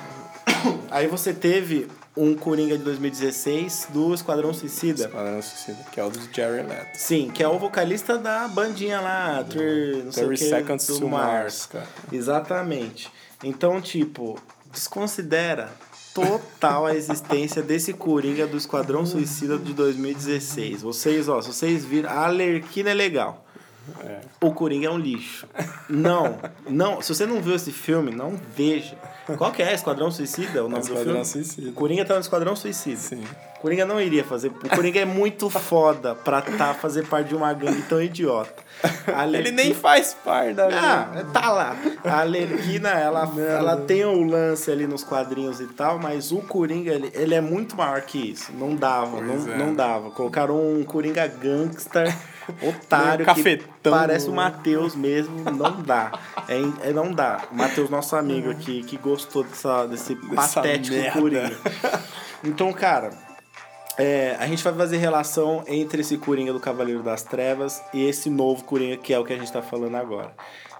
Aí 0.92 1.06
você 1.06 1.32
teve 1.32 1.88
um 2.16 2.34
Coringa 2.34 2.76
de 2.76 2.84
2016 2.84 3.88
do 3.90 4.12
Esquadrão 4.14 4.52
Suicida. 4.52 5.04
Esquadrão 5.06 5.40
Suicida, 5.40 5.78
que 5.90 5.98
é 5.98 6.04
o 6.04 6.10
do 6.10 6.20
Jared 6.32 6.68
Leto. 6.68 6.96
Sim, 6.98 7.30
que 7.32 7.42
é 7.42 7.48
o 7.48 7.58
vocalista 7.58 8.18
da 8.18 8.46
bandinha 8.48 9.00
lá, 9.00 9.42
Thr- 9.44 10.04
não 10.04 10.12
sei 10.12 10.24
o 10.24 10.28
30 10.28 10.34
que, 10.34 10.50
Seconds 10.50 10.86
do 10.86 10.98
to 11.00 11.08
Mars. 11.08 11.32
Mars, 11.32 11.66
cara. 11.66 11.88
Exatamente. 12.12 13.10
Então, 13.42 13.80
tipo, 13.80 14.38
desconsidera 14.70 15.70
total 16.14 16.84
a 16.86 16.94
existência 16.94 17.62
desse 17.62 17.94
Coringa 17.94 18.46
do 18.46 18.56
Esquadrão 18.58 19.06
Suicida 19.06 19.56
de 19.56 19.72
2016. 19.72 20.82
Vocês, 20.82 21.28
ó, 21.28 21.40
se 21.40 21.48
vocês 21.48 21.84
viram, 21.84 22.10
a 22.10 22.26
Alerquina 22.26 22.90
é 22.90 22.94
legal. 22.94 23.41
É. 24.04 24.20
O 24.40 24.52
Coringa 24.52 24.86
é 24.86 24.90
um 24.90 24.98
lixo. 24.98 25.46
Não, 25.88 26.38
não. 26.68 27.00
Se 27.02 27.14
você 27.14 27.26
não 27.26 27.40
viu 27.40 27.54
esse 27.54 27.72
filme, 27.72 28.10
não 28.10 28.38
veja. 28.56 28.96
Qual 29.36 29.52
que 29.52 29.62
é? 29.62 29.72
Esquadrão 29.72 30.10
Suicida? 30.10 30.64
O 30.64 30.68
nome 30.68 30.82
do 30.82 30.92
Esquadrão 30.92 31.04
filme? 31.04 31.24
Suicida. 31.24 31.70
O 31.70 31.72
Coringa 31.72 32.04
tá 32.04 32.14
no 32.14 32.20
Esquadrão 32.20 32.56
Suicida. 32.56 32.96
Sim. 32.96 33.24
O 33.56 33.60
Coringa 33.62 33.84
não 33.86 34.00
iria 34.00 34.24
fazer. 34.24 34.48
O 34.48 34.68
Coringa 34.68 35.00
é 35.00 35.04
muito 35.04 35.48
foda 35.48 36.14
pra 36.16 36.42
tá, 36.42 36.74
fazer 36.74 37.06
parte 37.06 37.28
de 37.28 37.36
uma 37.36 37.52
gangue 37.52 37.82
tão 37.82 38.02
idiota. 38.02 38.62
A 38.82 38.88
Ele 39.24 39.36
Alerquina- 39.36 39.62
nem 39.62 39.74
faz 39.74 40.14
parte 40.14 40.54
da 40.54 40.66
ah, 40.66 41.24
tá 41.32 41.52
lá. 41.52 41.76
A 42.04 42.20
Alerquina, 42.22 42.88
ela, 42.88 43.32
ela 43.38 43.76
tem 43.76 44.04
o 44.04 44.24
lance 44.24 44.68
ali 44.68 44.88
nos 44.88 45.04
quadrinhos 45.04 45.60
e 45.60 45.66
tal, 45.68 46.00
mas 46.00 46.32
o 46.32 46.38
Coringa, 46.38 46.92
ele, 46.92 47.12
ele 47.14 47.34
é 47.34 47.40
muito 47.40 47.76
maior 47.76 48.00
que 48.02 48.18
isso. 48.32 48.52
Não 48.52 48.74
dava, 48.74 49.20
não, 49.20 49.52
é. 49.52 49.56
não 49.56 49.72
dava. 49.74 50.10
Colocaram 50.10 50.56
um 50.56 50.82
Coringa 50.82 51.28
gangster, 51.28 52.12
otário, 52.62 53.24
cafetão. 53.24 53.92
parece 53.92 54.28
o 54.28 54.32
Matheus 54.32 54.94
mesmo. 54.94 55.38
Não 55.50 55.82
dá. 55.82 56.18
É, 56.48 56.88
é, 56.88 56.92
não 56.92 57.12
dá. 57.12 57.42
O 57.50 57.54
Matheus, 57.54 57.88
nosso 57.90 58.16
amigo 58.16 58.50
aqui, 58.50 58.82
que 58.82 58.96
gostou 58.96 59.44
dessa, 59.44 59.86
desse 59.86 60.14
patético 60.34 60.96
merda. 60.96 61.20
Coringa. 61.20 61.60
Então, 62.44 62.72
cara, 62.72 63.10
é, 63.98 64.36
a 64.38 64.46
gente 64.46 64.62
vai 64.64 64.72
fazer 64.72 64.96
relação 64.96 65.64
entre 65.66 66.00
esse 66.00 66.16
Coringa 66.18 66.52
do 66.52 66.60
Cavaleiro 66.60 67.02
das 67.02 67.22
Trevas 67.22 67.82
e 67.92 68.04
esse 68.04 68.30
novo 68.30 68.64
Coringa, 68.64 68.96
que 68.96 69.12
é 69.12 69.18
o 69.18 69.24
que 69.24 69.32
a 69.32 69.38
gente 69.38 69.52
tá 69.52 69.62
falando 69.62 69.96
agora. 69.96 70.34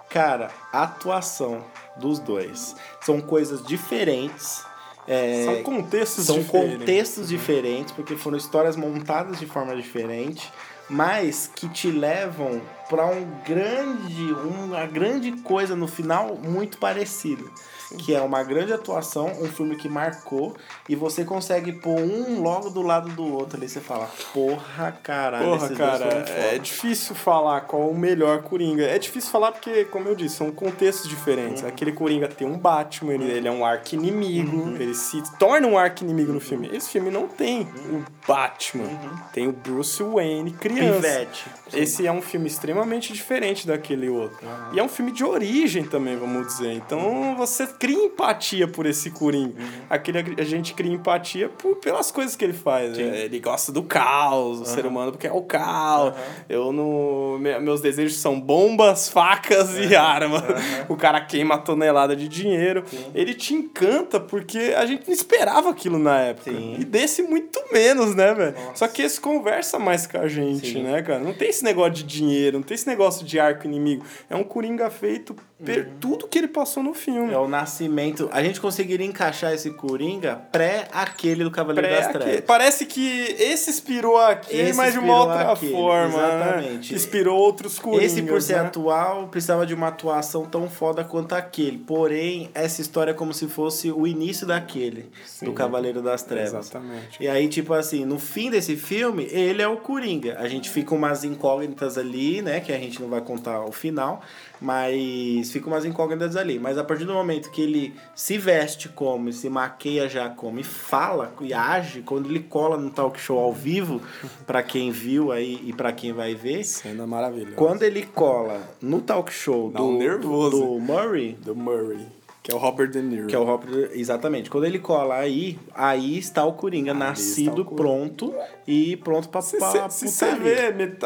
Cara, 0.09 0.51
a 0.71 0.83
atuação 0.83 1.63
dos 1.97 2.19
dois 2.19 2.75
são 3.01 3.19
coisas 3.21 3.65
diferentes. 3.65 4.63
é, 5.07 5.43
São 5.45 5.63
contextos 5.63 6.25
são 6.25 6.39
diferentes. 6.39 6.77
contextos 6.79 7.27
diferentes, 7.29 7.93
porque 7.93 8.15
foram 8.15 8.37
histórias 8.37 8.75
montadas 8.75 9.39
de 9.39 9.45
forma 9.45 9.75
diferente, 9.75 10.51
mas 10.93 11.49
que 11.55 11.67
te 11.67 11.89
levam 11.89 12.61
pra 12.89 13.05
um 13.05 13.25
grande, 13.45 14.33
uma 14.33 14.85
grande 14.85 15.31
coisa 15.41 15.75
no 15.75 15.87
final 15.87 16.35
muito 16.35 16.77
parecido. 16.77 17.49
Que 17.95 18.15
é 18.15 18.19
uma 18.21 18.41
grande 18.41 18.73
atuação, 18.73 19.27
um 19.39 19.45
filme 19.45 19.75
que 19.75 19.87
marcou, 19.87 20.55
e 20.89 20.95
você 20.95 21.23
consegue 21.23 21.71
pôr 21.73 21.99
um 21.99 22.41
logo 22.41 22.71
do 22.71 22.81
lado 22.81 23.07
do 23.11 23.23
outro 23.31 23.55
ali. 23.57 23.69
Você 23.69 23.79
fala, 23.79 24.09
porra, 24.33 24.97
caralho, 25.03 25.45
Porra, 25.45 25.69
cara, 25.75 26.05
é 26.05 26.25
foda." 26.47 26.59
difícil 26.59 27.13
falar 27.13 27.61
qual 27.61 27.87
o 27.87 27.95
melhor 27.95 28.41
Coringa. 28.41 28.83
É 28.83 28.97
difícil 28.97 29.29
falar 29.29 29.51
porque, 29.51 29.85
como 29.85 30.07
eu 30.09 30.15
disse, 30.15 30.37
são 30.37 30.49
contextos 30.51 31.07
diferentes. 31.07 31.61
Uhum. 31.61 31.67
Aquele 31.69 31.91
Coringa 31.91 32.27
tem 32.27 32.47
um 32.47 32.57
Batman, 32.57 33.13
ele, 33.13 33.29
ele 33.31 33.47
é 33.47 33.51
um 33.51 33.63
arqui-inimigo, 33.63 34.57
Uhum. 34.57 34.75
ele 34.77 34.95
se 34.95 35.21
torna 35.37 35.67
um 35.67 35.77
arqui-inimigo 35.77 36.33
no 36.33 36.39
filme. 36.41 36.71
Esse 36.73 36.89
filme 36.89 37.11
não 37.11 37.27
tem 37.27 37.59
Uhum. 37.61 37.99
o 37.99 38.05
Batman, 38.27 38.89
tem 39.31 39.47
o 39.47 39.51
Bruce 39.51 40.01
Wayne 40.01 40.49
criança. 40.53 40.95
Pivete. 40.95 41.45
Esse 41.71 42.07
é 42.07 42.11
um 42.11 42.23
filme 42.23 42.47
extremamente 42.47 42.72
diferente 43.13 43.67
daquele 43.67 44.09
outro. 44.09 44.37
E 44.73 44.79
é 44.79 44.83
um 44.83 44.87
filme 44.89 45.11
de 45.11 45.23
origem 45.23 45.83
também, 45.83 46.15
vamos 46.17 46.47
dizer. 46.47 46.73
Então 46.73 47.35
você 47.35 47.65
cria 47.67 48.05
empatia 48.05 48.67
por 48.67 48.85
esse 48.85 49.11
Coringa. 49.11 49.53
Aquele, 49.89 50.19
a 50.39 50.43
gente 50.43 50.73
cria 50.73 50.91
empatia 50.91 51.49
por, 51.49 51.75
pelas 51.77 52.11
coisas 52.11 52.35
que 52.35 52.43
ele 52.43 52.53
faz. 52.53 52.97
né? 52.97 53.21
Ele 53.25 53.39
gosta 53.39 53.71
do 53.71 53.83
caos, 53.83 54.59
o 54.61 54.65
ser 54.65 54.85
humano 54.85 55.11
porque 55.11 55.27
é 55.27 55.31
o 55.31 55.41
caos. 55.41 56.13
Eu 56.49 56.71
não. 56.71 57.37
me- 57.39 57.59
Meus 57.59 57.81
desejos 57.81 58.17
são 58.17 58.39
bombas, 58.39 59.09
facas 59.09 59.77
e 59.77 59.95
arma. 59.95 60.43
O 60.89 60.95
cara 60.95 61.21
queima 61.21 61.55
a 61.55 61.57
tonelada 61.57 62.15
de 62.15 62.27
dinheiro. 62.27 62.83
Ele 63.13 63.33
te 63.33 63.53
encanta 63.53 64.19
porque 64.19 64.73
a 64.77 64.85
gente 64.85 65.07
não 65.07 65.13
esperava 65.13 65.69
aquilo 65.69 65.97
na 65.99 66.19
época. 66.19 66.51
Sim. 66.51 66.75
E 66.79 66.83
desse 66.85 67.21
muito 67.23 67.59
menos, 67.71 68.15
né, 68.15 68.33
velho? 68.33 68.55
Só 68.73 68.87
que 68.87 69.01
esse 69.01 69.19
conversa 69.19 69.77
mais 69.79 70.05
com 70.07 70.17
a 70.17 70.27
gente, 70.27 70.73
Sim. 70.73 70.83
né, 70.83 71.01
cara? 71.01 71.19
Não 71.19 71.33
tem 71.33 71.49
esse 71.49 71.63
negócio 71.63 71.93
de 71.93 72.03
dinheiro, 72.03 72.57
não 72.63 72.67
tem 72.67 72.75
esse 72.75 72.87
negócio 72.87 73.25
de 73.25 73.39
arco 73.39 73.67
inimigo. 73.67 74.05
É 74.29 74.35
um 74.35 74.43
Coringa 74.43 74.89
feito 74.89 75.35
per 75.65 75.89
tudo 75.99 76.27
que 76.27 76.37
ele 76.37 76.47
passou 76.47 76.81
no 76.83 76.93
filme. 76.93 77.33
É 77.33 77.37
o 77.37 77.47
nascimento. 77.47 78.29
A 78.31 78.43
gente 78.43 78.59
conseguiria 78.59 79.05
encaixar 79.05 79.53
esse 79.53 79.71
Coringa 79.71 80.35
pré 80.51 80.87
aquele 80.91 81.43
do 81.43 81.51
Cavaleiro 81.51 81.87
Pré- 81.87 82.01
das 82.01 82.11
Trevas. 82.11 82.41
Parece 82.45 82.85
que 82.85 83.35
esse 83.39 83.69
inspirou 83.69 84.17
aquele, 84.17 84.69
Esse 84.69 84.77
mas 84.77 84.93
de 84.93 84.99
uma 84.99 85.07
inspirou 85.13 85.29
outra 85.29 85.51
aquele, 85.53 85.71
forma. 85.71 86.07
exatamente. 86.17 86.91
Né? 86.91 86.97
Inspirou 86.97 87.37
outros 87.37 87.79
Coringas. 87.79 88.05
Esse, 88.11 88.21
por 88.23 88.41
ser 88.41 88.53
né? 88.53 88.59
atual, 88.67 89.27
precisava 89.27 89.65
de 89.65 89.73
uma 89.73 89.87
atuação 89.87 90.45
tão 90.45 90.69
foda 90.69 91.03
quanto 91.03 91.33
aquele. 91.33 91.77
Porém, 91.77 92.49
essa 92.53 92.81
história 92.81 93.11
é 93.11 93.13
como 93.13 93.33
se 93.33 93.47
fosse 93.47 93.91
o 93.91 94.05
início 94.07 94.45
daquele, 94.47 95.09
do 95.41 95.53
Cavaleiro 95.53 96.01
das 96.01 96.23
Trevas. 96.23 96.53
Exatamente. 96.67 97.17
E 97.21 97.27
aí, 97.27 97.47
tipo 97.47 97.73
assim, 97.73 98.05
no 98.05 98.19
fim 98.19 98.49
desse 98.49 98.75
filme, 98.75 99.27
ele 99.31 99.61
é 99.61 99.67
o 99.67 99.77
Coringa. 99.77 100.37
A 100.39 100.47
gente 100.47 100.69
fica 100.69 100.93
umas 100.93 101.23
incógnitas 101.23 101.97
ali, 101.97 102.41
né? 102.41 102.59
Que 102.59 102.71
a 102.71 102.77
gente 102.77 103.01
não 103.01 103.09
vai 103.09 103.21
contar 103.21 103.63
o 103.65 103.71
final. 103.71 104.21
Mas 104.63 105.51
fica 105.51 105.67
umas 105.67 105.83
incógnitas 105.83 106.35
ali. 106.37 106.57
Mas 106.57 106.77
a 106.77 106.83
partir 106.83 107.03
do 107.05 107.13
momento 107.13 107.51
que 107.51 107.61
ele 107.61 107.93
se 108.15 108.37
veste 108.37 108.87
como, 108.87 109.31
se 109.33 109.49
maqueia 109.49 110.07
já 110.07 110.29
como, 110.29 110.59
e 110.59 110.63
fala 110.63 111.33
e 111.41 111.53
age, 111.53 112.01
quando 112.01 112.29
ele 112.29 112.39
cola 112.39 112.77
no 112.77 112.89
talk 112.89 113.19
show 113.19 113.37
ao 113.37 113.51
vivo, 113.53 114.01
pra 114.47 114.63
quem 114.63 114.89
viu 114.89 115.31
aí 115.31 115.59
e 115.65 115.73
pra 115.73 115.91
quem 115.91 116.13
vai 116.13 116.33
ver, 116.33 116.63
Cena 116.63 117.05
maravilhosa. 117.05 117.55
quando 117.55 117.83
ele 117.83 118.03
cola 118.05 118.61
no 118.81 119.01
talk 119.01 119.31
show 119.31 119.69
Dá 119.69 119.81
um 119.81 119.93
do, 119.93 119.97
nervoso. 119.99 120.57
do 120.57 120.79
Murray, 120.79 121.33
Do 121.43 121.55
Murray, 121.55 122.05
que 122.43 122.51
é 122.51 122.55
o 122.55 122.57
Robert 122.57 122.89
De 122.89 123.01
Niro. 123.01 123.27
que 123.27 123.33
é 123.35 123.39
o 123.39 123.43
Robert, 123.45 123.91
exatamente. 123.93 124.49
Quando 124.49 124.65
ele 124.65 124.77
cola 124.77 125.15
aí, 125.15 125.57
aí 125.73 126.17
está 126.17 126.43
o 126.45 126.51
Coringa 126.53 126.91
está 126.91 127.05
nascido, 127.05 127.61
o 127.61 127.65
Coringa. 127.65 127.75
pronto 127.81 128.35
e 128.67 128.97
pronto 128.97 129.29
pra, 129.29 129.41
Se 129.41 129.57
pra 129.57 129.69
você 129.69 130.07
se 130.07 130.09
você 130.09 130.35
vê, 130.35 130.55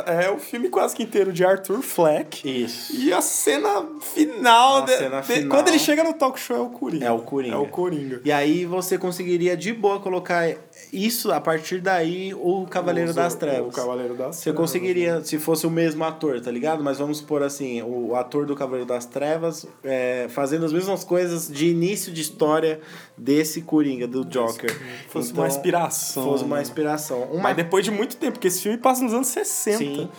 é 0.07 0.31
o 0.31 0.39
filme 0.39 0.67
quase 0.67 0.95
que 0.95 1.03
inteiro 1.03 1.31
de 1.31 1.45
Arthur 1.45 1.81
Fleck. 1.83 2.41
Isso. 2.63 2.91
E 2.95 3.13
a 3.13 3.21
cena 3.21 3.85
final, 4.01 4.77
A 4.77 4.81
de- 4.81 4.97
cena 4.97 5.21
de- 5.21 5.27
final. 5.27 5.49
quando 5.49 5.67
ele 5.67 5.77
chega 5.79 6.03
no 6.03 6.13
talk 6.13 6.39
show 6.39 6.57
é 6.57 6.59
o 6.59 6.69
Coringa. 6.69 7.05
É 7.05 7.11
o 7.11 7.19
Coringa. 7.19 7.55
É 7.55 7.57
o 7.59 7.67
Coringa. 7.67 8.21
E 8.25 8.31
aí 8.31 8.65
você 8.65 8.97
conseguiria 8.97 9.55
de 9.55 9.71
boa 9.73 9.99
colocar 9.99 10.49
isso, 10.91 11.31
a 11.31 11.39
partir 11.41 11.81
daí, 11.81 12.33
o 12.33 12.65
Cavaleiro 12.69 13.11
O- 13.11 13.13
das 13.13 13.33
o 13.33 13.37
Trevas. 13.37 13.75
Cavaleiro 13.75 14.15
das 14.15 14.35
Você 14.37 14.43
Trevas, 14.43 14.59
conseguiria, 14.59 15.21
se 15.23 15.37
fosse 15.37 15.67
o 15.67 15.69
mesmo 15.71 16.03
ator, 16.03 16.39
tá 16.41 16.49
ligado? 16.51 16.83
Mas 16.83 16.97
vamos 16.97 17.17
supor 17.17 17.43
assim, 17.43 17.81
o 17.81 18.15
ator 18.15 18.45
do 18.45 18.55
Cavaleiro 18.55 18.85
das 18.87 19.05
Trevas 19.05 19.65
é, 19.83 20.27
fazendo 20.29 20.65
as 20.65 20.71
mesmas 20.73 21.03
coisas 21.03 21.47
de 21.51 21.67
início 21.67 22.11
de 22.11 22.21
história 22.21 22.79
desse 23.17 23.61
Coringa, 23.61 24.07
do 24.07 24.23
Joker. 24.25 24.69
Fosse 25.09 25.31
Então, 25.31 25.43
uma 25.43 25.47
inspiração. 25.47 26.23
Fosse 26.23 26.43
uma 26.43 26.55
né? 26.57 26.61
inspiração. 26.61 27.23
Uma 27.31 27.43
Mas 27.43 27.55
depois 27.55 27.83
de 27.83 27.91
muito 27.91 28.15
tempo, 28.17 28.33
porque 28.33 28.47
esse 28.47 28.61
filme 28.61 28.77
passa 28.77 29.03
nos 29.03 29.13
anos 29.13 29.27
60. 29.27 29.77
Sim, 29.77 30.09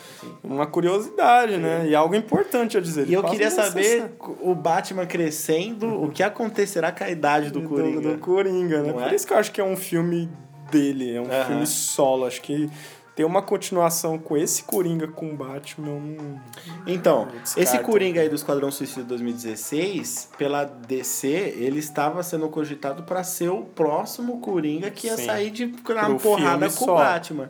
Uma 0.42 0.66
curiosidade, 0.66 1.56
né? 1.56 1.86
E 1.88 1.94
algo 1.94 2.14
importante 2.14 2.76
a 2.76 2.80
dizer. 2.80 3.08
E 3.08 3.12
eu 3.14 3.22
queria 3.24 3.50
saber 3.50 3.82
60. 3.82 4.12
o 4.42 4.54
Batman 4.54 5.06
crescendo, 5.06 5.86
o 6.02 6.10
que 6.10 6.22
acontecerá 6.22 6.90
com 6.92 7.04
a 7.04 7.10
idade 7.10 7.50
do 7.50 7.62
Coringa. 7.62 8.00
Do, 8.00 8.12
do 8.14 8.18
Coringa, 8.18 8.82
né? 8.82 8.88
Não 8.88 8.94
Por 8.98 9.12
é? 9.12 9.14
isso 9.14 9.26
que 9.26 9.32
eu 9.32 9.36
acho 9.38 9.52
que 9.52 9.60
é 9.60 9.64
um 9.64 9.76
filme 9.76 10.28
dele, 10.70 11.14
é 11.14 11.20
um 11.20 11.30
Aham. 11.30 11.44
filme 11.46 11.66
solo. 11.66 12.24
Acho 12.26 12.40
que 12.40 12.70
ter 13.18 13.24
uma 13.24 13.42
continuação 13.42 14.16
com 14.16 14.36
esse 14.36 14.62
Coringa 14.62 15.08
com 15.08 15.32
o 15.32 15.36
Batman. 15.36 15.88
não- 15.98 16.40
Então, 16.86 17.26
esse 17.56 17.76
Coringa 17.80 18.20
aí 18.20 18.28
do 18.28 18.36
Esquadrão 18.36 18.70
Suicida 18.70 19.02
2016, 19.02 20.28
pela 20.38 20.62
DC, 20.62 21.26
ele 21.26 21.80
estava 21.80 22.22
sendo 22.22 22.48
cogitado 22.48 23.02
para 23.02 23.24
ser 23.24 23.48
o 23.48 23.62
próximo 23.64 24.38
Coringa 24.40 24.88
que 24.92 25.08
ia 25.08 25.16
Sim. 25.16 25.26
sair 25.26 25.50
de 25.50 25.66
na 25.66 26.14
porrada 26.14 26.70
com 26.70 26.84
o. 26.84 26.94
Batman. 26.94 27.48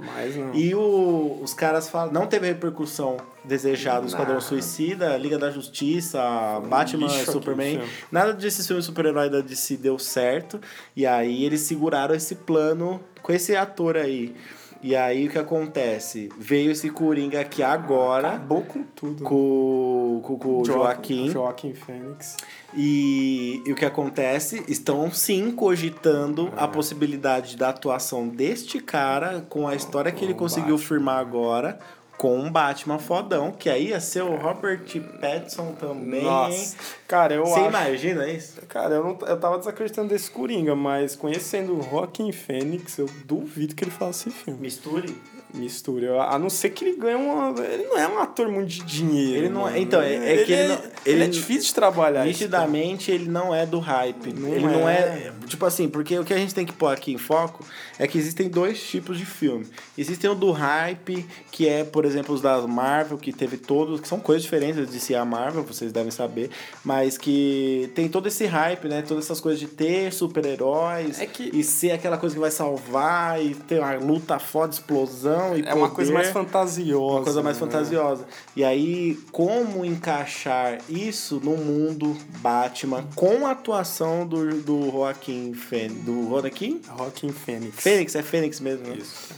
E 0.54 0.74
o, 0.74 1.38
os 1.42 1.52
caras 1.52 1.86
falam, 1.86 2.14
não 2.14 2.26
teve 2.26 2.46
repercussão 2.46 3.18
desejada 3.44 4.00
do 4.00 4.06
Esquadrão. 4.08 4.40
Suicida, 4.40 5.18
Liga 5.18 5.36
da 5.38 5.50
Justiça, 5.50 6.18
Batman, 6.66 7.10
Superman. 7.10 7.82
Nada 8.10 8.32
desses 8.32 8.66
filmes 8.66 8.86
super-herói 8.86 9.28
da 9.28 9.42
DC 9.42 9.76
deu 9.76 9.98
certo. 9.98 10.58
E 10.96 11.04
aí 11.04 11.44
eles 11.44 11.60
seguraram 11.60 12.14
esse 12.14 12.36
plano 12.36 12.98
com 13.22 13.32
esse 13.32 13.54
ator 13.54 13.98
aí. 13.98 14.34
E 14.80 14.94
aí 14.94 15.26
o 15.26 15.30
que 15.30 15.38
acontece? 15.38 16.28
Veio 16.38 16.70
esse 16.70 16.88
Coringa 16.90 17.40
aqui 17.40 17.62
agora 17.64 18.28
Acabou 18.28 18.62
com 18.62 18.82
tudo. 18.84 19.24
com, 19.24 20.20
com, 20.22 20.38
com 20.38 20.60
o 20.60 20.64
Jo- 20.64 20.72
Joaquim. 20.74 21.28
Joaquim 21.30 21.74
Fênix. 21.74 22.36
E, 22.76 23.60
e 23.66 23.72
o 23.72 23.74
que 23.74 23.84
acontece? 23.84 24.62
Estão 24.68 25.10
sim 25.10 25.50
cogitando 25.50 26.52
Ah. 26.56 26.64
a 26.64 26.68
possibilidade 26.68 27.56
da 27.56 27.70
atuação 27.70 28.28
deste 28.28 28.78
cara 28.80 29.44
com 29.48 29.66
a 29.66 29.74
história 29.74 30.12
que 30.12 30.24
ele 30.24 30.34
conseguiu 30.34 30.78
firmar 30.78 31.18
agora 31.18 31.78
com 32.18 32.36
um 32.36 32.50
Batman 32.50 32.98
fodão, 32.98 33.52
que 33.52 33.70
aí 33.70 33.90
ia 33.90 34.00
ser 34.00 34.22
o 34.22 34.34
Robert 34.34 34.82
Pattinson 35.20 35.72
também. 35.74 36.24
Nossa. 36.24 36.76
Cara, 37.06 37.34
eu 37.34 37.46
Você 37.46 37.60
acho... 37.60 37.68
imagina 37.68 38.28
isso? 38.28 38.60
Cara, 38.66 38.96
eu, 38.96 39.04
não, 39.04 39.18
eu 39.26 39.38
tava 39.38 39.56
desacreditando 39.56 40.08
desse 40.08 40.28
Coringa, 40.28 40.74
mas 40.74 41.14
conhecendo 41.14 41.78
o 41.78 41.82
Joaquim 41.82 42.32
Fênix, 42.32 42.98
eu 42.98 43.06
duvido 43.24 43.74
que 43.74 43.84
ele 43.84 43.92
faça 43.92 44.28
esse 44.28 44.36
filme. 44.36 44.60
Misture? 44.60 45.14
Mistura. 45.54 46.22
A 46.24 46.38
não 46.38 46.50
ser 46.50 46.70
que 46.70 46.84
ele 46.84 46.96
ganhe 46.98 47.16
uma. 47.16 47.54
Ele 47.64 47.84
não 47.84 47.98
é 47.98 48.06
um 48.06 48.18
ator 48.18 48.48
muito 48.48 48.68
de 48.68 48.82
dinheiro. 48.82 49.38
Ele 49.46 49.48
não 49.48 49.62
é- 49.66 49.70
mano. 49.72 49.82
então, 49.82 50.02
é- 50.02 50.14
é 50.42 50.44
que 50.44 50.52
ele 50.52 50.68
não- 50.68 50.74
ele 50.76 50.90
ele- 51.06 51.24
é 51.24 51.26
difícil 51.26 51.64
de 51.68 51.74
trabalhar. 51.74 52.24
Nitidamente 52.26 53.10
ele 53.10 53.28
não 53.28 53.54
é 53.54 53.64
do 53.64 53.78
hype. 53.78 54.32
Não 54.34 54.48
ele 54.48 54.66
não 54.66 54.88
é. 54.88 54.98
é. 54.98 55.32
Tipo 55.46 55.64
assim, 55.64 55.88
porque 55.88 56.18
o 56.18 56.24
que 56.24 56.34
a 56.34 56.36
gente 56.36 56.54
tem 56.54 56.66
que 56.66 56.72
pôr 56.72 56.88
aqui 56.92 57.12
em 57.12 57.18
foco 57.18 57.64
é 57.98 58.06
que 58.06 58.18
existem 58.18 58.48
dois 58.48 58.82
tipos 58.82 59.16
de 59.16 59.24
filme. 59.24 59.66
Existem 59.96 60.28
o 60.28 60.34
do 60.34 60.50
hype, 60.52 61.24
que 61.50 61.66
é, 61.66 61.82
por 61.82 62.04
exemplo, 62.04 62.34
os 62.34 62.42
da 62.42 62.58
Marvel, 62.66 63.16
que 63.16 63.32
teve 63.32 63.56
todos, 63.56 64.00
que 64.00 64.06
são 64.08 64.20
coisas 64.20 64.42
diferentes 64.42 64.90
de 64.90 65.00
ser 65.00 65.14
a 65.14 65.24
Marvel, 65.24 65.62
vocês 65.62 65.90
devem 65.92 66.10
saber, 66.10 66.50
mas 66.84 67.16
que 67.16 67.90
tem 67.94 68.08
todo 68.08 68.26
esse 68.28 68.44
hype, 68.44 68.86
né? 68.86 69.02
Todas 69.06 69.24
essas 69.24 69.40
coisas 69.40 69.58
de 69.58 69.66
ter 69.66 70.12
super-heróis 70.12 71.18
É 71.20 71.26
que- 71.26 71.50
e 71.54 71.64
ser 71.64 71.92
aquela 71.92 72.18
coisa 72.18 72.34
que 72.34 72.40
vai 72.40 72.50
salvar 72.50 73.42
e 73.42 73.54
ter 73.54 73.78
uma 73.80 73.94
luta 73.94 74.38
foda, 74.38 74.72
explosão 74.74 75.37
e 75.56 75.62
É 75.66 75.74
uma 75.74 75.90
coisa 75.90 76.10
poder. 76.10 76.22
mais 76.22 76.32
fantasiosa. 76.32 77.14
Uma 77.16 77.22
coisa 77.22 77.42
mais 77.42 77.56
né? 77.56 77.66
fantasiosa. 77.66 78.26
E 78.56 78.64
aí, 78.64 79.18
como 79.32 79.84
encaixar 79.84 80.78
isso 80.88 81.40
no 81.42 81.56
mundo 81.56 82.16
Batman 82.38 83.04
com 83.14 83.46
a 83.46 83.52
atuação 83.52 84.26
do, 84.26 84.62
do 84.62 84.90
Joaquim 84.90 85.54
Fênix. 85.54 86.04
Do 86.04 86.28
Joaquim? 86.28 86.80
Joaquim 86.96 87.30
Fênix. 87.30 87.76
Fênix, 87.76 88.14
é 88.14 88.22
Fênix 88.22 88.60
mesmo, 88.60 88.86
né? 88.86 88.96
Isso. 88.98 89.34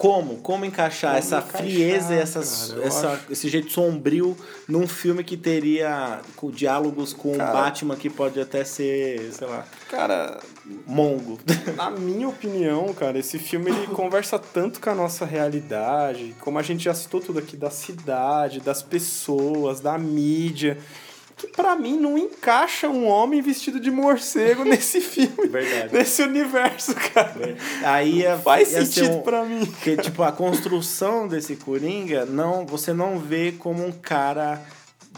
Como? 0.00 0.38
Como 0.38 0.64
encaixar 0.64 1.10
Como 1.10 1.18
essa 1.18 1.36
encaixar, 1.40 1.60
frieza 1.60 2.14
e 2.14 2.18
essas, 2.18 2.72
cara, 2.72 2.86
essa, 2.86 3.08
acho. 3.10 3.32
esse 3.32 3.48
jeito 3.50 3.70
sombrio 3.70 4.34
num 4.66 4.88
filme 4.88 5.22
que 5.22 5.36
teria 5.36 6.20
com 6.36 6.50
diálogos 6.50 7.12
com 7.12 7.34
o 7.34 7.36
Cara. 7.36 7.52
Batman 7.52 7.96
que 7.96 8.08
pode 8.08 8.40
até 8.40 8.64
ser, 8.64 9.30
sei 9.30 9.46
lá, 9.46 9.66
Cara, 9.90 10.40
mongo. 10.86 11.38
na 11.76 11.90
minha 11.90 12.30
opinião, 12.30 12.94
cara, 12.94 13.18
esse 13.18 13.38
filme 13.38 13.70
ele 13.70 13.88
conversa 13.92 14.38
tanto 14.38 14.80
com 14.80 14.88
a 14.88 14.94
nossa 14.94 15.26
realidade, 15.26 16.34
como 16.40 16.58
a 16.58 16.62
gente 16.62 16.84
já 16.84 16.94
citou 16.94 17.20
tudo 17.20 17.38
aqui, 17.38 17.54
da 17.54 17.68
cidade, 17.68 18.58
das 18.60 18.82
pessoas, 18.82 19.80
da 19.80 19.98
mídia, 19.98 20.78
que 21.40 21.46
pra 21.48 21.74
mim 21.74 21.98
não 21.98 22.18
encaixa 22.18 22.88
um 22.88 23.06
homem 23.06 23.40
vestido 23.40 23.80
de 23.80 23.90
morcego 23.90 24.64
nesse 24.64 25.00
filme. 25.02 25.48
Verdade. 25.48 25.92
Nesse 25.94 26.22
universo, 26.22 26.94
cara. 26.94 27.56
Aí 27.82 28.18
ia, 28.20 28.36
Faz 28.38 28.72
ia 28.72 28.84
sentido 28.84 29.16
um- 29.16 29.22
pra 29.22 29.44
mim. 29.44 29.64
Porque, 29.64 29.96
tipo, 29.96 30.22
a 30.22 30.30
construção 30.32 31.26
desse 31.26 31.56
Coringa, 31.56 32.24
não, 32.26 32.66
você 32.66 32.92
não 32.92 33.18
vê 33.18 33.52
como 33.58 33.84
um 33.84 33.92
cara 33.92 34.60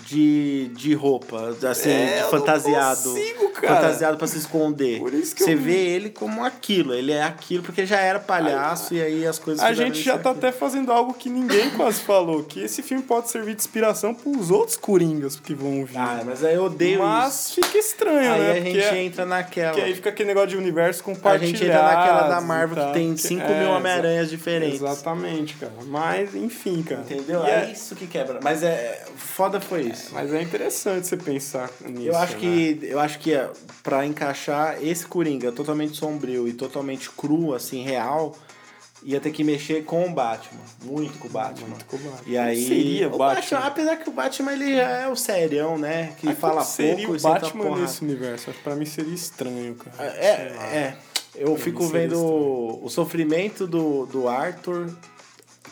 de, 0.07 0.69
de 0.75 0.95
roupa, 0.95 1.55
assim, 1.71 1.91
É, 1.91 2.07
de 2.07 2.13
eu 2.19 2.23
não 2.23 2.31
fantasiado. 2.31 3.03
consigo, 3.11 3.51
cara. 3.51 3.75
Fantasiado 3.77 4.17
pra 4.19 4.27
se 4.27 4.39
esconder. 4.39 4.99
Por 4.99 5.13
isso 5.15 5.35
que 5.35 5.45
você 5.45 5.55
eu- 5.55 5.59
vê 5.59 5.75
ele 5.77 6.11
como 6.11 6.45
aquilo, 6.45 6.95
ele 6.95 7.13
é 7.13 7.23
aquilo, 7.23 7.63
porque 7.63 7.87
já 7.87 7.99
era 8.01 8.19
palhaço 8.19 8.95
e 8.95 9.03
aí 9.03 9.27
as 9.27 9.39
coisas 9.39 9.63
A 9.65 9.73
gente 9.73 10.01
já 10.03 10.19
tá 10.19 10.31
aqui. 10.31 10.39
até 10.41 10.53
fazendo 10.53 10.91
algo 10.93 11.15
que 11.15 11.29
ninguém 11.29 11.71
quase 11.71 12.01
falou, 12.01 12.43
que 12.43 12.61
esse 12.61 12.83
filme 12.83 13.03
pode 13.03 13.31
servir 13.31 13.55
de 13.55 13.61
inspiração 13.61 14.15
pros 14.15 14.51
outros 14.51 14.77
Coringas 14.77 15.37
que 15.39 15.55
vão 15.55 15.85
vir. 15.85 15.97
Ah, 15.99 16.23
mas 16.25 16.45
aí 16.45 16.55
eu 16.55 16.65
odeio 16.65 16.99
Mas 17.01 17.47
isso. 17.47 17.55
fica 17.55 17.79
estranho, 17.79 18.33
Aí 18.33 18.41
né? 18.41 18.51
a 18.53 18.61
gente 18.61 18.79
é- 18.81 19.03
entra 19.05 19.25
naquela. 19.27 19.75
Que 19.75 19.81
aí 19.81 19.95
fica 19.95 20.09
aquele 20.11 20.29
negócio 20.29 20.51
de 20.51 20.57
universo 20.57 21.01
A 21.01 21.05
compartilhado. 21.05 21.47
gente 21.59 21.65
entra 21.65 21.83
naquela 21.83 22.29
da 22.29 22.41
Marvel 22.41 22.87
que 22.87 22.93
tem 22.93 23.17
5 23.17 23.47
mil 23.49 23.69
é, 23.69 23.69
Homem-Aranhas 23.69 24.31
diferentes. 24.31 24.81
Exatamente, 24.81 25.55
cara. 25.57 25.73
Mas, 25.87 26.35
enfim, 26.35 26.83
cara. 26.83 27.03
Entendeu? 27.03 27.45
E 27.45 27.49
É 27.51 27.65
é- 27.69 27.73
isso 27.73 27.95
que 27.95 28.07
quebra. 28.07 28.41
Mas 28.43 28.63
é. 28.63 29.05
Foda 29.17 29.61
foi 29.61 29.83
isso. 29.83 29.92
Mas 30.13 30.33
é 30.33 30.43
interessante 30.43 31.07
você 31.07 31.17
pensar 31.17 31.71
nisso. 31.81 32.09
Eu 32.09 32.17
acho 32.17 32.35
né? 32.35 32.39
que 32.41 32.79
eu 32.83 33.01
acho 33.01 33.19
que 33.19 33.35
é, 33.35 33.51
para 33.83 34.05
encaixar 34.07 34.83
esse 34.83 35.07
Coringa 35.07 35.53
totalmente 35.53 35.97
sombrio 35.97 36.49
e 36.49 36.53
totalmente 36.53 37.11
cru 37.11 37.55
assim, 37.55 37.83
real, 37.83 38.37
ia 39.03 39.21
ter 39.21 39.31
que 39.31 39.43
mexer 39.43 39.85
com 39.85 40.07
o 40.07 40.11
Batman, 40.11 40.61
muito 40.85 41.19
com 41.19 41.29
o 41.29 41.31
Batman. 41.31 41.69
Muito 41.69 41.85
com 41.87 41.97
o 41.97 41.99
Batman. 41.99 42.23
E 42.27 42.39
aí 42.39 42.67
Seria 42.67 43.09
o 43.09 43.19
Batman? 43.19 43.59
apesar 43.59 43.97
que 43.97 44.09
o 44.09 44.13
Batman 44.13 44.53
ele 44.53 44.77
já 44.77 44.89
é 44.89 45.09
o 45.09 45.17
serião, 45.17 45.77
né, 45.77 46.15
que 46.19 46.27
Mas 46.27 46.39
fala 46.39 46.63
seria 46.65 47.07
pouco 47.07 47.13
o 47.13 47.17
e 47.17 47.21
Batman 47.21 47.65
porrada. 47.65 47.83
nesse 47.83 48.03
universo? 48.05 48.51
Acho 48.51 48.59
que 48.59 48.65
Pra 48.65 48.77
mim 48.77 48.87
seria 48.87 49.15
estranho, 49.15 49.75
cara. 49.75 50.09
É, 50.13 50.31
é. 50.31 50.97
Eu 51.35 51.57
fico 51.57 51.83
mim 51.83 51.91
seria 51.91 52.09
vendo 52.09 52.21
o, 52.23 52.85
o 52.85 52.91
sofrimento 52.91 53.67
do, 53.67 54.07
do 54.07 54.29
Arthur, 54.29 54.95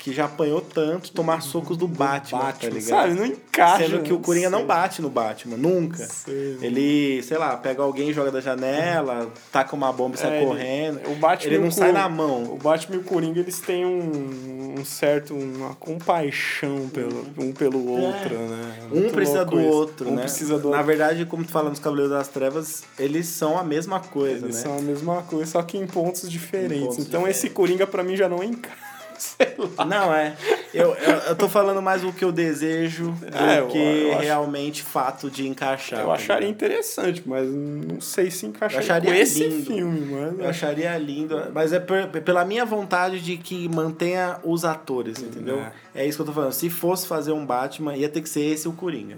que 0.00 0.12
já 0.14 0.24
apanhou 0.24 0.60
tanto, 0.62 1.12
tomar 1.12 1.42
socos 1.42 1.76
do 1.76 1.86
Batman, 1.86 2.52
tá 2.52 2.68
ligado? 2.68 2.82
sabe? 2.82 3.14
Não 3.14 3.26
encaixa. 3.26 3.84
Sendo 3.84 4.02
que 4.02 4.12
o 4.12 4.18
Coringa 4.18 4.48
não 4.48 4.60
sei. 4.60 4.66
bate 4.66 5.02
no 5.02 5.10
Batman, 5.10 5.56
nunca. 5.58 5.98
Sei. 6.06 6.56
Ele, 6.62 7.22
sei 7.22 7.36
lá, 7.36 7.54
pega 7.58 7.82
alguém, 7.82 8.10
joga 8.12 8.30
da 8.30 8.40
janela, 8.40 9.30
taca 9.52 9.76
uma 9.76 9.92
bomba 9.92 10.16
e 10.16 10.18
sai 10.18 10.30
É, 10.32 10.36
ele- 10.38 10.46
correndo. 10.46 11.00
O 11.12 11.16
Batman 11.16 11.46
ele 11.52 11.58
o 11.58 11.64
não 11.64 11.70
sai 11.70 11.92
na 11.92 12.08
mão. 12.08 12.44
O 12.44 12.56
Batman 12.56 12.96
e 12.96 12.98
o 12.98 13.04
Coringa, 13.04 13.40
eles 13.40 13.60
têm 13.60 13.84
um, 13.84 14.74
um 14.78 14.84
certo, 14.86 15.34
uma 15.34 15.74
compaixão 15.74 16.88
pelo, 16.88 17.26
um 17.38 17.52
pelo 17.52 17.86
outro, 17.90 18.34
né? 18.38 18.74
É 18.80 18.84
Um 18.94 19.00
muito 19.00 19.12
precisa 19.12 19.38
louco 19.42 19.54
do 19.56 19.60
isso. 19.60 19.70
outro, 19.70 20.08
um 20.08 20.14
né? 20.14 20.22
precisa 20.22 20.58
do 20.58 20.70
Na 20.70 20.76
outro. 20.78 20.86
verdade, 20.86 21.24
como 21.26 21.44
tu 21.44 21.50
fala 21.52 21.68
nos 21.70 21.78
Cavaleiros 21.78 22.12
das 22.12 22.28
Trevas, 22.28 22.84
eles 22.98 23.26
são 23.26 23.58
a 23.58 23.62
mesma 23.62 24.00
coisa, 24.00 24.46
Eles 24.46 24.56
né? 24.56 24.62
são 24.62 24.78
a 24.78 24.80
mesma 24.80 25.22
coisa, 25.22 25.50
só 25.50 25.62
que 25.62 25.76
em 25.76 25.86
pontos 25.86 26.30
diferentes. 26.30 26.80
pontos 26.86 26.98
então 27.06 27.22
esse 27.28 27.48
diferentes. 27.48 27.54
Coringa 27.54 27.86
pra 27.86 28.02
mim 28.02 28.16
já 28.16 28.28
não 28.28 28.42
encaixa. 28.42 28.89
Sei 29.20 29.54
lá. 29.76 29.84
Não, 29.84 30.14
é. 30.14 30.34
Eu, 30.72 30.94
eu, 30.94 31.12
eu 31.28 31.36
tô 31.36 31.46
falando 31.48 31.82
mais 31.82 32.02
o 32.02 32.10
que 32.12 32.24
eu 32.24 32.32
desejo 32.32 33.10
do 33.12 33.36
É, 33.36 33.62
que 33.70 33.76
eu 33.78 34.12
acho- 34.12 34.20
realmente 34.22 34.82
fato 34.82 35.30
de 35.30 35.46
encaixar. 35.46 36.00
Eu 36.00 36.06
tá 36.06 36.12
acharia 36.14 36.46
ligado? 36.48 36.56
interessante, 36.56 37.22
mas 37.26 37.46
não 37.50 38.00
sei 38.00 38.30
se 38.30 38.46
encaixaria 38.46 39.12
com 39.12 39.16
esse 39.18 39.44
lindo. 39.46 39.66
filme, 39.66 40.00
mano. 40.06 40.40
Eu 40.40 40.48
acharia 40.48 40.96
lindo, 40.96 41.38
mas 41.52 41.72
é 41.74 41.78
per- 41.80 42.08
pela 42.22 42.44
minha 42.46 42.64
vontade 42.64 43.20
de 43.20 43.36
que 43.36 43.68
mantenha 43.68 44.38
os 44.42 44.64
atores, 44.64 45.20
entendeu? 45.22 45.62
É. 45.94 46.06
isso 46.06 46.16
que 46.16 46.22
eu 46.22 46.26
tô 46.26 46.32
falando. 46.32 46.52
Se 46.52 46.70
fosse 46.70 47.06
fazer 47.06 47.32
um 47.32 47.44
Batman, 47.44 47.94
ia 47.96 48.08
ter 48.08 48.22
que 48.22 48.28
ser 48.28 48.40
esse 48.42 48.66
o 48.66 48.72
Coringa. 48.72 49.16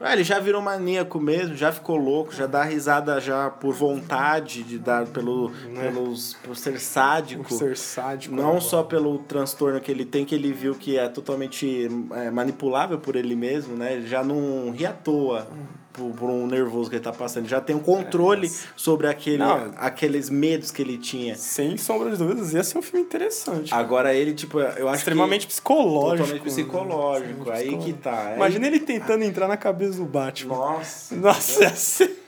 Ah, 0.00 0.14
ele 0.14 0.24
já 0.24 0.38
virou 0.38 0.62
maníaco 0.62 1.20
mesmo, 1.20 1.54
já 1.54 1.70
ficou 1.70 1.96
louco, 1.96 2.34
já 2.34 2.46
dá 2.46 2.64
risada 2.64 3.20
já 3.20 3.50
por 3.50 3.74
vontade 3.74 4.62
de 4.62 4.78
dar 4.78 5.06
pelo, 5.06 5.52
pelos, 5.74 6.34
por 6.42 6.56
ser 6.56 6.80
sádico. 6.80 7.44
Por 7.44 7.58
ser 7.58 7.76
sádico. 7.76 8.34
Não 8.34 8.60
só 8.62 8.82
pelo 8.82 9.18
transtorno 9.18 9.78
que 9.78 9.90
ele 9.90 10.06
tem, 10.06 10.24
que 10.24 10.34
ele 10.34 10.54
viu 10.54 10.74
que 10.74 10.96
é 10.98 11.06
totalmente 11.06 11.86
é, 12.12 12.30
manipulável 12.30 12.98
por 12.98 13.14
ele 13.14 13.36
mesmo, 13.36 13.76
né? 13.76 13.92
Ele 13.92 14.06
já 14.06 14.24
não 14.24 14.70
ri 14.70 14.86
à 14.86 14.92
toa 14.92 15.46
por, 15.92 16.10
por 16.12 16.30
um 16.30 16.46
nervoso 16.46 16.88
que 16.88 16.96
ele 16.96 17.02
tá 17.02 17.12
passando. 17.12 17.44
Ele 17.44 17.48
já 17.50 17.60
tem 17.60 17.74
um 17.74 17.80
controle 17.80 18.50
sobre 18.76 19.06
aquele, 19.06 19.38
Não. 19.38 19.72
aqueles 19.76 20.30
medos 20.30 20.70
que 20.70 20.82
ele 20.82 20.98
tinha. 20.98 21.34
Sem 21.36 21.76
sombra 21.76 22.10
de 22.10 22.16
dúvidas, 22.16 22.52
ia 22.52 22.62
ser 22.62 22.78
um 22.78 22.82
filme 22.82 23.04
interessante. 23.04 23.72
Agora 23.74 24.14
ele, 24.14 24.32
tipo, 24.34 24.60
eu 24.60 24.88
acho 24.88 24.98
Extremamente 24.98 25.46
que... 25.46 25.52
psicológico. 25.52 26.28
Totalmente 26.28 26.42
né? 26.42 26.50
psicológico. 26.50 27.50
Aí 27.50 27.78
que 27.78 27.92
tá. 27.92 28.28
Aí- 28.28 28.36
Imagina 28.36 28.66
ele 28.66 28.80
tentando 28.80 29.24
entrar 29.24 29.48
na 29.48 29.56
cabeça 29.56 29.98
do 29.98 30.04
Batman. 30.04 30.54
Nossa. 30.54 31.16
Nossa, 31.16 31.68
ser... 31.70 32.18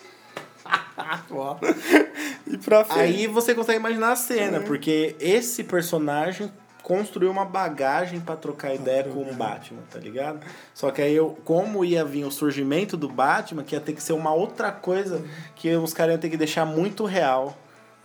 Ó. 1.31 1.57
e 2.47 2.57
pra 2.59 2.85
frente. 2.85 3.01
Aí 3.01 3.27
você 3.27 3.55
consegue 3.55 3.79
imaginar 3.79 4.13
a 4.13 4.17
cena, 4.17 4.61
porque 4.61 5.17
esse 5.19 5.65
personagem 5.65 6.51
construiu 6.83 7.31
uma 7.31 7.45
bagagem 7.45 8.21
pra 8.21 8.35
trocar 8.37 8.75
ideia 8.75 9.05
com 9.05 9.21
o 9.23 9.35
Batman, 9.35 9.81
tá 9.91 9.99
ligado? 9.99 10.41
Só 10.75 10.91
que 10.91 11.01
aí, 11.01 11.15
eu, 11.15 11.39
como 11.45 11.85
ia 11.85 12.05
vir 12.05 12.25
o 12.25 12.31
surgimento 12.31 12.97
do 12.97 13.09
Batman, 13.09 13.63
que 13.63 13.75
ia 13.75 13.81
ter 13.81 13.93
que 13.93 14.03
ser 14.03 14.13
uma 14.13 14.33
outra 14.33 14.73
coisa 14.73 15.23
que 15.55 15.75
os 15.77 15.95
caras 15.95 16.15
iam 16.15 16.21
ter 16.21 16.29
que 16.31 16.37
deixar 16.37 16.65
muito 16.67 17.05
real, 17.05 17.57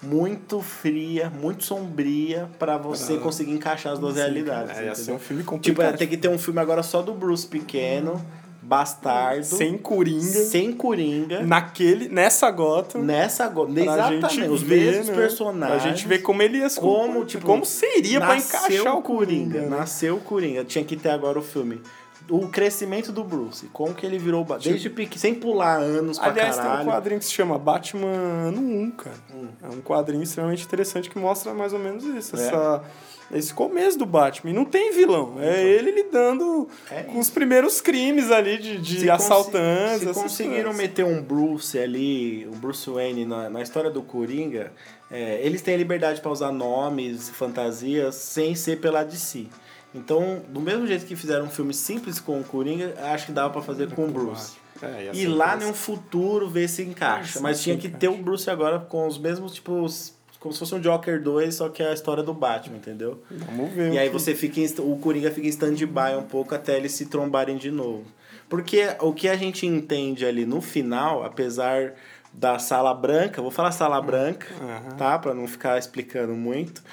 muito 0.01 0.61
fria, 0.61 1.29
muito 1.29 1.63
sombria, 1.63 2.47
pra 2.59 2.77
você 2.77 3.17
conseguir 3.17 3.51
encaixar 3.51 3.93
as 3.93 3.99
duas 3.99 4.15
realidades. 4.15 4.77
É, 4.77 4.85
ia 4.85 4.95
ser 4.95 5.11
um 5.11 5.17
filme 5.19 5.41
Tipo, 5.41 5.51
complicado. 5.55 5.91
ia 5.91 5.97
ter 5.97 6.07
que 6.07 6.17
ter 6.17 6.27
um 6.29 6.37
filme 6.37 6.59
agora 6.59 6.83
só 6.83 7.01
do 7.01 7.13
Bruce 7.13 7.47
pequeno, 7.47 8.23
bastardo, 8.67 9.45
Sem 9.45 9.77
Coringa. 9.77 10.21
sem 10.21 10.73
Coringa. 10.73 11.41
Naquele, 11.43 12.09
nessa 12.09 12.51
gota. 12.51 12.97
Nessa 12.99 13.47
go... 13.47 13.65
Pra 13.65 13.81
Exatamente, 13.81 14.41
os 14.49 14.61
mesmos 14.63 15.07
né? 15.07 15.15
personagens. 15.15 15.81
Pra 15.81 15.89
gente 15.91 16.07
ver 16.07 16.19
como 16.19 16.41
ele 16.41 16.57
ia 16.57 16.69
como, 16.71 17.23
tipo, 17.25 17.45
como 17.45 17.65
seria 17.65 18.19
pra 18.19 18.35
encaixar 18.37 18.97
o 18.97 19.01
Coringa. 19.01 19.61
né? 19.61 19.67
Nasceu 19.69 20.17
o 20.17 20.19
Coringa. 20.19 20.65
Tinha 20.65 20.83
que 20.83 20.97
ter 20.97 21.09
agora 21.09 21.39
o 21.39 21.41
filme. 21.41 21.81
O 22.29 22.49
crescimento 22.49 23.09
do 23.13 23.23
Bruce. 23.23 23.67
Como 23.71 23.93
que 23.93 24.05
ele 24.05 24.17
virou... 24.19 24.41
o 24.41 24.43
Ba- 24.43 24.57
Desde 24.57 24.89
pequeno, 24.89 25.17
sem 25.17 25.33
pular 25.33 25.77
anos 25.77 26.19
pra 26.19 26.27
Aliás, 26.27 26.55
tem 26.57 26.65
um 26.65 26.67
caralho. 26.67 26.89
quadrinho 26.89 27.19
que 27.19 27.25
se 27.25 27.31
chama 27.31 27.57
Batman 27.57 28.07
Ano 28.49 28.59
1, 28.59 28.91
cara. 28.91 29.15
É 29.63 29.67
um 29.69 29.79
quadrinho 29.79 30.21
extremamente 30.23 30.65
interessante 30.65 31.09
que 31.09 31.17
mostra 31.17 31.53
mais 31.53 31.71
ou 31.71 31.79
menos 31.79 32.03
isso. 32.03 32.35
É. 32.35 32.47
Essa, 32.47 32.83
esse 33.31 33.53
começo 33.53 33.97
do 33.97 34.05
Batman. 34.05 34.51
E 34.51 34.53
não 34.53 34.65
tem 34.65 34.91
vilão. 34.93 35.35
É 35.39 35.61
ele 35.63 35.91
lidando 35.91 36.69
É 36.91 37.03
com 37.03 37.19
os 37.19 37.29
primeiros 37.29 37.81
crimes 37.81 38.31
ali 38.31 38.57
de, 38.57 38.77
de 38.77 38.99
Se 39.01 39.09
assaltantes. 39.09 40.07
Se 40.07 40.13
conseguiram 40.13 40.71
coisas. 40.71 40.77
meter 40.77 41.05
um 41.05 41.21
Bruce 41.21 41.77
ali, 41.77 42.47
o 42.47 42.55
Bruce 42.55 42.89
Wayne 42.89 43.25
na, 43.25 43.49
na 43.49 43.61
história 43.61 43.89
do 43.89 44.01
Coringa, 44.01 44.71
é, 45.11 45.39
eles 45.45 45.61
têm 45.61 45.75
a 45.75 45.77
liberdade 45.77 46.21
para 46.21 46.31
usar 46.31 46.51
nomes, 46.51 47.29
fantasias, 47.29 48.15
sem 48.15 48.55
ser 48.55 48.79
pela 48.79 49.03
DC. 49.03 49.47
Então, 49.95 50.41
do 50.49 50.59
mesmo 50.59 50.85
jeito 50.85 51.05
que 51.05 51.15
fizeram 51.15 51.45
um 51.45 51.49
filme 51.49 51.73
simples 51.73 52.19
com 52.19 52.39
o 52.39 52.43
Coringa, 52.43 52.93
acho 53.13 53.27
que 53.27 53.31
dava 53.31 53.49
para 53.51 53.61
fazer 53.61 53.89
com 53.93 54.03
o 54.05 54.07
Bruce. 54.07 54.53
É, 54.81 55.09
E 55.13 55.25
lá 55.25 55.55
num 55.55 55.73
futuro 55.73 56.47
ver 56.47 56.67
se 56.67 56.83
encaixa. 56.83 57.39
Mas 57.39 57.61
tinha 57.63 57.75
que 57.77 57.89
ter 57.89 58.09
o 58.09 58.17
Bruce 58.17 58.47
agora 58.49 58.77
com 58.79 59.07
os 59.07 59.17
mesmos, 59.17 59.53
tipo, 59.53 59.71
os- 59.81 60.13
como 60.39 60.53
se 60.53 60.59
fosse 60.59 60.75
um 60.75 60.79
Joker 60.79 61.21
2, 61.21 61.55
só 61.55 61.69
que 61.69 61.81
é 61.81 61.89
a 61.89 61.93
história 61.93 62.21
do 62.23 62.33
Batman, 62.33 62.77
entendeu? 62.77 63.21
Vamos 63.29 63.71
ver. 63.73 63.93
E 63.93 63.97
aí 63.97 64.09
você 64.09 64.35
fica 64.35 64.59
em, 64.59 64.65
o 64.79 64.97
Coringa 64.97 65.31
fica 65.31 65.45
em 65.47 65.49
stand-by 65.49 66.15
um 66.17 66.23
pouco 66.23 66.53
até 66.55 66.77
eles 66.77 66.91
se 66.93 67.05
trombarem 67.07 67.57
de 67.57 67.71
novo. 67.71 68.05
Porque 68.49 68.87
o 69.01 69.13
que 69.13 69.27
a 69.27 69.35
gente 69.35 69.65
entende 69.65 70.25
ali 70.25 70.45
no 70.45 70.61
final, 70.61 71.23
apesar 71.23 71.93
da 72.31 72.59
sala 72.59 72.93
branca, 72.93 73.41
vou 73.41 73.51
falar 73.51 73.71
sala 73.71 74.01
branca, 74.01 74.47
Aham. 74.61 74.95
tá? 74.95 75.19
Pra 75.19 75.33
não 75.33 75.47
ficar 75.47 75.77
explicando 75.77 76.33
muito. 76.33 76.83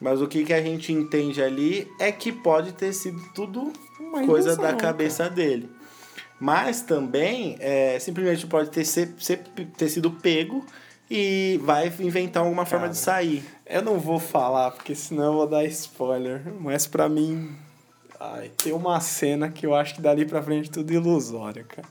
Mas 0.00 0.20
o 0.20 0.26
que, 0.28 0.44
que 0.44 0.52
a 0.52 0.60
gente 0.62 0.92
entende 0.92 1.42
ali 1.42 1.88
é 1.98 2.12
que 2.12 2.30
pode 2.30 2.72
ter 2.72 2.92
sido 2.92 3.20
tudo 3.34 3.72
Uma 3.98 4.24
coisa 4.26 4.56
da 4.56 4.72
cabeça 4.74 5.28
dele. 5.30 5.68
Mas 6.40 6.82
também, 6.82 7.56
é, 7.58 7.98
simplesmente 7.98 8.46
pode 8.46 8.70
ter, 8.70 8.84
ser, 8.84 9.12
ser- 9.18 9.42
ter 9.76 9.88
sido 9.88 10.10
pego 10.10 10.64
e 11.10 11.58
vai 11.62 11.92
inventar 12.00 12.42
alguma 12.42 12.64
forma 12.66 12.86
Cara, 12.86 12.92
de 12.92 12.98
sair. 12.98 13.44
Eu 13.66 13.82
não 13.82 13.98
vou 13.98 14.18
falar, 14.18 14.70
porque 14.72 14.94
senão 14.94 15.24
eu 15.24 15.32
vou 15.34 15.46
dar 15.46 15.64
spoiler. 15.64 16.42
Mas 16.60 16.86
pra 16.86 17.08
mim, 17.08 17.56
ai, 18.20 18.50
tem 18.62 18.72
uma 18.72 19.00
cena 19.00 19.48
que 19.50 19.64
eu 19.66 19.74
acho 19.74 19.94
que 19.94 20.00
dali 20.00 20.24
pra 20.26 20.42
frente 20.42 20.70
tudo 20.70 20.92
ilusório, 20.92 21.64
cara. 21.66 21.88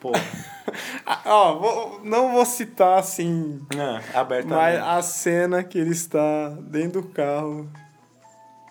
Pô, 0.00 0.10
Ah, 1.06 1.20
ó, 1.26 1.58
vou- 1.58 2.00
não 2.04 2.32
vou 2.32 2.44
citar 2.46 2.98
assim, 2.98 3.60
ah, 3.76 4.00
abertamente. 4.20 4.80
mas 4.80 4.80
a 4.82 5.02
cena 5.02 5.62
que 5.62 5.78
ele 5.78 5.90
está 5.90 6.48
dentro 6.60 7.02
do 7.02 7.08
carro 7.08 7.68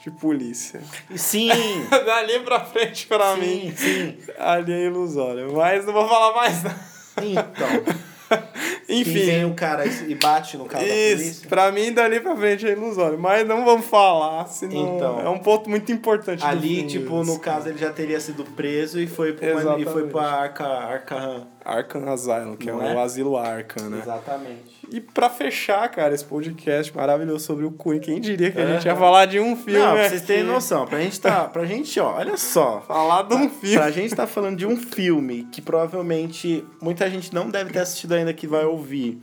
de 0.02 0.10
polícia. 0.12 0.82
Sim! 1.16 1.50
dali 1.90 2.40
pra 2.40 2.62
frente, 2.66 3.06
pra 3.08 3.36
sim, 3.36 3.40
mim, 3.42 3.74
sim. 3.76 4.18
ali 4.40 4.74
é 4.74 4.86
ilusório. 4.88 5.54
Mas 5.54 5.86
não 5.86 5.94
vou 5.94 6.08
falar 6.08 6.34
mais 6.34 6.64
nada. 6.64 6.80
Então, 7.22 7.96
Enfim. 8.90 9.14
vem 9.14 9.46
o 9.46 9.54
cara 9.54 9.86
e 9.86 10.16
bate 10.16 10.58
no 10.58 10.66
carro 10.66 10.86
da 10.86 10.94
Isso, 10.94 11.48
pra 11.48 11.72
mim 11.72 11.94
dali 11.94 12.20
pra 12.20 12.36
frente 12.36 12.68
é 12.68 12.72
ilusório. 12.72 13.18
Mas 13.18 13.48
não 13.48 13.64
vamos 13.64 13.86
falar, 13.86 14.46
senão 14.48 14.96
Então. 14.96 15.22
é 15.22 15.30
um 15.30 15.40
ponto 15.40 15.70
muito 15.70 15.92
importante. 15.92 16.44
Ali, 16.44 16.76
filme 16.76 16.88
tipo, 16.88 17.24
no 17.24 17.40
caso, 17.40 17.70
ele 17.70 17.78
já 17.78 17.92
teria 17.92 18.20
sido 18.20 18.44
preso 18.44 19.00
e 19.00 19.08
foi 19.08 19.34
pro, 19.34 19.80
e 19.80 19.86
foi 19.86 20.08
pra 20.08 20.24
Arca, 20.24 20.66
Arkham. 20.66 21.48
Arkham 21.64 22.08
Asylum, 22.12 22.56
que 22.56 22.72
Não 22.72 22.82
é, 22.82 22.92
é? 22.92 22.96
o 22.96 23.00
asilo 23.00 23.38
Arkham, 23.38 23.90
né? 23.90 24.00
Exatamente. 24.02 24.82
E 24.92 25.00
pra 25.00 25.30
fechar, 25.30 25.88
cara, 25.90 26.14
esse 26.14 26.26
podcast 26.26 26.96
maravilhoso 26.96 27.46
sobre 27.46 27.66
o 27.66 27.72
Queen, 27.72 28.00
quem 28.00 28.20
diria 28.20 28.52
que 28.52 28.60
a 28.60 28.66
gente 28.74 28.88
É. 28.88 28.92
ia 28.92 28.98
falar 28.98 29.26
de 29.26 29.40
um 29.40 29.56
filme 29.56 29.80
Não, 29.80 29.94
pra 29.94 30.10
vocês 30.10 30.22
terem 30.24 30.44
noção, 30.44 30.86
pra 30.86 31.00
gente 31.00 31.20
tá. 31.20 31.46
Pra 31.46 31.66
gente, 31.66 32.00
ó, 32.00 32.16
olha 32.18 32.36
só. 32.38 32.82
Falar 32.88 33.24
de 33.24 33.36
um 33.36 33.50
filme. 33.50 33.76
Pra 33.78 33.92
gente 33.92 34.16
tá 34.16 34.28
falando 34.28 34.58
de 34.58 34.66
um 34.66 34.76
filme 34.76 35.48
que 35.52 35.62
provavelmente 35.62 36.66
muita 36.82 37.10
gente 37.10 37.34
não 37.34 37.50
deve 37.50 37.72
ter 37.72 37.80
assistido 37.80 38.14
ainda 38.14 38.34
que 38.34 38.48
vai 38.48 38.66
ouvir. 38.66 39.22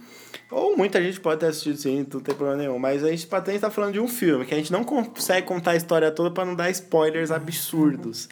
Ou 0.51 0.75
muita 0.77 1.03
gente 1.03 1.21
pode 1.21 1.41
ter 1.41 1.47
assistido 1.47 1.77
sim, 1.77 2.07
não 2.11 2.21
tem 2.21 2.35
problema 2.35 2.57
nenhum. 2.57 2.79
Mas 2.79 3.05
a 3.05 3.11
gente, 3.11 3.27
pra 3.27 3.43
gente 3.45 3.61
tá 3.61 3.69
falando 3.71 3.93
de 3.93 4.01
um 4.01 4.09
filme 4.09 4.47
que 4.47 4.55
a 4.55 4.57
gente 4.57 4.73
não 4.73 4.83
consegue 4.83 5.47
contar 5.47 5.73
a 5.73 5.77
história 5.77 6.11
toda 6.11 6.31
pra 6.31 6.45
não 6.47 6.55
dar 6.55 6.71
spoilers 6.71 7.31
absurdos. 7.31 8.29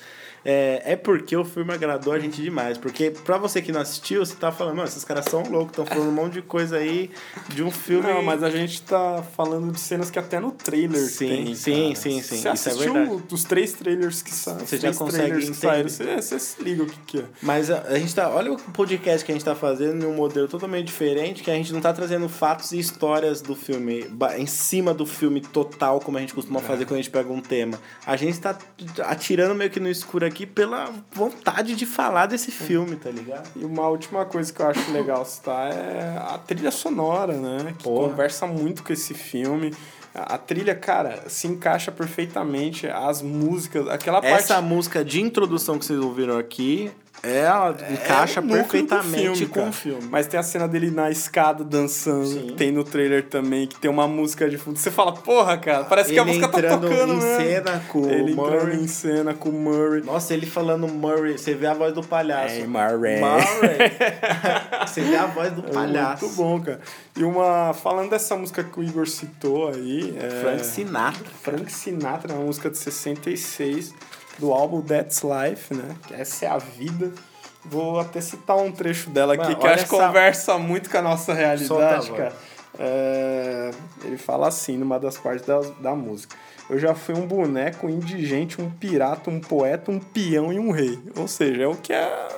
É, 0.49 0.93
é 0.93 0.97
porque 0.97 1.37
o 1.37 1.45
filme 1.45 1.75
agradou 1.75 2.13
a 2.13 2.19
gente 2.21 2.41
demais. 2.41 2.79
Porque 2.79 3.11
pra 3.11 3.37
você 3.37 3.61
que 3.61 3.73
não 3.73 3.81
assistiu, 3.81 4.25
você 4.25 4.37
tá 4.37 4.53
falando, 4.53 4.77
mano, 4.77 4.89
esses 4.89 5.03
caras 5.03 5.25
são 5.25 5.43
loucos, 5.43 5.71
estão 5.71 5.85
falando 5.85 6.09
um 6.09 6.13
monte 6.13 6.35
de 6.35 6.43
coisa 6.43 6.77
aí 6.77 7.11
de 7.49 7.65
um 7.65 7.71
filme. 7.71 8.07
Não, 8.07 8.23
mas 8.23 8.45
a 8.45 8.51
gente 8.51 8.81
tá 8.83 9.25
falando 9.37 9.73
de 9.73 9.81
cenas 9.81 10.09
que 10.09 10.19
até 10.21 10.39
no 10.39 10.53
trailer 10.53 11.01
Sim, 11.01 11.29
tem. 11.29 11.55
sim, 11.57 11.73
cara. 11.73 11.95
sim, 11.97 12.23
sim, 12.23 12.37
Você 12.37 12.49
é 12.49 12.51
assistiu 12.53 12.93
verdade. 12.93 13.23
os 13.33 13.45
três 13.45 13.73
trailers 13.73 14.23
que 14.23 14.33
saíram? 14.33 14.67
Você 14.67 14.77
já 14.79 14.95
consegue 14.95 15.39
que 15.39 15.55
saíram, 15.55 15.89
você, 15.89 16.03
entender. 16.05 16.23
você 16.23 16.39
se 16.39 16.63
liga 16.63 16.83
o 16.85 16.87
que, 16.87 16.99
que 17.01 17.19
é. 17.19 17.25
Mas 17.43 17.69
a, 17.69 17.83
a 17.83 17.99
gente 17.99 18.15
tá. 18.15 18.31
Olha 18.31 18.53
o 18.53 18.57
podcast 18.57 19.25
que 19.25 19.33
a 19.33 19.35
gente 19.35 19.45
tá 19.45 19.57
fazendo 19.57 20.05
em 20.05 20.07
um 20.07 20.15
modelo 20.15 20.47
totalmente 20.47 20.87
diferente, 20.87 21.43
que 21.43 21.51
a 21.51 21.55
gente 21.55 21.73
não 21.73 21.81
tá 21.81 21.93
trazendo 21.93 22.29
fatos 22.29 22.71
e 22.71 22.79
histórias 22.79 23.41
do 23.41 23.57
filme 23.57 24.07
em 24.39 24.47
cima 24.47 24.95
do 24.95 25.07
filme 25.07 25.41
total, 25.41 25.99
como 25.99 26.19
a 26.19 26.21
gente 26.21 26.35
costuma 26.35 26.61
fazer 26.61 26.85
quando 26.85 26.99
a 27.01 27.03
gente 27.03 27.11
pega 27.11 27.33
um 27.33 27.41
tema. 27.41 27.81
A 28.07 28.15
gente 28.17 28.39
tá 28.39 28.57
atirando 29.05 29.55
meio 29.55 29.71
que 29.71 29.81
no 29.81 29.89
escuro 29.89 30.25
aqui 30.25 30.36
pela 30.45 30.93
vontade 31.13 31.77
de 31.77 31.87
falar 31.87 32.27
desse 32.27 32.51
filme, 32.51 32.97
tá 32.97 33.11
ligado? 33.11 33.49
E 33.57 33.65
uma 33.65 33.89
última 33.89 34.25
coisa 34.25 34.53
que 34.53 34.61
eu 34.61 34.67
acho 34.67 34.91
legal 34.93 35.25
citar 35.25 35.73
é 35.73 36.19
a 36.19 36.37
trilha 36.37 36.71
sonora, 36.71 37.35
né? 37.35 37.75
Que 37.79 37.85
Porra. 37.85 38.09
conversa 38.09 38.47
muito 38.47 38.83
com 38.83 38.93
esse 38.93 39.15
filme. 39.15 39.73
A 40.15 40.35
a 40.35 40.39
trilha, 40.39 40.75
cara, 40.75 41.25
se 41.29 41.47
encaixa 41.47 41.93
perfeitamente. 41.93 42.87
As 42.87 43.21
músicas, 43.21 43.87
aquela 43.89 44.21
parte. 44.21 44.35
Essa 44.35 44.61
música 44.63 45.05
de 45.05 45.21
introdução 45.21 45.79
que 45.79 45.85
vocês 45.85 46.01
ouviram 46.01 46.39
aqui, 46.39 46.91
ela 47.31 47.77
encaixa 47.91 48.41
é 48.41 48.43
o 48.43 48.47
perfeitamente 48.49 49.19
filme, 49.39 49.47
com 49.47 49.69
o 49.69 49.73
filme. 49.73 50.09
Mas 50.11 50.27
tem 50.27 50.39
a 50.39 50.43
cena 50.43 50.67
dele 50.69 50.91
na 50.91 51.11
escada 51.11 51.65
dançando, 51.65 52.27
Sim. 52.27 52.55
tem 52.57 52.71
no 52.71 52.85
trailer 52.85 53.25
também, 53.29 53.67
que 53.67 53.79
tem 53.79 53.91
uma 53.91 54.07
música 54.07 54.49
de 54.49 54.57
fundo. 54.59 54.79
Você 54.79 54.91
fala, 54.91 55.13
porra, 55.13 55.57
cara, 55.59 55.85
parece 55.85 56.13
que 56.13 56.19
a 56.19 56.23
Ele 56.23 56.31
música 56.33 56.49
tá 56.49 56.59
entrando 56.59 56.89
tocando 56.89 57.13
em 57.13 57.17
mesmo. 57.17 57.37
cena 57.41 57.83
com 57.89 58.01
o 58.03 58.11
Ele 58.11 58.33
entrando 58.33 58.51
Murray. 58.51 58.77
em 58.81 58.89
cena 58.89 59.35
com 59.35 59.49
o 59.49 59.53
Murray. 59.53 60.03
Nossa, 60.03 60.35
ele 60.35 60.47
falando 60.47 60.87
Murray, 60.89 61.39
você 61.39 61.55
vê 61.55 61.67
a 61.67 61.75
voz 61.75 61.93
do 61.95 62.03
palhaço. 62.03 62.55
Hey, 62.55 62.67
Murray. 62.67 63.21
Murray. 63.21 63.79
você 64.87 65.01
vê 65.01 65.17
a 65.17 65.27
voz 65.27 65.53
do 65.53 65.67
É 65.67 65.73
palhaço. 65.73 66.25
muito 66.25 66.37
bom, 66.37 66.61
cara. 66.61 66.81
E 67.17 67.25
uma. 67.25 67.73
Falando 67.75 68.11
dessa 68.11 68.37
música 68.37 68.63
que 68.63 68.79
o 68.79 68.83
Igor 68.83 69.07
citou 69.07 69.69
aí. 69.69 70.17
É, 70.19 70.29
Frank 70.41 70.65
Sinatra. 70.67 71.25
Frank 71.43 71.73
Sinatra, 71.73 72.35
uma 72.35 72.45
música 72.45 72.71
de 72.71 72.79
66, 72.79 73.95
do 74.39 74.53
álbum 74.53 74.81
That's 74.83 75.23
Life, 75.23 75.73
né? 75.75 75.97
Que 76.07 76.15
essa 76.15 76.45
é 76.47 76.49
a 76.49 76.59
vida. 76.59 77.13
Vou 77.65 77.99
até 77.99 78.21
citar 78.21 78.57
um 78.57 78.71
trecho 78.71 79.11
dela 79.11 79.35
aqui 79.35 79.43
Mano, 79.43 79.57
que 79.57 79.67
acho 79.67 79.87
que 79.89 79.95
essa- 79.95 80.07
conversa 80.07 80.59
muito 80.59 80.89
com 80.89 80.99
a 80.99 81.03
nossa 81.03 81.33
realidade, 81.35 82.11
cara. 82.13 82.33
É, 82.79 83.71
ele 84.05 84.17
fala 84.19 84.49
assim 84.49 84.77
numa 84.77 85.01
das 85.01 85.17
partes 85.19 85.47
da, 85.47 85.61
da 85.81 85.95
música. 85.95 86.37
Eu 86.69 86.79
já 86.79 86.95
fui 86.95 87.15
um 87.15 87.27
boneco, 87.27 87.87
um 87.87 87.91
indigente, 87.91 88.61
um 88.61 88.69
pirata, 88.71 89.31
um 89.31 89.41
poeta, 89.41 89.91
um 89.91 89.99
peão 89.99 90.53
e 90.53 90.59
um 90.59 90.71
rei. 90.71 90.99
Ou 91.17 91.27
seja, 91.27 91.63
é 91.63 91.67
o 91.67 91.75
que 91.77 91.93
a 91.93 92.29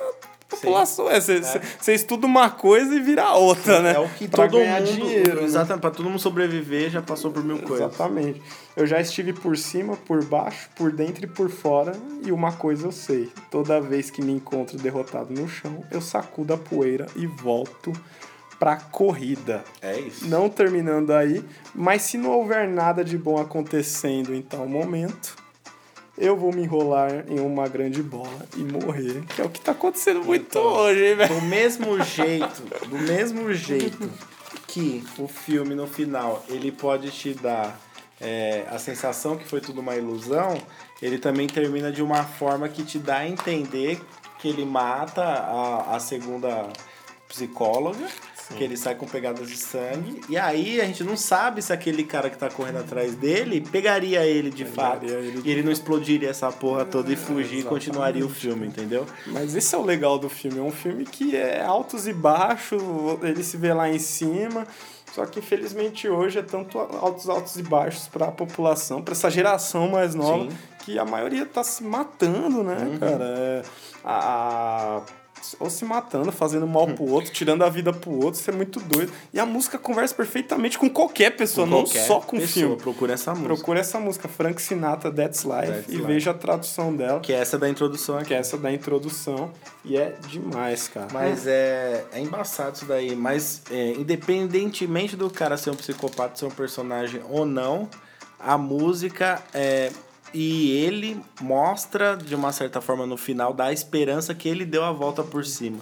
população 0.49 1.09
é. 1.09 1.21
Você 1.21 1.39
você 1.79 1.93
estuda 1.93 2.25
uma 2.25 2.49
coisa 2.49 2.93
e 2.95 2.99
vira 2.99 3.31
outra, 3.33 3.79
né? 3.81 3.93
É 3.93 3.99
o 3.99 4.09
que 4.09 4.27
Pra 4.27 4.47
todo 4.47 4.59
ganhar 4.59 4.81
mundo. 4.81 4.91
dinheiro, 4.91 5.35
né? 5.41 5.43
Exatamente, 5.43 5.81
pra 5.81 5.91
todo 5.91 6.09
mundo 6.09 6.19
sobreviver, 6.19 6.89
já 6.89 7.01
passou 7.01 7.31
por 7.31 7.43
mil 7.43 7.59
coisas. 7.59 7.87
Exatamente. 7.93 8.41
Eu 8.75 8.87
já 8.87 8.99
estive 8.99 9.33
por 9.33 9.57
cima, 9.57 9.95
por 9.95 10.23
baixo, 10.23 10.69
por 10.75 10.91
dentro 10.91 11.23
e 11.23 11.27
por 11.27 11.49
fora, 11.49 11.91
e 12.25 12.31
uma 12.31 12.51
coisa 12.53 12.87
eu 12.87 12.91
sei: 12.91 13.29
toda 13.51 13.79
vez 13.79 14.09
que 14.09 14.21
me 14.21 14.31
encontro 14.31 14.77
derrotado 14.77 15.33
no 15.33 15.47
chão, 15.47 15.83
eu 15.91 16.01
sacudo 16.01 16.53
a 16.53 16.57
poeira 16.57 17.05
e 17.15 17.25
volto 17.27 17.93
pra 18.59 18.75
corrida. 18.75 19.63
É 19.81 19.97
isso. 19.99 20.27
Não 20.27 20.49
terminando 20.49 21.11
aí, 21.11 21.43
mas 21.73 22.01
se 22.01 22.17
não 22.17 22.31
houver 22.31 22.67
nada 22.67 23.05
de 23.05 23.17
bom 23.17 23.37
acontecendo 23.39 24.33
em 24.35 24.41
tal 24.41 24.67
momento, 24.67 25.35
eu 26.19 26.35
vou 26.35 26.53
me 26.53 26.63
enrolar 26.63 27.25
em 27.29 27.39
uma 27.39 27.67
grande 27.67 28.03
bola 28.03 28.45
e 28.55 28.59
morrer. 28.59 29.23
Que 29.35 29.41
é 29.41 29.45
o 29.45 29.49
que 29.49 29.61
tá 29.61 29.71
acontecendo 29.71 30.23
muito 30.23 30.59
hoje, 30.59 31.05
hein, 31.05 31.15
velho? 31.15 31.35
Do 31.35 31.41
mesmo 31.43 32.03
jeito, 32.03 32.61
do 32.87 32.99
mesmo 32.99 33.53
jeito 33.53 34.09
que 34.67 35.03
o 35.17 35.27
filme 35.27 35.73
no 35.73 35.87
final 35.87 36.43
ele 36.49 36.71
pode 36.71 37.09
te 37.09 37.33
dar 37.33 37.79
é, 38.19 38.65
a 38.69 38.77
sensação 38.77 39.37
que 39.37 39.47
foi 39.47 39.61
tudo 39.61 39.81
uma 39.81 39.95
ilusão, 39.95 40.61
ele 41.01 41.17
também 41.17 41.47
termina 41.47 41.91
de 41.91 42.03
uma 42.03 42.23
forma 42.23 42.67
que 42.67 42.83
te 42.83 42.99
dá 42.99 43.19
a 43.19 43.27
entender 43.27 44.01
que 44.39 44.49
ele 44.49 44.65
mata 44.65 45.23
a, 45.23 45.95
a 45.95 45.99
segunda 45.99 46.67
psicóloga, 47.27 48.07
que 48.55 48.63
ele 48.63 48.75
sai 48.75 48.95
com 48.95 49.05
pegadas 49.05 49.47
de 49.47 49.55
sangue, 49.57 50.21
e 50.27 50.35
aí 50.37 50.81
a 50.81 50.85
gente 50.85 51.03
não 51.03 51.15
sabe 51.15 51.61
se 51.61 51.71
aquele 51.71 52.03
cara 52.03 52.29
que 52.29 52.37
tá 52.37 52.49
correndo 52.49 52.79
atrás 52.79 53.15
dele 53.15 53.61
pegaria 53.61 54.25
ele 54.25 54.49
de 54.49 54.65
fato, 54.65 55.05
ele 55.05 55.41
e 55.45 55.51
ele 55.51 55.61
não 55.63 55.71
explodiria 55.71 56.29
essa 56.29 56.51
porra 56.51 56.83
toda 56.83 57.11
e 57.13 57.15
fugir 57.15 57.59
e 57.59 57.63
continuaria 57.63 58.25
o 58.25 58.29
filme, 58.29 58.65
entendeu? 58.67 59.05
Mas 59.27 59.55
esse 59.55 59.73
é 59.75 59.77
o 59.77 59.83
legal 59.83 60.17
do 60.17 60.29
filme. 60.29 60.57
É 60.59 60.61
um 60.63 60.71
filme 60.71 61.05
que 61.05 61.35
é 61.35 61.61
altos 61.63 62.07
e 62.07 62.13
baixos, 62.13 62.81
ele 63.21 63.43
se 63.43 63.55
vê 63.55 63.73
lá 63.73 63.87
em 63.89 63.99
cima. 63.99 64.65
Só 65.13 65.25
que 65.25 65.39
infelizmente 65.39 66.07
hoje 66.07 66.37
é 66.37 66.43
tanto 66.43 66.77
altos, 66.77 67.27
altos 67.27 67.55
e 67.57 67.63
baixos 67.63 68.07
para 68.07 68.27
a 68.27 68.31
população, 68.31 69.01
para 69.01 69.13
essa 69.13 69.29
geração 69.29 69.89
mais 69.89 70.13
nova, 70.13 70.49
Sim. 70.49 70.57
que 70.85 70.99
a 70.99 71.05
maioria 71.05 71.45
tá 71.47 71.63
se 71.63 71.83
matando, 71.83 72.63
né, 72.63 72.77
Uhum. 72.79 72.97
cara? 72.99 73.23
É, 73.25 73.61
a, 74.03 74.97
a- 74.97 75.01
ou 75.59 75.69
se 75.69 75.83
matando, 75.85 76.31
fazendo 76.31 76.67
mal 76.67 76.87
pro 76.87 77.05
outro, 77.09 77.31
tirando 77.31 77.63
a 77.63 77.69
vida 77.69 77.91
pro 77.93 78.11
outro, 78.11 78.39
isso 78.39 78.49
é 78.49 78.53
muito 78.53 78.79
doido. 78.79 79.11
E 79.33 79.39
a 79.39 79.45
música 79.45 79.77
conversa 79.77 80.13
perfeitamente 80.15 80.77
com 80.77 80.89
qualquer 80.89 81.35
pessoa, 81.35 81.65
não 81.65 81.83
Qualquer 81.83 82.05
só 82.05 82.19
com 82.19 82.37
o 82.37 82.39
pessoa, 82.39 82.53
filme. 82.67 82.77
Procura 82.77 83.13
essa 83.13 83.31
música. 83.31 83.47
Procura 83.53 83.79
essa 83.79 83.99
música, 83.99 84.27
Frank 84.27 84.61
Sinatra, 84.61 85.11
That's 85.11 85.43
Life, 85.43 85.67
That's 85.67 85.87
e 85.89 85.91
Life. 85.97 86.03
veja 86.07 86.31
a 86.31 86.33
tradução 86.33 86.95
dela, 86.95 87.19
Que 87.19 87.33
é 87.33 87.37
essa 87.37 87.57
da 87.57 87.67
introdução 87.69 88.17
aqui. 88.17 88.27
que 88.27 88.33
é 88.33 88.37
essa 88.37 88.57
da 88.57 88.71
introdução, 88.71 89.51
e 89.85 89.97
é 89.97 90.15
demais, 90.27 90.87
cara. 90.87 91.07
Mas 91.11 91.47
é, 91.47 92.05
é 92.11 92.19
embaçado 92.19 92.75
isso 92.75 92.85
daí. 92.85 93.15
Mas 93.15 93.61
é, 93.71 93.91
independentemente 93.93 95.15
do 95.15 95.29
cara 95.29 95.57
ser 95.57 95.69
um 95.71 95.75
psicopata, 95.75 96.37
ser 96.37 96.45
um 96.45 96.51
personagem 96.51 97.21
ou 97.29 97.45
não, 97.45 97.89
a 98.39 98.57
música 98.57 99.41
é. 99.53 99.91
E 100.33 100.71
ele 100.71 101.19
mostra, 101.41 102.15
de 102.15 102.35
uma 102.35 102.51
certa 102.51 102.79
forma, 102.81 103.05
no 103.05 103.17
final, 103.17 103.53
dá 103.53 103.65
a 103.65 103.73
esperança 103.73 104.33
que 104.35 104.47
ele 104.47 104.65
deu 104.65 104.83
a 104.83 104.91
volta 104.91 105.23
por 105.23 105.45
cima. 105.45 105.79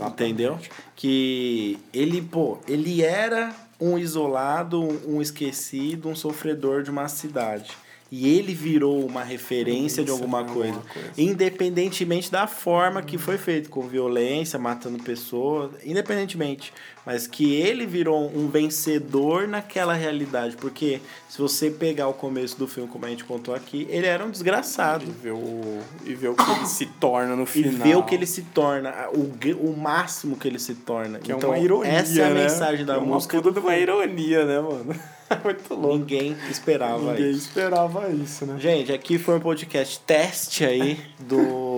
Entendeu? 0.00 0.58
Que 0.96 1.78
ele, 1.92 2.22
pô, 2.22 2.58
ele 2.66 3.02
era 3.02 3.54
um 3.78 3.98
isolado, 3.98 4.80
um 5.06 5.20
esquecido, 5.20 6.08
um 6.08 6.14
sofredor 6.16 6.82
de 6.82 6.90
uma 6.90 7.08
cidade. 7.08 7.70
E 8.10 8.28
ele 8.28 8.54
virou 8.54 9.06
uma 9.06 9.24
referência 9.24 10.04
de 10.04 10.10
alguma 10.10 10.40
Alguma 10.40 10.54
coisa. 10.54 10.80
coisa. 10.92 11.10
Independentemente 11.16 12.30
da 12.30 12.46
forma 12.46 13.02
que 13.02 13.16
foi 13.16 13.38
feito, 13.38 13.70
com 13.70 13.88
violência, 13.88 14.58
matando 14.58 15.02
pessoas, 15.02 15.70
independentemente. 15.82 16.74
Mas 17.04 17.26
que 17.26 17.52
ele 17.54 17.84
virou 17.84 18.30
um 18.32 18.48
vencedor 18.48 19.48
naquela 19.48 19.92
realidade. 19.92 20.56
Porque 20.56 21.00
se 21.28 21.38
você 21.38 21.68
pegar 21.70 22.06
o 22.08 22.14
começo 22.14 22.56
do 22.58 22.68
filme, 22.68 22.88
como 22.88 23.04
a 23.04 23.08
gente 23.08 23.24
contou 23.24 23.54
aqui, 23.54 23.86
ele 23.90 24.06
era 24.06 24.24
um 24.24 24.30
desgraçado. 24.30 25.04
E 25.04 25.10
ver 25.10 25.32
o, 25.32 25.78
e 26.04 26.14
ver 26.14 26.28
o 26.28 26.34
que 26.34 26.50
ele 26.50 26.66
se 26.66 26.86
torna 26.86 27.34
no 27.34 27.42
E 27.42 27.46
final. 27.46 27.86
ver 27.88 27.96
o 27.96 28.02
que 28.04 28.14
ele 28.14 28.26
se 28.26 28.42
torna, 28.42 28.94
o, 29.12 29.32
o 29.68 29.76
máximo 29.76 30.36
que 30.36 30.46
ele 30.46 30.58
se 30.60 30.74
torna. 30.76 31.18
Que 31.18 31.32
então, 31.32 31.52
é 31.52 31.56
uma 31.56 31.64
ironia, 31.64 31.90
essa 31.92 32.20
é 32.20 32.24
a 32.24 32.30
né? 32.30 32.42
mensagem 32.44 32.84
da 32.86 32.94
é 32.94 32.98
uma 32.98 33.14
música. 33.14 33.36
puta 33.40 33.52
de 33.52 33.58
uma 33.66 33.76
ironia, 33.76 34.44
né, 34.44 34.60
mano? 34.60 34.94
Muito 35.42 35.74
louco. 35.74 35.96
Ninguém 35.96 36.36
esperava 36.50 37.12
Ninguém 37.14 37.30
isso. 37.30 37.48
esperava 37.48 38.08
isso, 38.10 38.44
né? 38.44 38.56
Gente, 38.58 38.92
aqui 38.92 39.18
foi 39.18 39.36
um 39.36 39.40
podcast 39.40 39.98
teste 40.00 40.62
aí 40.64 41.00
do 41.20 41.71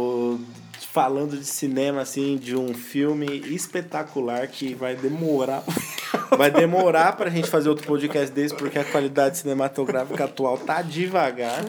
falando 0.94 1.36
de 1.36 1.44
cinema 1.44 2.02
assim, 2.02 2.36
de 2.36 2.56
um 2.56 2.72
filme 2.72 3.26
espetacular 3.52 4.46
que 4.46 4.76
Vai 4.76 4.94
demorar. 4.94 5.64
vai 6.38 6.52
demorar 6.52 7.16
pra 7.16 7.28
gente 7.28 7.50
fazer 7.50 7.68
outro 7.68 7.84
podcast 7.84 8.32
desse 8.32 8.54
porque 8.54 8.78
a 8.78 8.84
qualidade 8.84 9.38
cinematográfica 9.38 10.24
atual 10.24 10.56
tá 10.56 10.82
devagar. 10.82 11.64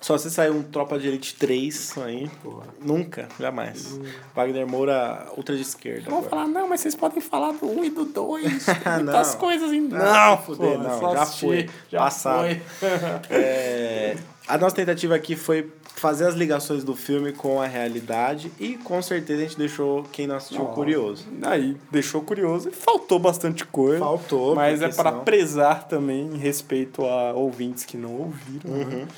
Só 0.00 0.18
se 0.18 0.28
sair 0.28 0.50
um 0.50 0.60
Tropa 0.62 0.98
de 0.98 1.06
Elite 1.06 1.36
3 1.36 1.98
aí. 1.98 2.28
Nunca, 2.80 3.28
jamais. 3.38 4.00
Wagner 4.34 4.66
Moura, 4.66 5.28
ultra 5.36 5.54
de 5.54 5.62
esquerda. 5.62 6.10
Vamos 6.10 6.26
agora. 6.26 6.30
falar, 6.30 6.48
não, 6.48 6.68
mas 6.68 6.80
vocês 6.80 6.96
podem 6.96 7.20
falar 7.20 7.52
do 7.52 7.66
1 7.66 7.84
e 7.84 7.90
do 7.90 8.06
2. 8.06 8.66
Não. 8.86 8.94
Muitas 9.04 9.34
coisas 9.36 9.70
em. 9.70 9.82
Não, 9.82 10.38
fuder, 10.38 10.72
pô, 10.72 10.78
não, 10.78 10.98
só 10.98 11.12
já 11.12 11.22
assistir, 11.22 11.46
foi, 11.46 11.70
Já 11.90 11.98
passado. 11.98 12.38
foi. 12.40 12.62
É, 13.28 14.16
a 14.54 14.58
nossa 14.58 14.74
tentativa 14.76 15.14
aqui 15.14 15.36
foi 15.36 15.70
fazer 15.94 16.26
as 16.26 16.34
ligações 16.34 16.82
do 16.84 16.94
filme 16.96 17.32
com 17.32 17.60
a 17.60 17.66
realidade 17.66 18.50
e 18.58 18.74
com 18.76 19.00
certeza 19.02 19.40
a 19.40 19.44
gente 19.44 19.58
deixou 19.58 20.02
quem 20.12 20.26
não 20.26 20.36
assistiu 20.36 20.62
Nossa. 20.62 20.74
curioso. 20.74 21.26
Aí, 21.42 21.76
deixou 21.90 22.22
curioso 22.22 22.68
e 22.68 22.72
faltou 22.72 23.18
bastante 23.18 23.64
coisa. 23.64 23.98
Faltou, 23.98 24.54
Mas 24.54 24.80
é 24.82 24.88
para 24.88 25.10
senão- 25.10 25.24
prezar 25.24 25.86
também 25.88 26.22
em 26.34 26.38
respeito 26.38 27.04
a 27.04 27.32
ouvintes 27.32 27.84
que 27.84 27.96
não 27.96 28.12
ouviram. 28.14 28.70
Uhum. 28.70 28.84
né? 28.84 29.08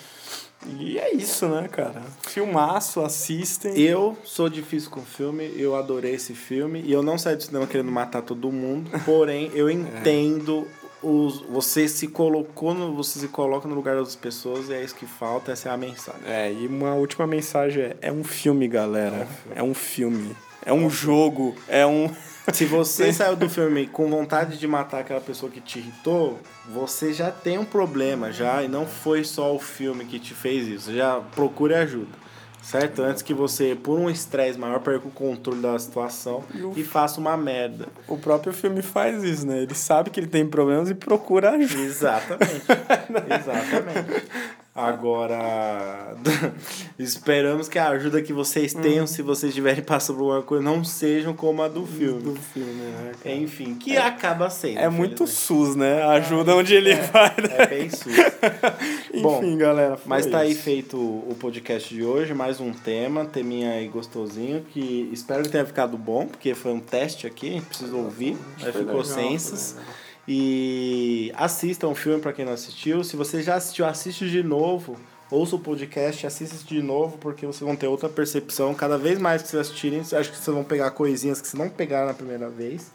E 0.78 0.96
é 0.96 1.12
isso, 1.14 1.48
né, 1.48 1.66
cara? 1.66 2.02
Filmaço, 2.22 3.00
assistem. 3.00 3.76
Eu 3.80 4.16
sou 4.22 4.48
difícil 4.48 4.90
com 4.90 5.00
filme, 5.02 5.52
eu 5.56 5.74
adorei 5.74 6.14
esse 6.14 6.34
filme 6.34 6.80
e 6.86 6.92
eu 6.92 7.02
não 7.02 7.18
saí 7.18 7.34
do 7.34 7.42
cinema 7.42 7.66
querendo 7.66 7.90
matar 7.90 8.22
todo 8.22 8.50
mundo, 8.52 8.88
porém 9.04 9.50
eu 9.54 9.68
entendo 9.68 10.66
os 11.02 11.40
você 11.40 11.88
se 11.88 12.08
colocou 12.08 12.72
no, 12.74 12.94
você 12.94 13.18
se 13.18 13.28
coloca 13.28 13.68
no 13.68 13.74
lugar 13.74 13.96
das 13.96 14.14
pessoas 14.14 14.68
e 14.68 14.74
é 14.74 14.82
isso 14.82 14.94
que 14.94 15.06
falta, 15.06 15.52
essa 15.52 15.68
é 15.68 15.72
a 15.72 15.76
mensagem. 15.76 16.20
É, 16.26 16.52
e 16.52 16.66
uma 16.66 16.94
última 16.94 17.26
mensagem 17.26 17.82
é: 17.82 17.96
é 18.00 18.12
um 18.12 18.24
filme, 18.24 18.68
galera. 18.68 19.26
É 19.54 19.62
um 19.62 19.74
filme. 19.74 20.36
É 20.64 20.72
um 20.72 20.88
jogo. 20.88 21.54
É 21.68 21.84
um. 21.84 22.08
Se 22.52 22.64
você 22.64 23.10
saiu 23.14 23.36
do 23.36 23.48
filme 23.48 23.86
com 23.86 24.08
vontade 24.08 24.58
de 24.58 24.66
matar 24.66 25.00
aquela 25.00 25.20
pessoa 25.20 25.50
que 25.50 25.60
te 25.60 25.78
irritou, 25.78 26.38
você 26.68 27.12
já 27.12 27.30
tem 27.30 27.58
um 27.58 27.64
problema 27.64 28.32
já 28.32 28.62
e 28.62 28.68
não 28.68 28.86
foi 28.86 29.24
só 29.24 29.54
o 29.54 29.58
filme 29.58 30.04
que 30.04 30.18
te 30.18 30.34
fez 30.34 30.66
isso. 30.66 30.94
Já 30.94 31.20
procure 31.34 31.74
ajuda. 31.74 32.21
Certo? 32.62 33.02
Antes 33.02 33.22
que 33.22 33.34
você, 33.34 33.74
por 33.74 33.98
um 33.98 34.08
estresse 34.08 34.58
maior, 34.58 34.80
perca 34.80 35.08
o 35.08 35.10
controle 35.10 35.60
da 35.60 35.76
situação 35.78 36.44
e 36.76 36.84
faça 36.84 37.20
uma 37.20 37.36
merda. 37.36 37.88
O 38.06 38.16
próprio 38.16 38.52
filme 38.52 38.82
faz 38.82 39.22
isso, 39.24 39.46
né? 39.46 39.62
Ele 39.62 39.74
sabe 39.74 40.10
que 40.10 40.20
ele 40.20 40.28
tem 40.28 40.46
problemas 40.46 40.88
e 40.88 40.94
procura 40.94 41.50
ajuda. 41.50 41.82
Exatamente. 41.82 42.62
Exatamente. 43.28 44.26
Agora, 44.74 46.16
esperamos 46.98 47.68
que 47.68 47.78
a 47.78 47.88
ajuda 47.90 48.22
que 48.22 48.32
vocês 48.32 48.72
tenham, 48.72 49.06
se 49.06 49.20
vocês 49.20 49.50
estiverem 49.50 49.84
passando 49.84 50.16
por 50.16 50.22
alguma 50.22 50.42
coisa, 50.42 50.64
não 50.64 50.82
sejam 50.82 51.34
como 51.34 51.60
a 51.60 51.68
do 51.68 51.86
filme. 51.86 52.22
Do 52.22 52.34
filme, 52.36 52.72
né? 52.72 53.12
cara? 53.22 53.36
Enfim, 53.36 53.74
que 53.74 53.98
acaba 53.98 54.48
sendo. 54.48 54.78
É 54.78 54.88
muito. 54.88 55.26
SUS, 55.26 55.76
né? 55.76 56.02
Ajuda 56.04 56.56
onde 56.56 56.74
ele 56.74 56.94
vai. 56.94 57.28
né? 57.28 57.54
É 57.58 57.66
bem 57.66 57.90
sujo. 57.90 58.16
Bom, 59.20 59.40
Enfim, 59.40 59.58
galera. 59.58 59.98
Mas 60.06 60.24
tá 60.24 60.38
aí 60.38 60.54
feito 60.54 60.96
o 60.96 61.36
podcast 61.38 61.94
de 61.94 62.02
hoje, 62.02 62.32
mais 62.32 62.58
um 62.58 62.72
tema, 62.72 63.26
teminha 63.26 63.72
aí 63.72 63.88
gostosinho, 63.88 64.64
que 64.70 65.10
espero 65.12 65.42
que 65.42 65.50
tenha 65.50 65.66
ficado 65.66 65.98
bom, 65.98 66.26
porque 66.26 66.54
foi 66.54 66.72
um 66.72 66.80
teste 66.80 67.26
aqui, 67.26 67.60
preciso 67.60 67.98
ouvir, 67.98 68.38
aí 68.62 68.72
ficou 68.72 69.02
legal, 69.02 69.04
sensas. 69.04 69.72
foi 69.74 70.01
E 70.26 71.32
assistam 71.34 71.88
o 71.88 71.94
filme 71.94 72.20
pra 72.20 72.32
quem 72.32 72.44
não 72.44 72.52
assistiu. 72.52 73.02
Se 73.02 73.16
você 73.16 73.42
já 73.42 73.56
assistiu, 73.56 73.86
assiste 73.86 74.28
de 74.28 74.42
novo. 74.42 74.96
Ouça 75.30 75.56
o 75.56 75.58
podcast, 75.58 76.26
assista 76.26 76.56
de 76.66 76.82
novo, 76.82 77.16
porque 77.16 77.46
vocês 77.46 77.62
vão 77.62 77.74
ter 77.74 77.86
outra 77.86 78.08
percepção. 78.08 78.74
Cada 78.74 78.98
vez 78.98 79.18
mais 79.18 79.40
que 79.40 79.48
vocês 79.48 79.62
assistirem, 79.62 80.00
acho 80.00 80.30
que 80.30 80.36
vocês 80.36 80.54
vão 80.54 80.62
pegar 80.62 80.90
coisinhas 80.90 81.40
que 81.40 81.48
vocês 81.48 81.58
não 81.58 81.70
pegaram 81.70 82.08
na 82.08 82.14
primeira 82.14 82.50
vez. 82.50 82.92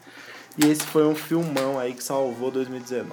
E 0.56 0.66
esse 0.66 0.84
foi 0.84 1.04
um 1.04 1.16
filmão 1.16 1.78
aí 1.78 1.92
que 1.94 2.02
salvou 2.02 2.50
2019. 2.50 3.12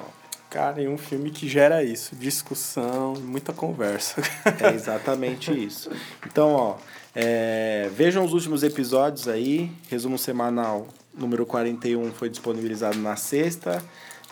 Cara, 0.49 0.82
e 0.82 0.88
um 0.88 0.97
filme 0.97 1.32
que 1.32 1.49
gera 1.49 1.84
isso: 1.84 2.16
discussão, 2.16 3.16
muita 3.16 3.51
conversa. 3.51 4.22
É 4.61 4.74
exatamente 4.74 5.51
isso. 5.51 5.89
Então, 6.26 6.53
ó, 6.53 6.78
é, 7.16 7.89
vejam 7.93 8.24
os 8.24 8.32
últimos 8.32 8.63
episódios 8.63 9.28
aí. 9.28 9.72
Resumo 9.89 10.18
semanal 10.18 10.88
número 11.18 11.45
41 11.45 12.11
foi 12.11 12.30
disponibilizado 12.30 12.97
na 12.99 13.16
sexta. 13.16 13.84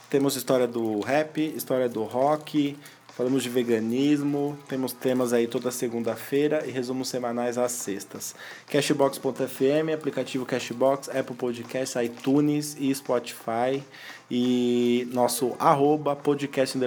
Temos 0.09 0.35
história 0.35 0.67
do 0.67 0.99
rap, 0.99 1.41
história 1.55 1.89
do 1.89 2.03
rock, 2.03 2.77
falamos 3.17 3.41
de 3.41 3.49
veganismo, 3.49 4.57
temos 4.67 4.93
temas 4.93 5.33
aí 5.33 5.47
toda 5.47 5.71
segunda-feira 5.71 6.63
e 6.67 6.71
resumos 6.71 7.09
semanais 7.09 7.57
às 7.57 7.71
sextas. 7.71 8.35
Cashbox.fm, 8.69 9.93
aplicativo 9.93 10.45
Cashbox, 10.45 11.09
Apple 11.09 11.35
Podcasts, 11.35 12.01
iTunes 12.03 12.77
e 12.79 12.93
Spotify. 12.93 13.83
E 14.29 15.07
nosso 15.11 15.55
arroba 15.59 16.15
podcast 16.15 16.77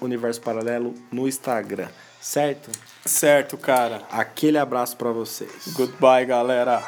universo 0.00 0.40
paralelo 0.40 0.94
no 1.10 1.26
Instagram. 1.28 1.88
Certo? 2.20 2.70
certo, 3.06 3.56
cara. 3.56 4.02
Aquele 4.10 4.58
abraço 4.58 4.96
pra 4.96 5.10
vocês. 5.10 5.68
Goodbye, 5.74 6.26
galera. 6.26 6.82